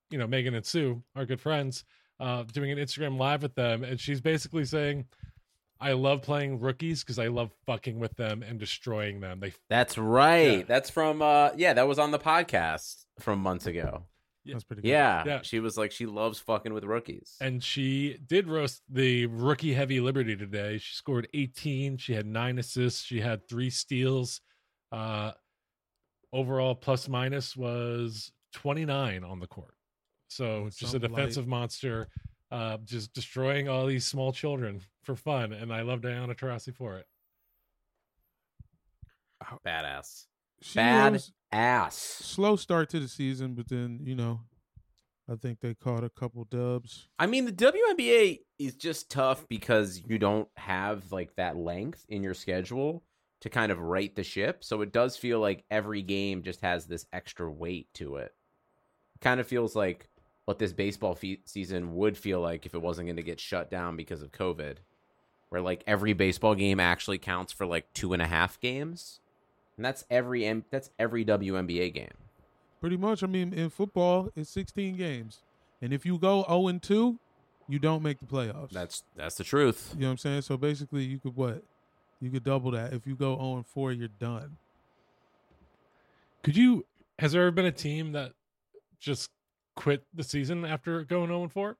you 0.09 0.17
know 0.17 0.27
Megan 0.27 0.55
and 0.55 0.65
Sue, 0.65 1.03
our 1.17 1.25
good 1.25 1.41
friends, 1.41 1.83
uh, 2.21 2.43
doing 2.43 2.71
an 2.71 2.77
Instagram 2.77 3.17
live 3.17 3.43
with 3.43 3.55
them, 3.55 3.83
and 3.83 3.99
she's 3.99 4.21
basically 4.21 4.63
saying, 4.63 5.05
"I 5.81 5.93
love 5.93 6.21
playing 6.21 6.59
rookies 6.59 7.03
because 7.03 7.19
I 7.19 7.27
love 7.27 7.51
fucking 7.65 7.99
with 7.99 8.15
them 8.15 8.43
and 8.43 8.59
destroying 8.59 9.19
them." 9.19 9.39
They 9.39 9.53
That's 9.69 9.97
right. 9.97 10.59
Yeah. 10.59 10.63
That's 10.67 10.89
from 10.89 11.21
uh 11.21 11.49
yeah, 11.57 11.73
that 11.73 11.87
was 11.87 11.99
on 11.99 12.11
the 12.11 12.19
podcast 12.19 13.05
from 13.19 13.39
months 13.39 13.65
ago. 13.65 14.03
That's 14.45 14.63
pretty 14.63 14.81
good. 14.81 14.87
Yeah. 14.89 15.23
Yeah. 15.25 15.41
She 15.43 15.59
was 15.59 15.77
like 15.77 15.91
she 15.91 16.05
loves 16.07 16.39
fucking 16.39 16.73
with 16.73 16.83
rookies. 16.83 17.35
and 17.41 17.63
she 17.63 18.17
did 18.25 18.47
roast 18.47 18.81
the 18.89 19.27
rookie 19.27 19.73
heavy 19.73 19.99
Liberty 19.99 20.35
today. 20.35 20.77
She 20.79 20.95
scored 20.95 21.27
18. 21.33 21.97
She 21.97 22.13
had 22.13 22.25
nine 22.25 22.57
assists. 22.57 23.03
She 23.03 23.19
had 23.21 23.47
three 23.47 23.69
steals. 23.69 24.41
Uh, 24.91 25.31
overall 26.33 26.73
plus 26.75 27.07
minus 27.07 27.55
was 27.55 28.31
29 28.53 29.23
on 29.23 29.39
the 29.39 29.47
court. 29.47 29.75
So 30.27 30.65
just 30.69 30.81
a 30.81 30.87
Something 30.87 31.11
light. 31.11 31.17
defensive 31.17 31.47
monster, 31.47 32.07
uh, 32.51 32.77
just 32.85 33.13
destroying 33.13 33.69
all 33.69 33.85
these 33.85 34.05
small 34.05 34.31
children 34.33 34.81
for 35.03 35.15
fun. 35.15 35.53
And 35.53 35.73
I 35.73 35.81
love 35.81 36.01
Diana 36.01 36.35
Taurasi 36.35 36.73
for 36.75 36.97
it. 36.97 37.07
Badass. 39.65 40.25
She 40.61 40.75
Bad 40.75 41.13
was 41.13 41.31
ass. 41.51 41.95
slow 41.97 42.55
start 42.55 42.89
to 42.89 42.99
the 42.99 43.07
season, 43.07 43.55
but 43.55 43.67
then 43.69 44.01
you 44.03 44.15
know, 44.15 44.41
I 45.29 45.35
think 45.35 45.59
they 45.59 45.73
caught 45.73 46.03
a 46.03 46.09
couple 46.09 46.43
dubs. 46.45 47.07
I 47.17 47.25
mean, 47.25 47.45
the 47.45 47.51
WNBA 47.51 48.39
is 48.59 48.75
just 48.75 49.09
tough 49.09 49.47
because 49.47 50.01
you 50.07 50.19
don't 50.19 50.47
have 50.57 51.11
like 51.11 51.35
that 51.37 51.57
length 51.57 52.05
in 52.09 52.21
your 52.21 52.35
schedule 52.35 53.03
to 53.41 53.49
kind 53.49 53.71
of 53.71 53.79
right 53.79 54.15
the 54.15 54.23
ship. 54.23 54.63
So 54.63 54.81
it 54.81 54.91
does 54.91 55.17
feel 55.17 55.39
like 55.39 55.63
every 55.71 56.03
game 56.03 56.43
just 56.43 56.61
has 56.61 56.85
this 56.85 57.07
extra 57.11 57.49
weight 57.49 57.87
to 57.95 58.17
it. 58.17 58.31
kind 59.19 59.39
of 59.39 59.47
feels 59.47 59.75
like 59.75 60.07
what 60.51 60.59
this 60.59 60.73
baseball 60.73 61.15
fe- 61.15 61.39
season 61.45 61.95
would 61.95 62.17
feel 62.17 62.41
like 62.41 62.65
if 62.65 62.73
it 62.73 62.81
wasn't 62.81 63.07
going 63.07 63.15
to 63.15 63.23
get 63.23 63.39
shut 63.39 63.71
down 63.71 63.95
because 63.95 64.21
of 64.21 64.33
COVID, 64.33 64.79
where 65.47 65.61
like 65.61 65.81
every 65.87 66.11
baseball 66.11 66.55
game 66.55 66.77
actually 66.77 67.17
counts 67.17 67.53
for 67.53 67.65
like 67.65 67.85
two 67.93 68.11
and 68.11 68.21
a 68.21 68.27
half 68.27 68.59
games, 68.59 69.21
and 69.77 69.85
that's 69.85 70.03
every 70.09 70.45
M- 70.45 70.65
that's 70.69 70.89
every 70.99 71.23
WNBA 71.23 71.93
game. 71.93 72.11
Pretty 72.81 72.97
much. 72.97 73.23
I 73.23 73.27
mean, 73.27 73.53
in 73.53 73.69
football, 73.69 74.29
it's 74.35 74.49
16 74.49 74.97
games, 74.97 75.39
and 75.81 75.93
if 75.93 76.05
you 76.05 76.17
go 76.17 76.43
0 76.49 76.67
and 76.67 76.81
2, 76.83 77.17
you 77.69 77.79
don't 77.79 78.03
make 78.03 78.19
the 78.19 78.25
playoffs. 78.25 78.71
That's 78.71 79.03
that's 79.15 79.35
the 79.35 79.45
truth. 79.45 79.91
you 79.95 80.01
know 80.01 80.07
what 80.07 80.11
I'm 80.11 80.17
saying. 80.17 80.41
So 80.41 80.57
basically, 80.57 81.05
you 81.05 81.17
could 81.17 81.37
what? 81.37 81.63
You 82.19 82.29
could 82.29 82.43
double 82.43 82.71
that. 82.71 82.91
If 82.91 83.07
you 83.07 83.15
go 83.15 83.37
0 83.37 83.55
and 83.55 83.65
4, 83.65 83.93
you're 83.93 84.09
done. 84.19 84.57
Could 86.43 86.57
you, 86.57 86.85
has 87.19 87.31
there 87.31 87.43
ever 87.43 87.51
been 87.51 87.65
a 87.67 87.71
team 87.71 88.11
that 88.11 88.33
just 88.99 89.29
quit 89.75 90.03
the 90.13 90.23
season 90.23 90.65
after 90.65 91.03
going 91.03 91.27
0 91.27 91.47
4? 91.47 91.77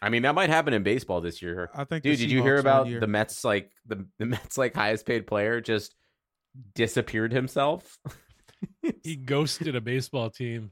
I 0.00 0.08
mean, 0.08 0.22
that 0.22 0.34
might 0.34 0.50
happen 0.50 0.74
in 0.74 0.82
baseball 0.82 1.20
this 1.20 1.40
year. 1.40 1.70
I 1.74 1.84
think. 1.84 2.02
Dude, 2.02 2.18
did 2.18 2.30
you 2.30 2.42
hear 2.42 2.56
about 2.56 2.88
the 2.88 3.06
Mets? 3.06 3.44
Like 3.44 3.70
the 3.86 4.06
the 4.18 4.26
Mets, 4.26 4.58
like 4.58 4.74
highest 4.74 5.06
paid 5.06 5.26
player 5.26 5.60
just 5.60 5.94
disappeared 6.74 7.32
himself. 7.32 7.98
He 9.02 9.16
ghosted 9.16 9.74
a 9.74 9.80
baseball 9.80 10.30
team. 10.30 10.70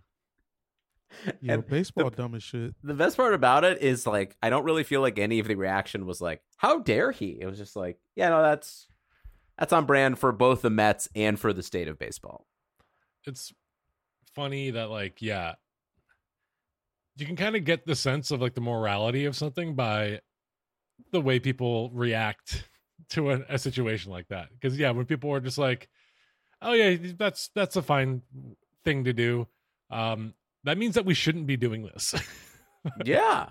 Yo, 1.40 1.54
and 1.54 1.66
baseball 1.66 2.08
the- 2.10 2.16
dumb 2.16 2.36
as 2.36 2.42
shit. 2.44 2.72
The 2.84 2.94
best 2.94 3.16
part 3.16 3.34
about 3.34 3.64
it 3.64 3.82
is 3.82 4.06
like 4.06 4.36
I 4.40 4.48
don't 4.48 4.62
really 4.62 4.84
feel 4.84 5.00
like 5.00 5.18
any 5.18 5.40
of 5.40 5.48
the 5.48 5.56
reaction 5.56 6.06
was 6.06 6.20
like, 6.20 6.40
"How 6.56 6.78
dare 6.78 7.10
he?" 7.10 7.36
It 7.40 7.46
was 7.46 7.58
just 7.58 7.74
like, 7.74 7.98
"Yeah, 8.14 8.28
no, 8.28 8.42
that's 8.42 8.86
that's 9.58 9.72
on 9.72 9.86
brand 9.86 10.20
for 10.20 10.30
both 10.30 10.62
the 10.62 10.70
Mets 10.70 11.08
and 11.16 11.36
for 11.36 11.52
the 11.52 11.64
state 11.64 11.88
of 11.88 11.98
baseball." 11.98 12.46
it's 13.26 13.52
funny 14.34 14.70
that 14.70 14.90
like 14.90 15.20
yeah 15.20 15.54
you 17.16 17.26
can 17.26 17.36
kind 17.36 17.56
of 17.56 17.64
get 17.64 17.86
the 17.86 17.94
sense 17.94 18.30
of 18.30 18.40
like 18.40 18.54
the 18.54 18.60
morality 18.60 19.24
of 19.24 19.36
something 19.36 19.74
by 19.74 20.20
the 21.12 21.20
way 21.20 21.38
people 21.38 21.90
react 21.92 22.68
to 23.08 23.30
a, 23.30 23.40
a 23.48 23.58
situation 23.58 24.10
like 24.10 24.28
that 24.28 24.48
because 24.52 24.78
yeah 24.78 24.90
when 24.90 25.06
people 25.06 25.32
are 25.32 25.40
just 25.40 25.58
like 25.58 25.88
oh 26.62 26.72
yeah 26.72 26.96
that's 27.16 27.50
that's 27.54 27.76
a 27.76 27.82
fine 27.82 28.22
thing 28.84 29.04
to 29.04 29.12
do 29.12 29.46
um 29.90 30.34
that 30.64 30.78
means 30.78 30.94
that 30.94 31.04
we 31.04 31.14
shouldn't 31.14 31.46
be 31.46 31.56
doing 31.56 31.82
this 31.82 32.14
yeah. 33.04 33.50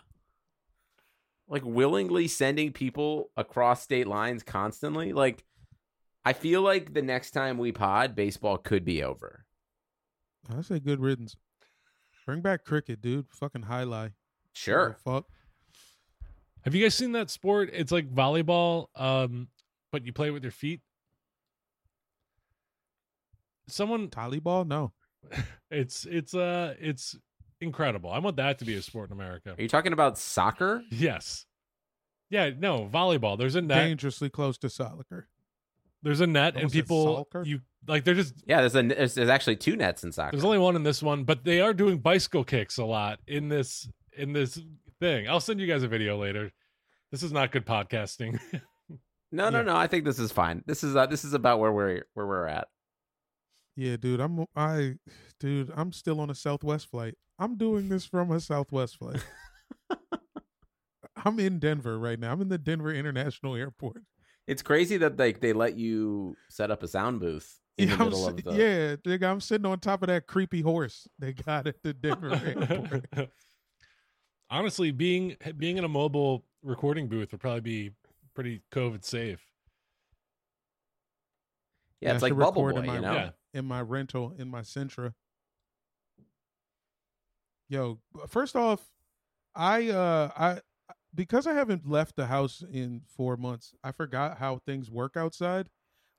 Like 1.48 1.64
willingly 1.66 2.28
sending 2.28 2.72
people 2.72 3.32
across 3.36 3.82
state 3.82 4.08
lines 4.08 4.44
constantly. 4.44 5.14
Like 5.14 5.44
I 6.24 6.34
feel 6.34 6.62
like 6.62 6.94
the 6.94 7.02
next 7.02 7.32
time 7.32 7.58
we 7.58 7.72
pod, 7.72 8.16
baseball 8.16 8.58
could 8.58 8.86
be 8.86 9.04
over. 9.04 9.46
I 10.56 10.62
say 10.62 10.80
good 10.80 11.00
riddance. 11.00 11.36
Bring 12.26 12.42
back 12.42 12.64
cricket, 12.64 13.02
dude. 13.02 13.28
Fucking 13.30 13.64
highlight. 13.64 14.12
Sure. 14.54 14.98
Fuck. 15.04 15.26
have 16.64 16.76
you 16.76 16.84
guys 16.84 16.96
seen 16.96 17.14
that 17.14 17.30
sport 17.30 17.70
it's 17.72 17.92
like 17.92 18.14
volleyball 18.14 18.88
um 18.96 19.48
but 19.92 20.06
you 20.06 20.12
play 20.12 20.32
with 20.32 20.44
your 20.44 20.52
feet 20.52 20.82
someone 23.72 24.08
Volleyball? 24.10 24.68
No. 24.68 24.92
It's 25.70 26.06
it's 26.06 26.34
uh 26.34 26.74
it's 26.80 27.16
incredible. 27.62 28.12
I 28.12 28.20
want 28.20 28.38
that 28.38 28.60
to 28.60 28.66
be 28.66 28.76
a 28.76 28.82
sport 28.82 29.10
in 29.10 29.14
America. 29.14 29.56
Are 29.58 29.62
you 29.62 29.68
talking 29.68 29.94
about 29.94 30.18
soccer? 30.18 30.82
Yes. 30.90 31.46
Yeah, 32.30 32.52
no, 32.58 32.90
volleyball. 32.92 33.38
There's 33.38 33.56
a 33.56 33.62
net. 33.62 33.78
Dangerously 33.78 34.30
close 34.30 34.58
to 34.60 34.70
soccer. 34.70 35.28
There's 36.02 36.22
a 36.22 36.28
net 36.28 36.56
and 36.56 36.72
people 36.72 37.18
soccer? 37.18 37.44
you 37.46 37.62
like 37.88 38.04
they're 38.04 38.14
just 38.16 38.34
Yeah, 38.46 38.60
there's 38.62 38.76
a 38.76 38.84
there's, 38.84 39.14
there's 39.16 39.30
actually 39.30 39.56
two 39.56 39.76
nets 39.76 40.04
in 40.04 40.12
soccer. 40.12 40.32
there's 40.32 40.44
only 40.46 40.58
one 40.58 40.76
in 40.76 40.84
this 40.84 41.02
one, 41.02 41.24
but 41.24 41.44
they 41.44 41.62
are 41.62 41.74
doing 41.74 41.98
bicycle 42.00 42.44
kicks 42.44 42.78
a 42.78 42.86
lot 42.86 43.20
in 43.28 43.50
this 43.50 43.88
in 44.18 44.34
this 44.34 44.60
thing. 45.00 45.28
I'll 45.30 45.40
send 45.40 45.60
you 45.60 45.68
guys 45.68 45.84
a 45.84 45.88
video 45.88 46.18
later. 46.18 46.52
This 47.12 47.24
is 47.24 47.32
not 47.32 47.52
good 47.52 47.66
podcasting. 47.66 48.40
No, 49.32 49.52
no, 49.52 49.60
Yeah. 49.60 49.66
no. 49.66 49.76
I 49.76 49.86
think 49.86 50.06
this 50.06 50.18
is 50.18 50.32
fine. 50.32 50.64
This 50.66 50.84
is 50.84 50.96
uh, 50.96 51.06
this 51.06 51.24
is 51.24 51.36
about 51.36 51.60
where 51.60 51.72
we're 51.72 52.04
where 52.16 52.26
we're 52.26 52.48
at. 52.48 52.68
Yeah, 53.76 53.96
dude. 53.96 54.20
I'm 54.20 54.46
I 54.56 54.96
dude, 55.40 55.72
I'm 55.76 55.92
still 55.92 56.20
on 56.20 56.32
a 56.32 56.36
Southwest 56.36 56.90
flight. 56.90 57.14
I'm 57.38 57.56
doing 57.56 57.90
this 57.90 58.06
from 58.06 58.32
a 58.32 58.40
Southwest 58.40 58.98
flight. 58.98 59.24
I'm 61.26 61.40
in 61.40 61.60
Denver 61.60 62.00
right 62.00 62.20
now. 62.20 62.32
I'm 62.32 62.42
in 62.42 62.50
the 62.50 62.58
Denver 62.58 62.94
International 62.94 63.56
Airport. 63.56 64.04
It's 64.48 64.62
crazy 64.64 64.98
that 64.98 65.20
like 65.20 65.42
they 65.42 65.54
let 65.54 65.78
you 65.78 66.36
set 66.50 66.72
up 66.72 66.82
a 66.82 66.88
sound 66.88 67.20
booth 67.20 67.60
in 67.80 67.90
yeah, 67.90 67.96
the 67.96 68.04
I'm 68.04 68.14
of 68.14 68.44
the. 68.44 68.52
yeah, 68.52 68.96
nigga, 68.98 69.24
I'm 69.30 69.42
sitting 69.42 69.66
on 69.66 69.80
top 69.80 70.04
of 70.04 70.08
that 70.08 70.28
creepy 70.28 70.62
horse 70.62 71.08
they 71.18 71.34
got 71.34 71.68
at 71.68 71.82
the 71.84 71.94
Denver 71.94 72.32
airport. 72.46 73.30
Honestly, 74.50 74.92
being 74.92 75.38
being 75.58 75.78
in 75.78 75.84
a 75.84 75.90
mobile 75.90 76.44
recording 76.64 77.08
booth 77.08 77.32
would 77.32 77.42
probably 77.42 77.62
be 77.62 77.92
pretty 78.34 78.62
COVID 78.72 79.04
safe. 79.06 79.46
Yeah, 82.02 82.12
I 82.12 82.14
it's 82.16 82.22
like 82.22 82.32
should 82.32 82.40
Bubble 82.40 82.64
Boy, 82.64 82.80
in 82.80 82.86
my, 82.86 82.96
you 82.96 83.02
know. 83.02 83.14
Yeah. 83.14 83.30
in 83.54 83.66
my 83.66 83.82
rental 83.82 84.34
in 84.38 84.50
my 84.50 84.62
Sentra. 84.62 85.14
Yo, 87.70 88.00
first 88.28 88.56
off, 88.56 88.82
I 89.56 89.90
uh 89.90 90.32
I 90.36 90.62
because 91.14 91.48
I 91.48 91.54
haven't 91.54 91.88
left 91.90 92.16
the 92.16 92.28
house 92.28 92.64
in 92.72 93.02
4 93.16 93.38
months, 93.38 93.74
I 93.84 93.92
forgot 93.92 94.38
how 94.38 94.58
things 94.66 94.90
work 94.92 95.16
outside. 95.18 95.70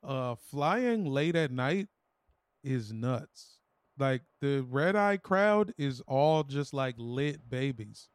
Uh 0.03 0.35
flying 0.35 1.05
late 1.05 1.37
at 1.37 1.51
night 1.51 1.89
is 2.65 2.93
nuts. 2.93 3.59
Like 3.99 4.23
the 4.41 4.61
red 4.61 4.97
eye 4.97 5.19
crowd 5.19 5.75
is 5.77 6.01
all 6.07 6.43
just 6.43 6.73
like 6.73 6.95
lit 6.99 7.51
babies. 7.51 8.09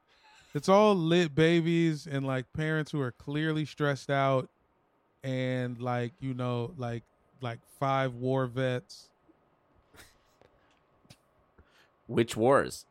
It's 0.54 0.70
all 0.70 0.96
lit 0.96 1.36
babies 1.36 2.08
and 2.08 2.26
like 2.26 2.52
parents 2.54 2.92
who 2.92 3.02
are 3.02 3.12
clearly 3.12 3.66
stressed 3.66 4.10
out 4.10 4.50
and 5.24 5.80
like, 5.80 6.14
you 6.20 6.34
know, 6.34 6.74
like 6.78 7.04
like 7.42 7.60
five 7.80 8.16
war 8.16 8.48
vets. 8.48 9.10
Which 12.08 12.38
wars? 12.38 12.86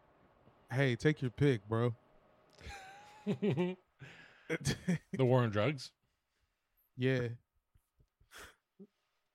Hey, 0.70 0.96
take 0.96 1.22
your 1.22 1.30
pick, 1.30 1.66
bro. 1.68 1.94
the 3.26 3.76
war 5.18 5.42
on 5.42 5.50
drugs. 5.50 5.90
yeah, 6.98 7.28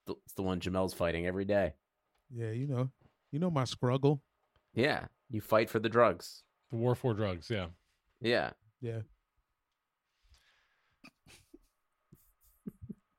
Th- 0.09 0.19
It's 0.25 0.33
the 0.33 0.41
one 0.43 0.59
Jamel's 0.59 0.93
fighting 0.93 1.25
every 1.27 1.45
day. 1.45 1.73
yeah, 2.33 2.51
you 2.51 2.67
know, 2.67 2.89
you 3.31 3.39
know 3.39 3.49
my 3.51 3.63
struggle. 3.63 4.21
Yeah, 4.73 5.05
you 5.29 5.39
fight 5.41 5.69
for 5.69 5.79
the 5.79 5.89
drugs. 5.89 6.43
The 6.71 6.77
war 6.77 6.95
for 6.95 7.13
drugs. 7.13 7.49
Yeah. 7.49 7.67
Yeah, 8.21 8.51
Yeah, 8.81 9.01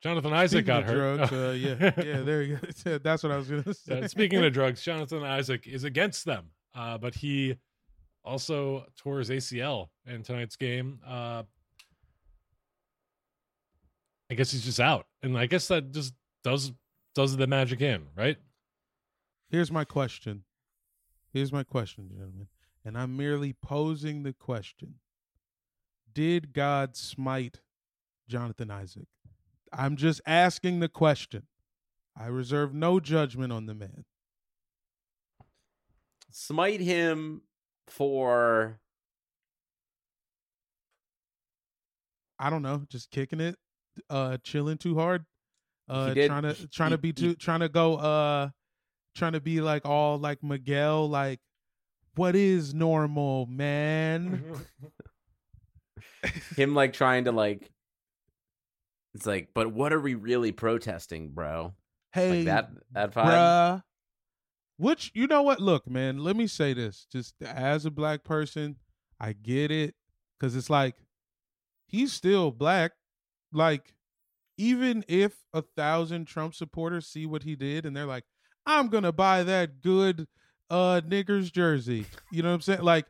Jonathan 0.02 0.32
Isaac 0.32 0.64
Speaking 0.64 0.66
got 0.66 0.84
hurt. 0.84 1.16
Drugs, 1.28 1.32
uh, 1.32 1.50
yeah, 1.58 1.92
yeah, 2.04 2.20
there 2.22 2.42
you 2.42 2.58
go. 2.84 2.98
That's 3.02 3.22
what 3.22 3.32
I 3.32 3.36
was 3.36 3.48
gonna 3.50 3.74
say. 3.74 4.00
Yeah, 4.00 4.06
speaking 4.06 4.42
of 4.44 4.52
drugs, 4.52 4.82
Jonathan 4.82 5.22
Isaac 5.22 5.66
is 5.66 5.84
against 5.84 6.24
them, 6.24 6.46
uh, 6.74 6.96
but 6.98 7.14
he 7.14 7.56
also 8.24 8.86
tore 8.96 9.18
his 9.18 9.28
ACL 9.30 9.88
in 10.06 10.22
tonight's 10.22 10.56
game. 10.56 11.00
Uh, 11.06 11.42
I 14.30 14.34
guess 14.34 14.52
he's 14.52 14.64
just 14.64 14.80
out, 14.80 15.06
and 15.22 15.36
I 15.36 15.46
guess 15.46 15.68
that 15.68 15.92
just 15.92 16.14
does 16.42 16.72
does 17.14 17.36
the 17.36 17.46
magic 17.46 17.80
in, 17.80 18.06
right? 18.16 18.38
Here's 19.50 19.70
my 19.70 19.84
question. 19.84 20.44
Here's 21.32 21.52
my 21.52 21.64
question, 21.64 22.08
gentlemen. 22.08 22.48
And 22.84 22.96
I'm 22.96 23.16
merely 23.16 23.52
posing 23.52 24.22
the 24.22 24.32
question 24.32 24.94
Did 26.12 26.52
God 26.52 26.96
smite 26.96 27.60
Jonathan 28.28 28.70
Isaac? 28.70 29.08
I'm 29.72 29.96
just 29.96 30.20
asking 30.26 30.80
the 30.80 30.88
question. 30.88 31.44
I 32.16 32.26
reserve 32.26 32.74
no 32.74 33.00
judgment 33.00 33.52
on 33.52 33.66
the 33.66 33.74
man. 33.74 34.04
Smite 36.32 36.80
him 36.80 37.42
for 37.86 38.80
I 42.38 42.48
don't 42.48 42.62
know, 42.62 42.84
just 42.88 43.10
kicking 43.10 43.40
it, 43.40 43.56
uh, 44.08 44.38
chilling 44.42 44.78
too 44.78 44.96
hard, 44.96 45.26
uh, 45.90 46.14
trying 46.14 46.42
to 46.42 46.68
trying 46.68 46.90
to 46.90 46.98
be 46.98 47.12
too 47.12 47.34
trying 47.34 47.60
to 47.60 47.68
go, 47.68 47.96
uh, 47.96 48.48
trying 49.14 49.32
to 49.32 49.40
be 49.40 49.60
like 49.60 49.84
all 49.84 50.18
like 50.18 50.42
Miguel, 50.42 51.08
like 51.08 51.40
what 52.14 52.36
is 52.36 52.74
normal, 52.74 53.46
man? 53.46 54.42
him 56.56 56.74
like 56.74 56.92
trying 56.92 57.24
to 57.24 57.32
like 57.32 57.70
it's 59.14 59.26
like 59.26 59.48
but 59.54 59.72
what 59.72 59.92
are 59.92 60.00
we 60.00 60.14
really 60.14 60.52
protesting 60.52 61.30
bro 61.30 61.72
hey, 62.12 62.38
like 62.38 62.44
that 62.44 62.70
that 62.92 63.14
vibe 63.14 63.24
bruh. 63.24 63.82
Which 64.80 65.10
you 65.14 65.26
know 65.26 65.42
what? 65.42 65.60
Look, 65.60 65.90
man. 65.90 66.24
Let 66.24 66.36
me 66.36 66.46
say 66.46 66.72
this: 66.72 67.06
just 67.12 67.34
as 67.42 67.84
a 67.84 67.90
black 67.90 68.24
person, 68.24 68.76
I 69.20 69.34
get 69.34 69.70
it 69.70 69.94
because 70.38 70.56
it's 70.56 70.70
like 70.70 70.94
he's 71.86 72.14
still 72.14 72.50
black. 72.50 72.92
Like, 73.52 73.92
even 74.60 75.02
if 75.08 75.32
a 75.54 75.62
thousand 75.62 76.26
Trump 76.26 76.54
supporters 76.54 77.06
see 77.06 77.24
what 77.24 77.42
he 77.42 77.56
did 77.56 77.86
and 77.86 77.96
they're 77.96 78.04
like, 78.04 78.24
"I'm 78.66 78.88
gonna 78.88 79.12
buy 79.12 79.42
that 79.44 79.80
good 79.80 80.28
uh 80.68 81.00
niggers 81.00 81.50
jersey," 81.50 82.04
you 82.30 82.42
know 82.42 82.50
what 82.50 82.56
I'm 82.56 82.60
saying? 82.60 82.82
Like, 82.82 83.06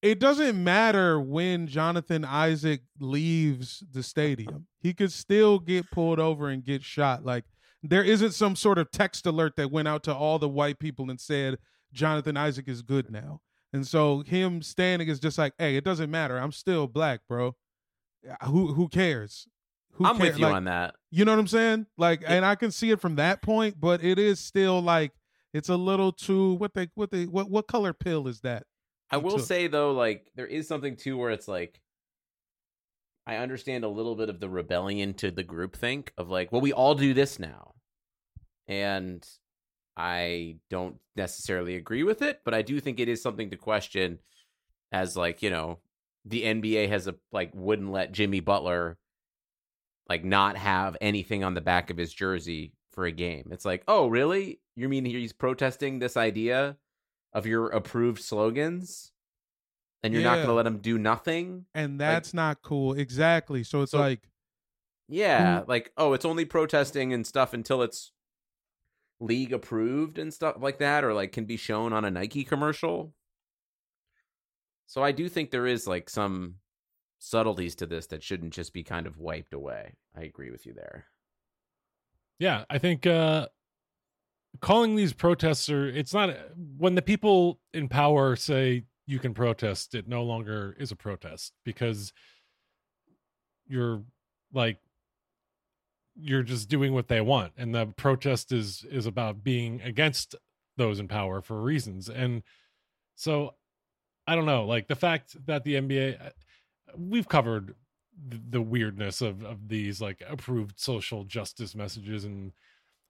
it 0.00 0.20
doesn't 0.20 0.62
matter 0.62 1.20
when 1.20 1.66
Jonathan 1.66 2.24
Isaac 2.24 2.82
leaves 3.00 3.82
the 3.90 4.04
stadium; 4.04 4.68
he 4.80 4.94
could 4.94 5.10
still 5.10 5.58
get 5.58 5.90
pulled 5.90 6.20
over 6.20 6.48
and 6.48 6.64
get 6.64 6.82
shot. 6.84 7.24
Like 7.24 7.44
there 7.82 8.04
isn't 8.04 8.32
some 8.32 8.54
sort 8.54 8.78
of 8.78 8.90
text 8.92 9.26
alert 9.26 9.56
that 9.56 9.72
went 9.72 9.88
out 9.88 10.04
to 10.04 10.14
all 10.14 10.38
the 10.38 10.48
white 10.48 10.78
people 10.78 11.10
and 11.10 11.20
said 11.20 11.58
Jonathan 11.92 12.36
Isaac 12.36 12.68
is 12.68 12.82
good 12.82 13.10
now. 13.10 13.40
And 13.72 13.86
so 13.86 14.20
him 14.20 14.62
standing 14.62 15.08
is 15.08 15.20
just 15.20 15.38
like, 15.38 15.54
hey, 15.58 15.76
it 15.76 15.84
doesn't 15.84 16.10
matter. 16.10 16.38
I'm 16.38 16.52
still 16.52 16.86
black, 16.86 17.20
bro. 17.28 17.56
Who 18.44 18.74
who 18.74 18.88
cares? 18.88 19.46
Who 19.98 20.06
i'm 20.06 20.16
care- 20.16 20.26
with 20.26 20.38
you 20.38 20.46
like, 20.46 20.54
on 20.54 20.64
that 20.64 20.94
You 21.10 21.24
know 21.24 21.32
what 21.32 21.40
I'm 21.40 21.46
saying? 21.46 21.86
Like, 21.96 22.22
and 22.26 22.44
I 22.44 22.54
can 22.54 22.70
see 22.70 22.90
it 22.90 23.00
from 23.00 23.16
that 23.16 23.42
point, 23.42 23.80
but 23.80 24.04
it 24.04 24.18
is 24.18 24.38
still 24.40 24.80
like 24.80 25.12
it's 25.52 25.68
a 25.68 25.76
little 25.76 26.12
too 26.12 26.54
what 26.54 26.74
they 26.74 26.88
what 26.94 27.10
they 27.10 27.24
what 27.24 27.50
what 27.50 27.66
color 27.66 27.92
pill 27.92 28.28
is 28.28 28.40
that? 28.40 28.64
i 29.10 29.16
will 29.16 29.38
took. 29.38 29.46
say 29.46 29.66
though 29.66 29.92
like 29.92 30.26
there 30.34 30.46
is 30.46 30.68
something 30.68 30.96
too 30.96 31.16
where 31.16 31.30
it's 31.30 31.48
like 31.48 31.80
i 33.26 33.36
understand 33.36 33.84
a 33.84 33.88
little 33.88 34.14
bit 34.14 34.28
of 34.28 34.40
the 34.40 34.48
rebellion 34.48 35.14
to 35.14 35.30
the 35.30 35.42
group 35.42 35.76
think 35.76 36.12
of 36.18 36.28
like 36.28 36.52
well 36.52 36.60
we 36.60 36.72
all 36.72 36.94
do 36.94 37.14
this 37.14 37.38
now 37.38 37.74
and 38.66 39.26
i 39.96 40.56
don't 40.70 40.96
necessarily 41.16 41.76
agree 41.76 42.02
with 42.02 42.22
it 42.22 42.40
but 42.44 42.54
i 42.54 42.62
do 42.62 42.80
think 42.80 43.00
it 43.00 43.08
is 43.08 43.22
something 43.22 43.50
to 43.50 43.56
question 43.56 44.18
as 44.92 45.16
like 45.16 45.42
you 45.42 45.50
know 45.50 45.78
the 46.24 46.42
nba 46.42 46.88
has 46.88 47.06
a 47.06 47.14
like 47.32 47.50
wouldn't 47.54 47.90
let 47.90 48.12
jimmy 48.12 48.40
butler 48.40 48.98
like 50.08 50.24
not 50.24 50.56
have 50.56 50.96
anything 51.00 51.44
on 51.44 51.54
the 51.54 51.60
back 51.60 51.90
of 51.90 51.96
his 51.96 52.12
jersey 52.12 52.72
for 52.92 53.04
a 53.04 53.12
game. 53.12 53.48
It's 53.52 53.64
like 53.64 53.82
oh 53.88 54.06
really? 54.08 54.60
You 54.76 54.88
mean 54.88 55.04
he's 55.04 55.32
protesting 55.32 55.98
this 55.98 56.16
idea 56.16 56.76
of 57.32 57.46
your 57.46 57.68
approved 57.68 58.22
slogans? 58.22 59.12
And 60.04 60.14
you're 60.14 60.22
not 60.22 60.36
going 60.36 60.46
to 60.46 60.52
let 60.54 60.64
him 60.66 60.78
do 60.78 60.96
nothing? 60.96 61.66
And 61.74 62.00
that's 62.00 62.32
not 62.32 62.62
cool. 62.62 62.94
Exactly. 62.94 63.64
So 63.64 63.82
it's 63.82 63.90
So- 63.92 63.98
like 63.98 64.28
yeah 65.08 65.60
Who- 65.60 65.64
like 65.66 65.90
oh 65.96 66.12
it's 66.12 66.24
only 66.26 66.44
protesting 66.44 67.12
and 67.12 67.26
stuff 67.26 67.52
until 67.54 67.82
it's 67.82 68.12
league 69.20 69.52
approved 69.52 70.18
and 70.18 70.32
stuff 70.32 70.56
like 70.60 70.78
that 70.78 71.02
or 71.02 71.12
like 71.14 71.32
can 71.32 71.44
be 71.46 71.56
shown 71.56 71.92
on 71.92 72.04
a 72.04 72.10
nike 72.10 72.44
commercial? 72.44 73.12
So 74.86 75.02
i 75.02 75.12
do 75.12 75.28
think 75.28 75.50
there 75.50 75.66
is 75.66 75.86
like 75.86 76.08
some 76.08 76.54
subtleties 77.18 77.74
to 77.74 77.86
this 77.86 78.06
that 78.06 78.22
shouldn't 78.22 78.52
just 78.52 78.72
be 78.72 78.82
kind 78.82 79.06
of 79.06 79.18
wiped 79.18 79.54
away 79.54 79.94
i 80.16 80.22
agree 80.22 80.50
with 80.50 80.66
you 80.66 80.72
there 80.72 81.06
Yeah, 82.38 82.64
I 82.70 82.78
think 82.78 83.06
uh 83.06 83.48
calling 84.60 84.96
these 84.96 85.12
protests 85.12 85.68
are 85.68 85.88
it's 85.88 86.14
not 86.14 86.34
when 86.76 86.94
the 86.94 87.02
people 87.02 87.60
in 87.72 87.88
power 87.88 88.36
say 88.36 88.84
you 89.06 89.18
can 89.18 89.34
protest, 89.34 89.94
it 89.94 90.06
no 90.08 90.22
longer 90.22 90.76
is 90.78 90.92
a 90.92 90.96
protest 90.96 91.52
because 91.64 92.12
you're 93.66 94.02
like 94.52 94.78
you're 96.20 96.42
just 96.42 96.68
doing 96.68 96.92
what 96.92 97.08
they 97.08 97.20
want 97.20 97.52
and 97.56 97.74
the 97.74 97.86
protest 97.86 98.50
is 98.52 98.84
is 98.90 99.06
about 99.06 99.44
being 99.44 99.80
against 99.82 100.34
those 100.76 100.98
in 101.00 101.08
power 101.08 101.40
for 101.42 101.60
reasons. 101.60 102.08
And 102.08 102.42
so 103.16 103.54
I 104.26 104.34
don't 104.34 104.46
know, 104.46 104.64
like 104.64 104.88
the 104.88 104.96
fact 104.96 105.36
that 105.46 105.64
the 105.64 105.74
NBA 105.74 106.32
we've 106.96 107.28
covered 107.28 107.74
the, 108.28 108.60
weirdness 108.60 109.20
of 109.20 109.44
of 109.44 109.68
these 109.68 110.00
like 110.00 110.22
approved 110.28 110.78
social 110.80 111.24
justice 111.24 111.74
messages 111.74 112.24
and 112.24 112.52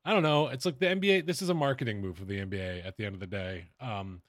I 0.04 0.12
don't 0.12 0.22
know. 0.22 0.48
It's 0.48 0.64
like 0.64 0.78
the 0.78 0.86
NBA. 0.86 1.26
This 1.26 1.42
is 1.42 1.48
a 1.48 1.54
marketing 1.54 2.00
move 2.00 2.16
for 2.16 2.24
the 2.24 2.38
NBA 2.38 2.86
at 2.86 2.96
the 2.96 3.04
end 3.04 3.14
of 3.14 3.20
the 3.20 3.26
day. 3.26 3.68
Um, 3.80 4.22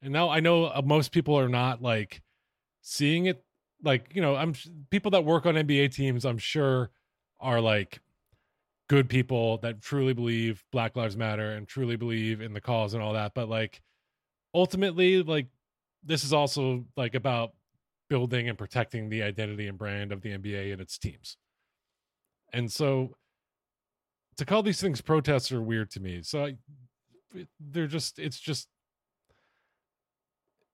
and 0.00 0.12
now 0.12 0.30
I 0.30 0.40
know 0.40 0.64
uh, 0.66 0.82
most 0.84 1.12
people 1.12 1.38
are 1.38 1.48
not 1.48 1.82
like 1.82 2.22
seeing 2.80 3.26
it. 3.26 3.44
Like 3.82 4.14
you 4.14 4.22
know, 4.22 4.36
I'm 4.36 4.54
people 4.90 5.10
that 5.10 5.24
work 5.24 5.44
on 5.44 5.54
NBA 5.54 5.94
teams. 5.94 6.24
I'm 6.24 6.38
sure 6.38 6.90
are 7.38 7.60
like 7.60 8.00
good 8.88 9.08
people 9.08 9.58
that 9.58 9.82
truly 9.82 10.14
believe 10.14 10.64
Black 10.72 10.96
Lives 10.96 11.16
Matter 11.16 11.52
and 11.52 11.66
truly 11.66 11.96
believe 11.96 12.40
in 12.40 12.54
the 12.54 12.60
cause 12.60 12.94
and 12.94 13.02
all 13.02 13.12
that. 13.14 13.34
But 13.34 13.48
like 13.48 13.82
ultimately, 14.54 15.22
like 15.22 15.48
this 16.02 16.24
is 16.24 16.32
also 16.32 16.84
like 16.96 17.14
about 17.14 17.52
building 18.08 18.48
and 18.48 18.56
protecting 18.58 19.08
the 19.08 19.22
identity 19.22 19.66
and 19.66 19.78
brand 19.78 20.12
of 20.12 20.22
the 20.22 20.36
NBA 20.36 20.72
and 20.72 20.80
its 20.80 20.98
teams. 20.98 21.36
And 22.52 22.70
so 22.70 23.16
to 24.36 24.44
call 24.44 24.62
these 24.62 24.80
things 24.80 25.00
protests 25.00 25.52
are 25.52 25.62
weird 25.62 25.90
to 25.92 26.00
me. 26.00 26.22
So 26.22 26.46
I, 26.46 26.56
they're 27.60 27.86
just 27.86 28.18
it's 28.18 28.38
just 28.38 28.68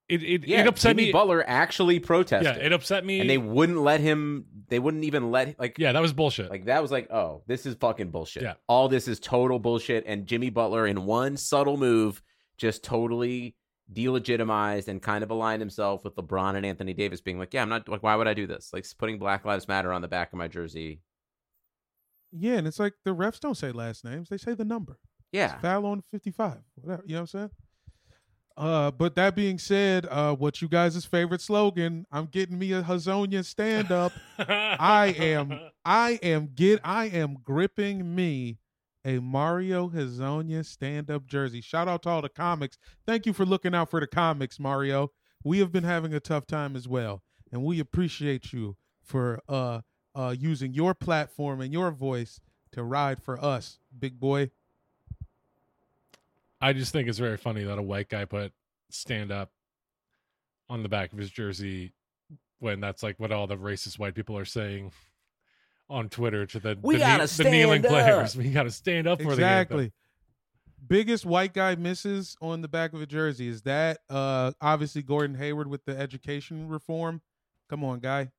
it 0.08 0.22
it, 0.22 0.46
yeah 0.46 0.60
it 0.60 0.66
upset 0.66 0.90
Jimmy 0.90 1.06
me. 1.06 1.12
butler 1.12 1.44
actually 1.46 1.98
protested 1.98 2.56
yeah, 2.56 2.62
it 2.62 2.72
upset 2.72 3.04
me. 3.04 3.20
and 3.20 3.30
they 3.30 3.38
wouldn't 3.38 3.78
let 3.78 4.00
him 4.00 4.44
they 4.68 4.78
wouldn't 4.78 5.04
even 5.04 5.30
let 5.30 5.58
like 5.58 5.78
yeah, 5.78 5.92
that 5.92 6.02
was 6.02 6.12
bullshit. 6.12 6.50
Like 6.50 6.66
that 6.66 6.82
was 6.82 6.90
like, 6.90 7.10
oh, 7.10 7.42
this 7.46 7.66
is 7.66 7.74
fucking 7.76 8.10
bullshit. 8.10 8.42
Yeah. 8.42 8.54
All 8.66 8.88
this 8.88 9.08
is 9.08 9.20
total 9.20 9.58
bullshit. 9.58 10.04
And 10.06 10.26
Jimmy 10.26 10.50
Butler, 10.50 10.86
in 10.86 11.04
one 11.04 11.36
subtle 11.36 11.76
move, 11.76 12.22
just 12.56 12.82
totally 12.82 13.54
delegitimized 13.92 14.88
and 14.88 15.02
kind 15.02 15.22
of 15.22 15.30
aligned 15.30 15.60
himself 15.60 16.04
with 16.04 16.16
LeBron 16.16 16.56
and 16.56 16.64
Anthony 16.66 16.94
Davis, 16.94 17.20
being 17.20 17.38
like, 17.38 17.52
yeah, 17.54 17.62
I'm 17.62 17.68
not 17.68 17.88
like, 17.88 18.02
why 18.02 18.16
would 18.16 18.28
I 18.28 18.34
do 18.34 18.46
this? 18.46 18.70
Like 18.72 18.86
putting 18.98 19.18
Black 19.18 19.44
Lives 19.44 19.68
Matter 19.68 19.92
on 19.92 20.02
the 20.02 20.08
back 20.08 20.32
of 20.32 20.38
my 20.38 20.48
jersey. 20.48 21.00
yeah, 22.32 22.54
and 22.54 22.66
it's 22.66 22.78
like 22.78 22.94
the 23.04 23.14
refs 23.14 23.40
don't 23.40 23.56
say 23.56 23.72
last 23.72 24.04
names; 24.04 24.28
they 24.28 24.38
say 24.38 24.54
the 24.54 24.64
number. 24.64 24.98
Yeah. 25.32 25.58
foul 25.60 25.86
on 25.86 26.02
55 26.10 26.58
whatever 26.74 27.02
you 27.06 27.14
know 27.14 27.20
what 27.20 27.20
i'm 27.22 27.26
saying 27.26 27.50
uh 28.58 28.90
but 28.90 29.14
that 29.14 29.34
being 29.34 29.58
said 29.58 30.06
uh 30.10 30.34
what 30.34 30.60
you 30.60 30.68
guys' 30.68 31.06
favorite 31.06 31.40
slogan 31.40 32.04
i'm 32.12 32.26
getting 32.26 32.58
me 32.58 32.70
a 32.72 32.82
Hezonja 32.82 33.42
stand 33.42 33.90
up 33.90 34.12
i 34.38 35.06
am 35.18 35.58
i 35.86 36.18
am 36.22 36.50
get 36.54 36.80
i 36.84 37.06
am 37.06 37.38
gripping 37.42 38.14
me 38.14 38.58
a 39.04 39.18
mario 39.18 39.88
Hezonja 39.88 40.64
stand 40.64 41.10
up 41.10 41.26
jersey. 41.26 41.60
Shout 41.60 41.88
out 41.88 42.02
to 42.02 42.08
all 42.08 42.22
the 42.22 42.28
comics. 42.28 42.78
Thank 43.06 43.26
you 43.26 43.32
for 43.32 43.44
looking 43.44 43.74
out 43.74 43.90
for 43.90 44.00
the 44.00 44.06
comics 44.06 44.60
mario. 44.60 45.10
We 45.44 45.58
have 45.58 45.72
been 45.72 45.84
having 45.84 46.14
a 46.14 46.20
tough 46.20 46.46
time 46.46 46.76
as 46.76 46.86
well 46.86 47.22
and 47.52 47.62
we 47.62 47.78
appreciate 47.78 48.52
you 48.52 48.76
for 49.02 49.40
uh 49.48 49.80
uh 50.14 50.34
using 50.36 50.72
your 50.72 50.94
platform 50.94 51.60
and 51.60 51.72
your 51.72 51.90
voice 51.90 52.40
to 52.72 52.82
ride 52.82 53.22
for 53.22 53.42
us 53.42 53.78
big 53.98 54.18
boy. 54.18 54.50
I 56.60 56.72
just 56.72 56.92
think 56.92 57.08
it's 57.08 57.18
very 57.18 57.36
funny 57.36 57.64
that 57.64 57.78
a 57.78 57.82
white 57.82 58.08
guy 58.08 58.24
put 58.24 58.52
stand 58.90 59.30
up 59.32 59.50
on 60.68 60.82
the 60.82 60.88
back 60.88 61.12
of 61.12 61.18
his 61.18 61.30
jersey 61.30 61.92
when 62.60 62.80
that's 62.80 63.02
like 63.02 63.18
what 63.18 63.32
all 63.32 63.46
the 63.46 63.56
racist 63.56 63.98
white 63.98 64.14
people 64.14 64.38
are 64.38 64.44
saying 64.44 64.92
on 65.92 66.08
Twitter 66.08 66.46
to 66.46 66.58
the 66.58 66.78
We 66.82 66.94
the, 66.94 67.00
gotta 67.00 67.36
the 67.42 67.50
kneeling 67.50 67.84
up. 67.84 67.90
players. 67.90 68.36
We 68.36 68.50
got 68.50 68.64
to 68.64 68.70
stand 68.70 69.06
up 69.06 69.20
for 69.22 69.32
exactly. 69.32 69.92
Biggest 70.84 71.24
white 71.24 71.54
guy 71.54 71.74
misses 71.76 72.36
on 72.42 72.60
the 72.60 72.68
back 72.68 72.92
of 72.92 73.00
a 73.00 73.06
jersey 73.06 73.46
is 73.48 73.62
that 73.62 73.98
uh 74.10 74.52
obviously 74.60 75.02
Gordon 75.02 75.36
Hayward 75.36 75.68
with 75.68 75.84
the 75.84 75.96
education 75.96 76.68
reform. 76.68 77.20
Come 77.70 77.84
on, 77.84 78.00
guy. 78.00 78.30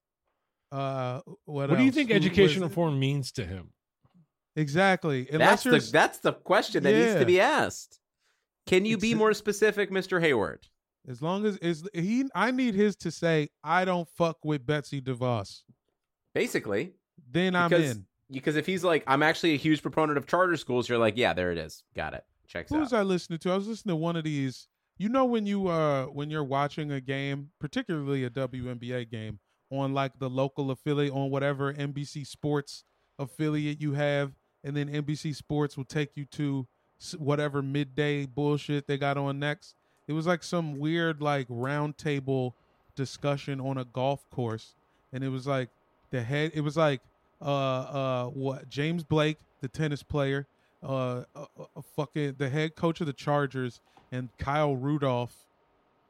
Uh, 0.71 1.21
what, 1.45 1.69
What 1.69 1.77
do 1.77 1.83
you 1.83 1.91
think 1.91 2.09
Who- 2.09 2.15
education 2.15 2.61
was 2.61 2.71
it? 2.71 2.75
reform 2.75 2.99
means 2.99 3.31
to 3.33 3.45
him? 3.45 3.69
Exactly. 4.55 5.27
That's 5.31 5.63
the 5.63 5.79
that's 5.91 6.19
the 6.19 6.33
question 6.33 6.83
that 6.83 6.93
needs 6.93 7.15
to 7.19 7.25
be 7.25 7.39
asked. 7.39 7.99
Can 8.67 8.85
you 8.85 8.97
be 8.97 9.13
more 9.15 9.33
specific, 9.33 9.89
Mr. 9.91 10.19
Hayward? 10.21 10.67
as 11.07 11.21
long 11.21 11.45
as 11.45 11.57
is 11.57 11.87
he 11.93 12.25
I 12.33 12.51
need 12.51 12.75
his 12.75 12.95
to 12.97 13.11
say 13.11 13.49
I 13.63 13.83
don't 13.85 14.07
fuck 14.07 14.37
with 14.45 14.65
Betsy 14.65 15.01
DeVos. 15.01 15.63
Basically, 16.33 16.93
Then 17.31 17.55
I'm 17.55 17.69
because 17.69 17.91
in. 17.91 18.05
because 18.31 18.55
if 18.55 18.65
he's 18.65 18.83
like, 18.83 19.03
I'm 19.07 19.23
actually 19.23 19.53
a 19.53 19.57
huge 19.57 19.81
proponent 19.81 20.17
of 20.17 20.27
charter 20.27 20.57
schools, 20.57 20.87
you're 20.89 20.97
like, 20.97 21.17
yeah, 21.17 21.33
there 21.33 21.51
it 21.51 21.57
is, 21.57 21.83
got 21.95 22.13
it, 22.13 22.23
checks 22.47 22.69
Who 22.71 22.79
was. 22.79 22.93
I 22.93 23.01
listening 23.03 23.39
to? 23.39 23.51
I 23.51 23.55
was 23.55 23.67
listening 23.67 23.93
to 23.93 23.97
one 23.97 24.15
of 24.15 24.23
these. 24.23 24.67
You 24.97 25.09
know 25.09 25.25
when 25.25 25.45
you 25.45 25.67
uh 25.67 26.05
when 26.05 26.29
you're 26.29 26.43
watching 26.43 26.91
a 26.91 27.01
game, 27.01 27.49
particularly 27.59 28.23
a 28.23 28.29
WNBA 28.29 29.09
game, 29.09 29.39
on 29.71 29.93
like 29.93 30.19
the 30.19 30.29
local 30.29 30.71
affiliate 30.71 31.13
on 31.13 31.29
whatever 31.29 31.73
NBC 31.73 32.25
Sports 32.27 32.83
affiliate 33.17 33.81
you 33.81 33.93
have, 33.93 34.33
and 34.63 34.77
then 34.77 34.87
NBC 34.87 35.35
Sports 35.35 35.75
will 35.77 35.85
take 35.85 36.15
you 36.15 36.25
to 36.25 36.67
whatever 37.17 37.61
midday 37.61 38.25
bullshit 38.25 38.87
they 38.87 38.97
got 38.97 39.17
on 39.17 39.39
next. 39.39 39.75
It 40.07 40.13
was 40.13 40.27
like 40.27 40.43
some 40.43 40.77
weird 40.79 41.21
like 41.21 41.47
roundtable 41.47 42.53
discussion 42.95 43.59
on 43.59 43.77
a 43.77 43.85
golf 43.85 44.29
course, 44.29 44.75
and 45.11 45.23
it 45.23 45.29
was 45.29 45.47
like 45.47 45.69
the 46.13 46.23
head. 46.23 46.51
It 46.53 46.61
was 46.61 46.77
like 46.77 47.01
uh 47.41 47.45
uh 47.45 48.25
what 48.27 48.69
James 48.69 49.03
Blake, 49.03 49.37
the 49.61 49.67
tennis 49.67 50.03
player, 50.03 50.47
uh, 50.81 51.23
uh, 51.35 51.45
uh 51.57 51.81
fucking 51.95 52.35
the 52.37 52.49
head 52.49 52.77
coach 52.77 53.01
of 53.01 53.07
the 53.07 53.13
Chargers, 53.13 53.81
and 54.11 54.29
Kyle 54.37 54.75
Rudolph. 54.75 55.35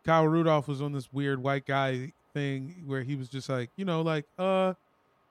Kyle 0.05 0.27
Rudolph 0.27 0.67
was 0.67 0.81
on 0.81 0.91
this 0.91 1.11
weird 1.11 1.41
white 1.41 1.65
guy 1.65 2.11
thing 2.33 2.83
where 2.85 3.01
he 3.03 3.15
was 3.15 3.29
just 3.29 3.47
like, 3.47 3.69
you 3.77 3.85
know, 3.85 4.01
like, 4.01 4.25
uh, 4.37 4.73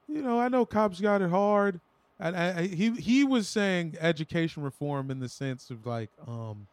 you 0.08 0.22
know, 0.22 0.40
I 0.40 0.48
know 0.48 0.64
cops 0.64 1.00
got 1.00 1.20
it 1.20 1.28
hard. 1.28 1.78
And 2.18 2.34
I, 2.34 2.60
I, 2.60 2.66
he 2.66 2.90
he 2.92 3.24
was 3.24 3.48
saying 3.48 3.96
education 4.00 4.62
reform 4.62 5.10
in 5.10 5.20
the 5.20 5.28
sense 5.28 5.70
of 5.70 5.86
like, 5.86 6.10
um, 6.26 6.66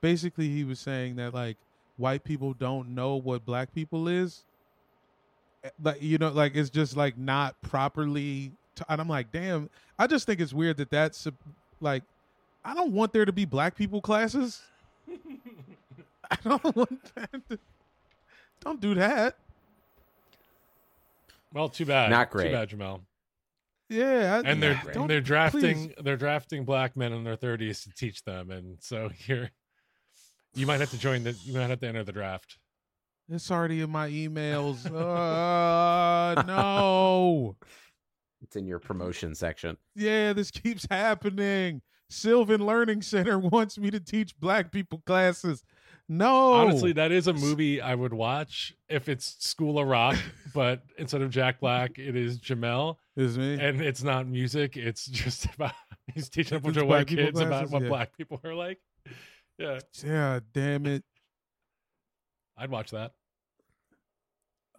basically 0.00 0.48
he 0.48 0.64
was 0.64 0.80
saying 0.80 1.16
that 1.16 1.32
like 1.32 1.56
white 1.96 2.24
people 2.24 2.52
don't 2.52 2.94
know 2.94 3.14
what 3.16 3.44
black 3.44 3.72
people 3.72 4.08
is. 4.08 4.44
Eh, 5.64 5.70
Like 5.82 6.02
you 6.02 6.18
know, 6.18 6.28
like 6.30 6.54
it's 6.54 6.70
just 6.70 6.96
like 6.96 7.18
not 7.18 7.60
properly. 7.62 8.52
T- 8.76 8.84
and 8.88 9.00
I'm 9.00 9.08
like, 9.08 9.32
damn. 9.32 9.70
I 9.98 10.06
just 10.06 10.26
think 10.26 10.40
it's 10.40 10.52
weird 10.52 10.76
that 10.78 10.90
that's 10.90 11.26
like, 11.80 12.02
I 12.64 12.74
don't 12.74 12.92
want 12.92 13.12
there 13.12 13.24
to 13.24 13.32
be 13.32 13.44
black 13.44 13.76
people 13.76 14.00
classes. 14.00 14.60
I 16.30 16.36
don't 16.44 16.62
want 16.76 17.14
that. 17.14 17.30
to- 17.50 17.58
don't 18.60 18.80
do 18.80 18.94
that. 18.94 19.36
Well, 21.52 21.68
too 21.68 21.84
bad. 21.86 22.10
Not 22.10 22.30
great. 22.30 22.46
Too 22.48 22.52
bad, 22.52 22.70
Jamel. 22.70 23.00
Yeah, 23.88 24.40
I- 24.44 24.48
And 24.48 24.62
they're 24.62 24.80
don't- 24.92 25.06
they're 25.06 25.20
drafting 25.20 25.88
please. 25.88 25.94
they're 26.02 26.16
drafting 26.16 26.64
black 26.64 26.96
men 26.96 27.12
in 27.12 27.22
their 27.24 27.36
thirties 27.36 27.82
to 27.84 27.90
teach 27.90 28.24
them, 28.24 28.50
and 28.50 28.78
so 28.80 29.10
you're 29.26 29.50
you 30.54 30.66
might 30.66 30.80
have 30.80 30.90
to 30.90 30.98
join 30.98 31.22
the 31.24 31.32
you 31.44 31.52
might 31.54 31.68
have 31.70 31.80
to 31.80 31.86
enter 31.86 32.02
the 32.02 32.12
draft. 32.12 32.58
It's 33.28 33.50
already 33.50 33.80
in 33.80 33.90
my 33.90 34.08
emails. 34.10 34.84
uh, 34.86 36.42
no. 36.42 37.56
It's 38.42 38.56
in 38.56 38.66
your 38.66 38.78
promotion 38.78 39.34
section. 39.34 39.78
Yeah, 39.96 40.34
this 40.34 40.50
keeps 40.50 40.86
happening. 40.90 41.80
Sylvan 42.10 42.64
Learning 42.66 43.00
Center 43.00 43.38
wants 43.38 43.78
me 43.78 43.90
to 43.90 43.98
teach 44.00 44.38
black 44.38 44.70
people 44.70 45.02
classes. 45.06 45.64
No. 46.10 46.52
Honestly, 46.52 46.92
that 46.92 47.10
is 47.10 47.26
a 47.26 47.32
movie 47.32 47.80
I 47.80 47.94
would 47.94 48.12
watch 48.12 48.74
if 48.90 49.08
it's 49.08 49.36
School 49.42 49.78
of 49.78 49.88
Rock, 49.88 50.18
but 50.54 50.82
instead 50.98 51.22
of 51.22 51.30
Jack 51.30 51.58
Black, 51.58 51.98
it 51.98 52.16
is 52.16 52.38
Jamel, 52.38 52.96
is 53.16 53.38
me. 53.38 53.54
and 53.58 53.80
it's 53.80 54.02
not 54.02 54.26
music. 54.28 54.76
It's 54.76 55.06
just 55.06 55.46
about 55.54 55.72
he's 56.12 56.28
teaching 56.28 56.58
a 56.58 56.60
bunch 56.60 56.76
It's 56.76 56.82
of 56.82 56.88
white 56.88 57.06
people 57.06 57.24
kids 57.24 57.40
about 57.40 57.70
what 57.70 57.82
yeah. 57.82 57.88
black 57.88 58.14
people 58.14 58.40
are 58.44 58.54
like. 58.54 58.78
Yeah, 59.58 59.78
yeah, 60.04 60.40
damn 60.52 60.84
it. 60.84 61.02
I'd 62.56 62.70
watch 62.70 62.90
that. 62.92 63.12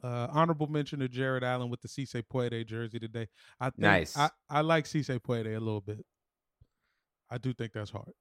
Uh, 0.04 0.28
honorable 0.32 0.68
mention 0.68 1.00
to 1.00 1.08
Jarrett 1.08 1.44
Allen 1.44 1.70
with 1.70 1.82
the 1.82 1.88
Cisse 1.88 2.22
Poede 2.32 2.66
jersey 2.68 3.00
today. 3.00 3.28
I 3.60 3.66
think 3.66 3.80
Nice. 3.80 4.16
I, 4.18 4.30
I 4.50 4.62
like 4.62 4.86
Sí 4.86 5.04
Se 5.04 5.18
Puede 5.20 5.48
a 5.56 5.60
little 5.60 5.82
bit. 5.82 6.06
I 7.30 7.38
do 7.40 7.54
think 7.54 7.74
that's 7.74 7.90
hard. 7.90 8.12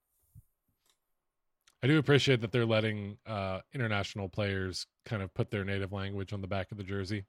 I 1.83 1.87
do 1.87 1.99
appreciate 1.99 2.41
that 2.41 2.51
they're 2.51 2.65
letting 2.65 3.17
uh, 3.27 3.59
international 3.73 4.27
players 4.29 4.87
kind 5.05 5.21
of 5.21 5.31
put 5.35 5.51
their 5.51 5.63
native 5.63 5.91
language 5.91 6.33
on 6.33 6.41
the 6.41 6.47
back 6.47 6.71
of 6.71 6.77
the 6.77 6.83
jersey. 6.83 7.25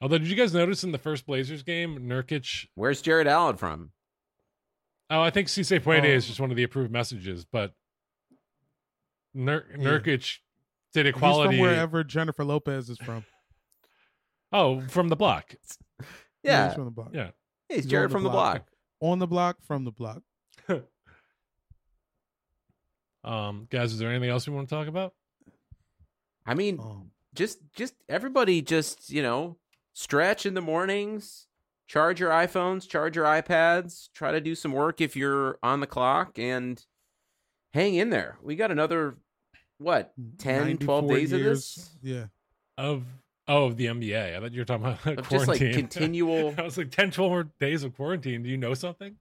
Although, 0.00 0.18
did 0.18 0.28
you 0.28 0.36
guys 0.36 0.54
notice 0.54 0.82
in 0.84 0.92
the 0.92 0.98
first 0.98 1.26
Blazers 1.26 1.62
game, 1.62 1.98
Nurkic? 2.08 2.68
Where's 2.74 3.02
Jarrett 3.02 3.26
Allen 3.26 3.56
from? 3.56 3.90
Oh, 5.10 5.20
I 5.20 5.28
think 5.30 5.48
Sí 5.48 5.62
Se 5.64 5.78
Puede 5.80 6.04
Oh. 6.04 6.08
is 6.08 6.26
just 6.26 6.40
one 6.40 6.50
of 6.50 6.56
the 6.56 6.62
approved 6.62 6.90
messages, 6.92 7.44
but 7.44 7.72
Nur- 9.34 9.66
Yeah. 9.70 9.76
Nurkic 9.76 10.38
did 10.94 11.06
He's 11.06 11.14
equality. 11.14 11.56
from 11.56 11.60
wherever 11.60 12.02
Jennifer 12.04 12.44
Lopez 12.44 12.88
is 12.90 12.98
from. 12.98 13.24
Oh, 14.50 14.80
from 14.88 15.08
the 15.08 15.16
block. 15.16 15.54
Yeah, 16.42 16.68
he's 16.68 16.74
from 16.76 16.84
the 16.86 16.90
block. 16.90 17.10
Yeah. 17.12 17.30
Hey, 17.68 17.74
he's 17.76 17.84
He's 17.84 17.90
Jared 17.90 18.06
on 18.06 18.12
from 18.12 18.22
the 18.22 18.30
block. 18.30 18.54
block. 19.00 19.10
On 19.12 19.18
the 19.18 19.26
block, 19.26 19.56
from 19.66 19.84
the 19.84 19.90
block. 19.90 20.22
Um, 23.24 23.66
guys, 23.70 23.92
is 23.92 23.98
there 23.98 24.08
anything 24.10 24.30
else 24.30 24.46
we 24.48 24.54
want 24.54 24.68
to 24.68 24.74
talk 24.74 24.86
about? 24.88 25.12
I 26.46 26.54
mean, 26.54 26.78
Um, 26.80 27.10
just 27.34 27.58
just 27.74 27.94
everybody 28.08 28.62
just 28.62 29.10
you 29.10 29.22
know 29.22 29.58
stretch 29.92 30.46
in 30.46 30.54
the 30.54 30.62
mornings 30.62 31.46
charge 31.86 32.18
your 32.20 32.30
iphones 32.30 32.88
charge 32.88 33.16
your 33.16 33.26
ipads 33.26 34.08
try 34.14 34.32
to 34.32 34.40
do 34.40 34.54
some 34.54 34.72
work 34.72 35.00
if 35.00 35.14
you're 35.14 35.58
on 35.62 35.80
the 35.80 35.86
clock 35.86 36.38
and 36.38 36.84
hang 37.74 37.94
in 37.94 38.10
there 38.10 38.38
we 38.42 38.56
got 38.56 38.70
another 38.70 39.18
what 39.78 40.12
10 40.38 40.78
12 40.78 41.04
94 41.04 41.16
days 41.16 41.32
of 41.32 41.40
this 41.42 41.90
Yeah. 42.02 42.24
Of 42.76 43.04
oh, 43.46 43.66
of 43.66 43.76
the 43.76 43.86
NBA. 43.86 44.36
I 44.36 44.40
thought 44.40 44.52
you 44.52 44.60
were 44.60 44.64
talking 44.64 44.86
about 44.86 45.06
of 45.18 45.28
just 45.28 45.48
like 45.48 45.58
continual 45.58 46.54
I 46.58 46.62
was 46.62 46.76
like 46.76 46.90
10, 46.90 47.10
12 47.12 47.30
more 47.30 47.44
days 47.60 47.84
of 47.84 47.94
quarantine. 47.96 48.42
Do 48.42 48.48
you 48.50 48.56
know 48.56 48.74
something? 48.74 49.16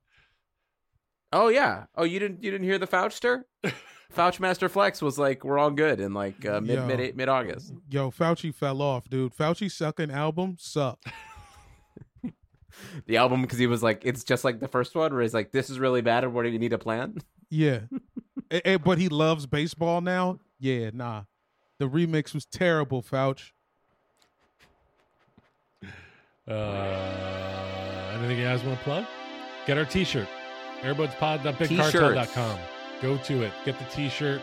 oh 1.34 1.50
yeah 1.50 1.84
oh 1.96 2.06
you 2.06 2.20
didn't 2.20 2.42
you 2.42 2.50
didn't 2.50 2.64
hear 2.66 2.80
the 2.80 2.88
fouchster 2.88 3.42
fouch 4.16 4.40
master 4.40 4.70
flex 4.70 5.02
was 5.02 5.20
like 5.20 5.44
we're 5.44 5.58
all 5.60 5.70
good 5.70 6.00
in 6.00 6.14
like 6.14 6.46
uh, 6.46 6.62
mid 6.62 6.78
Yo. 6.78 6.86
mid 6.88 7.16
mid 7.18 7.28
august 7.28 7.74
Yo, 7.90 8.12
Fauci 8.12 8.56
fell 8.56 8.82
off, 8.82 9.10
dude. 9.10 9.36
Fauci 9.36 9.70
second 9.70 10.12
album 10.12 10.56
sucked. 10.58 11.06
the 13.08 13.18
album 13.18 13.42
because 13.42 13.60
he 13.60 13.68
was 13.68 13.84
like 13.84 14.04
it's 14.06 14.24
just 14.24 14.46
like 14.46 14.62
the 14.62 14.70
first 14.70 14.96
one 14.96 15.12
where 15.12 15.22
he's 15.22 15.34
like 15.34 15.52
this 15.52 15.70
is 15.70 15.80
really 15.80 16.02
bad 16.02 16.24
and 16.24 16.34
what 16.34 16.44
do 16.44 16.50
you 16.50 16.60
need 16.60 16.72
a 16.72 16.78
plan 16.78 17.18
Yeah. 17.50 17.82
Eh, 18.50 18.62
eh, 18.64 18.78
but 18.78 18.98
he 18.98 19.10
loves 19.10 19.46
baseball 19.46 20.00
now. 20.00 20.40
Yeah, 20.60 20.90
nah. 20.94 21.24
The 21.80 21.86
remix 21.88 22.34
was 22.34 22.46
terrible, 22.46 23.04
Fauch. 23.04 23.52
Uh, 26.48 28.14
anything 28.18 28.38
you 28.38 28.46
guys 28.46 28.64
want 28.64 28.78
to 28.80 28.84
plug? 28.84 29.06
Get 29.66 29.78
our 29.78 29.86
t-shirt. 29.86 30.28
Airbudspod.bigcartel.com. 30.82 32.60
Go 33.02 33.18
to 33.18 33.44
it. 33.44 33.52
Get 33.66 33.78
the 33.78 33.86
t-shirt. 33.86 34.42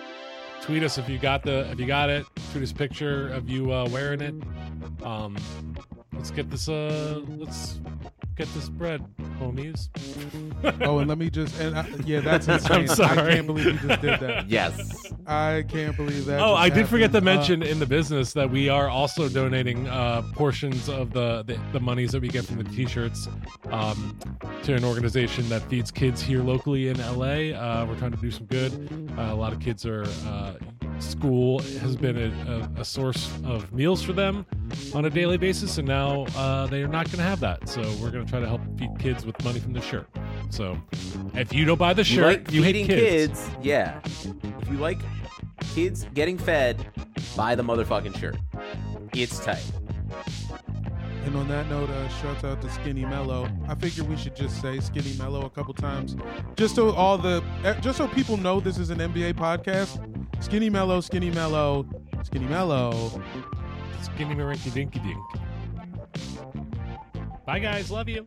Tweet 0.61 0.83
us 0.83 0.99
if 0.99 1.09
you 1.09 1.19
got 1.19 1.43
the 1.43 1.71
if 1.71 1.81
you 1.81 1.87
got 1.87 2.11
it. 2.11 2.25
Tweet 2.53 2.63
us 2.65 2.71
a 2.71 2.75
picture 2.75 3.29
of 3.33 3.49
you 3.49 3.73
uh, 3.73 3.89
wearing 3.91 4.21
it. 4.21 4.35
Um, 5.05 5.37
let's 6.13 6.31
get 6.31 6.51
this 6.51 6.69
uh 6.69 7.21
let's 7.29 7.81
get 8.37 8.49
this 8.55 8.69
bread, 8.71 9.05
homies. 9.41 9.89
Oh, 10.83 10.99
and 10.99 11.09
let 11.09 11.19
me 11.19 11.29
just 11.29 11.59
and 11.61 11.77
I, 11.79 11.87
yeah, 12.07 12.21
that's 12.21 12.49
insane. 12.49 12.73
I'm 12.73 12.87
sorry. 12.87 13.19
I 13.33 13.35
can't 13.35 13.47
believe 13.47 13.67
you 13.67 13.89
just 13.89 14.01
did 14.01 14.21
that. 14.21 14.49
yes 14.49 15.13
I 15.27 15.65
can't 15.69 15.97
believe 15.97 16.27
that. 16.27 16.41
Oh, 16.41 16.55
I 16.55 16.69
did 16.69 16.89
forget 16.89 17.11
to 17.13 17.19
happened. 17.19 17.29
Uh, 17.29 17.35
mention 17.35 17.63
in 17.63 17.79
the 17.79 17.87
business 17.87 18.33
that 18.35 18.51
we 18.51 18.69
are 18.69 18.89
also 18.89 19.29
donating 19.29 19.89
uh, 19.89 20.23
portions 20.33 20.89
of 20.89 21.13
the, 21.13 21.43
the 21.45 21.59
the 21.73 21.81
monies 21.81 22.13
that 22.13 22.21
we 22.21 22.29
get 22.29 22.45
from 22.45 22.59
the 22.59 22.65
t-shirts 22.65 23.29
um, 23.71 24.19
to 24.63 24.75
an 24.75 24.85
organization 24.85 25.49
that 25.49 25.63
feeds 25.71 25.91
kids 25.91 26.21
here 26.21 26.43
locally 26.43 26.89
in 26.89 26.99
LA. 26.99 27.57
Uh, 27.57 27.87
we're 27.89 27.97
trying 27.97 28.13
to 28.13 28.19
do 28.19 28.31
some 28.31 28.47
good. 28.47 28.73
Uh, 29.19 29.23
a 29.23 29.35
lot 29.35 29.53
of 29.53 29.61
kids 29.61 29.87
are 29.87 30.05
uh, 30.27 30.55
school 30.99 31.61
has 31.61 31.97
been 31.97 32.17
a, 32.17 32.71
a, 32.77 32.81
a 32.81 32.85
source 32.85 33.33
of 33.45 33.73
meals 33.73 34.03
for 34.03 34.13
them 34.13 34.47
on 34.95 35.05
a 35.05 35.11
daily 35.11 35.37
basis, 35.37 35.79
and 35.79 35.89
now 35.89 36.27
uh, 36.37 36.67
they 36.67 36.83
are 36.83 36.89
not 36.89 37.07
going 37.07 37.19
to 37.19 37.25
have 37.25 37.41
that. 37.41 37.69
So 37.69 37.81
we're 38.01 38.11
going 38.11 38.25
to 38.25 38.31
try 38.31 38.41
to 38.41 38.47
help 38.47 38.61
feed 38.79 38.91
kids 38.99 39.25
with 39.25 39.43
money 39.45 39.61
from 39.61 39.73
the 39.73 39.81
shirt. 39.81 40.09
So 40.51 40.79
if 41.35 41.53
you 41.53 41.65
don't 41.65 41.79
buy 41.79 41.93
the 41.95 42.03
you 42.03 42.05
shirt, 42.05 42.25
like 42.45 42.53
you 42.53 42.63
hate 42.63 42.87
kids. 42.87 43.41
kids. 43.41 43.51
Yeah. 43.63 44.01
If 44.61 44.71
you 44.71 44.79
like 44.79 45.01
kids 45.75 46.07
getting 46.15 46.39
fed, 46.39 46.87
buy 47.37 47.55
the 47.55 47.63
motherfucking 47.63 48.19
shirt. 48.19 48.37
It's 49.13 49.39
tight. 49.41 49.65
And 51.25 51.35
on 51.37 51.49
that 51.49 51.69
note, 51.71 51.89
uh, 51.89 52.09
shouts 52.21 52.45
out 52.45 52.61
to 52.61 52.71
Skinny 52.71 53.05
Melo. 53.05 53.49
I 53.67 53.75
figure 53.75 54.05
we 54.05 54.17
should 54.17 54.37
just 54.37 54.61
say 54.61 54.79
Skinny 54.79 55.15
Melo 55.17 55.47
a 55.47 55.51
couple 55.51 55.73
times, 55.73 56.17
just 56.55 56.75
so 56.75 56.91
all 56.91 57.17
the, 57.17 57.43
eh, 57.65 57.81
just 57.81 57.97
so 57.97 58.07
people 58.07 58.37
know 58.37 58.61
this 58.61 58.77
is 58.77 58.91
an 58.91 58.99
NBA 58.99 59.33
podcast. 59.35 59.99
Skinny 60.45 60.69
Melo, 60.69 61.01
Skinny 61.01 61.31
Melo, 61.31 61.87
Skinny 62.25 62.47
Melo. 62.47 63.23
Skinny 64.03 64.35
Marinky 64.35 64.73
Dinky 64.73 65.01
Dink. 65.01 65.19
Bye, 67.47 67.59
guys. 67.59 67.91
Love 67.91 68.09
you. 68.09 68.27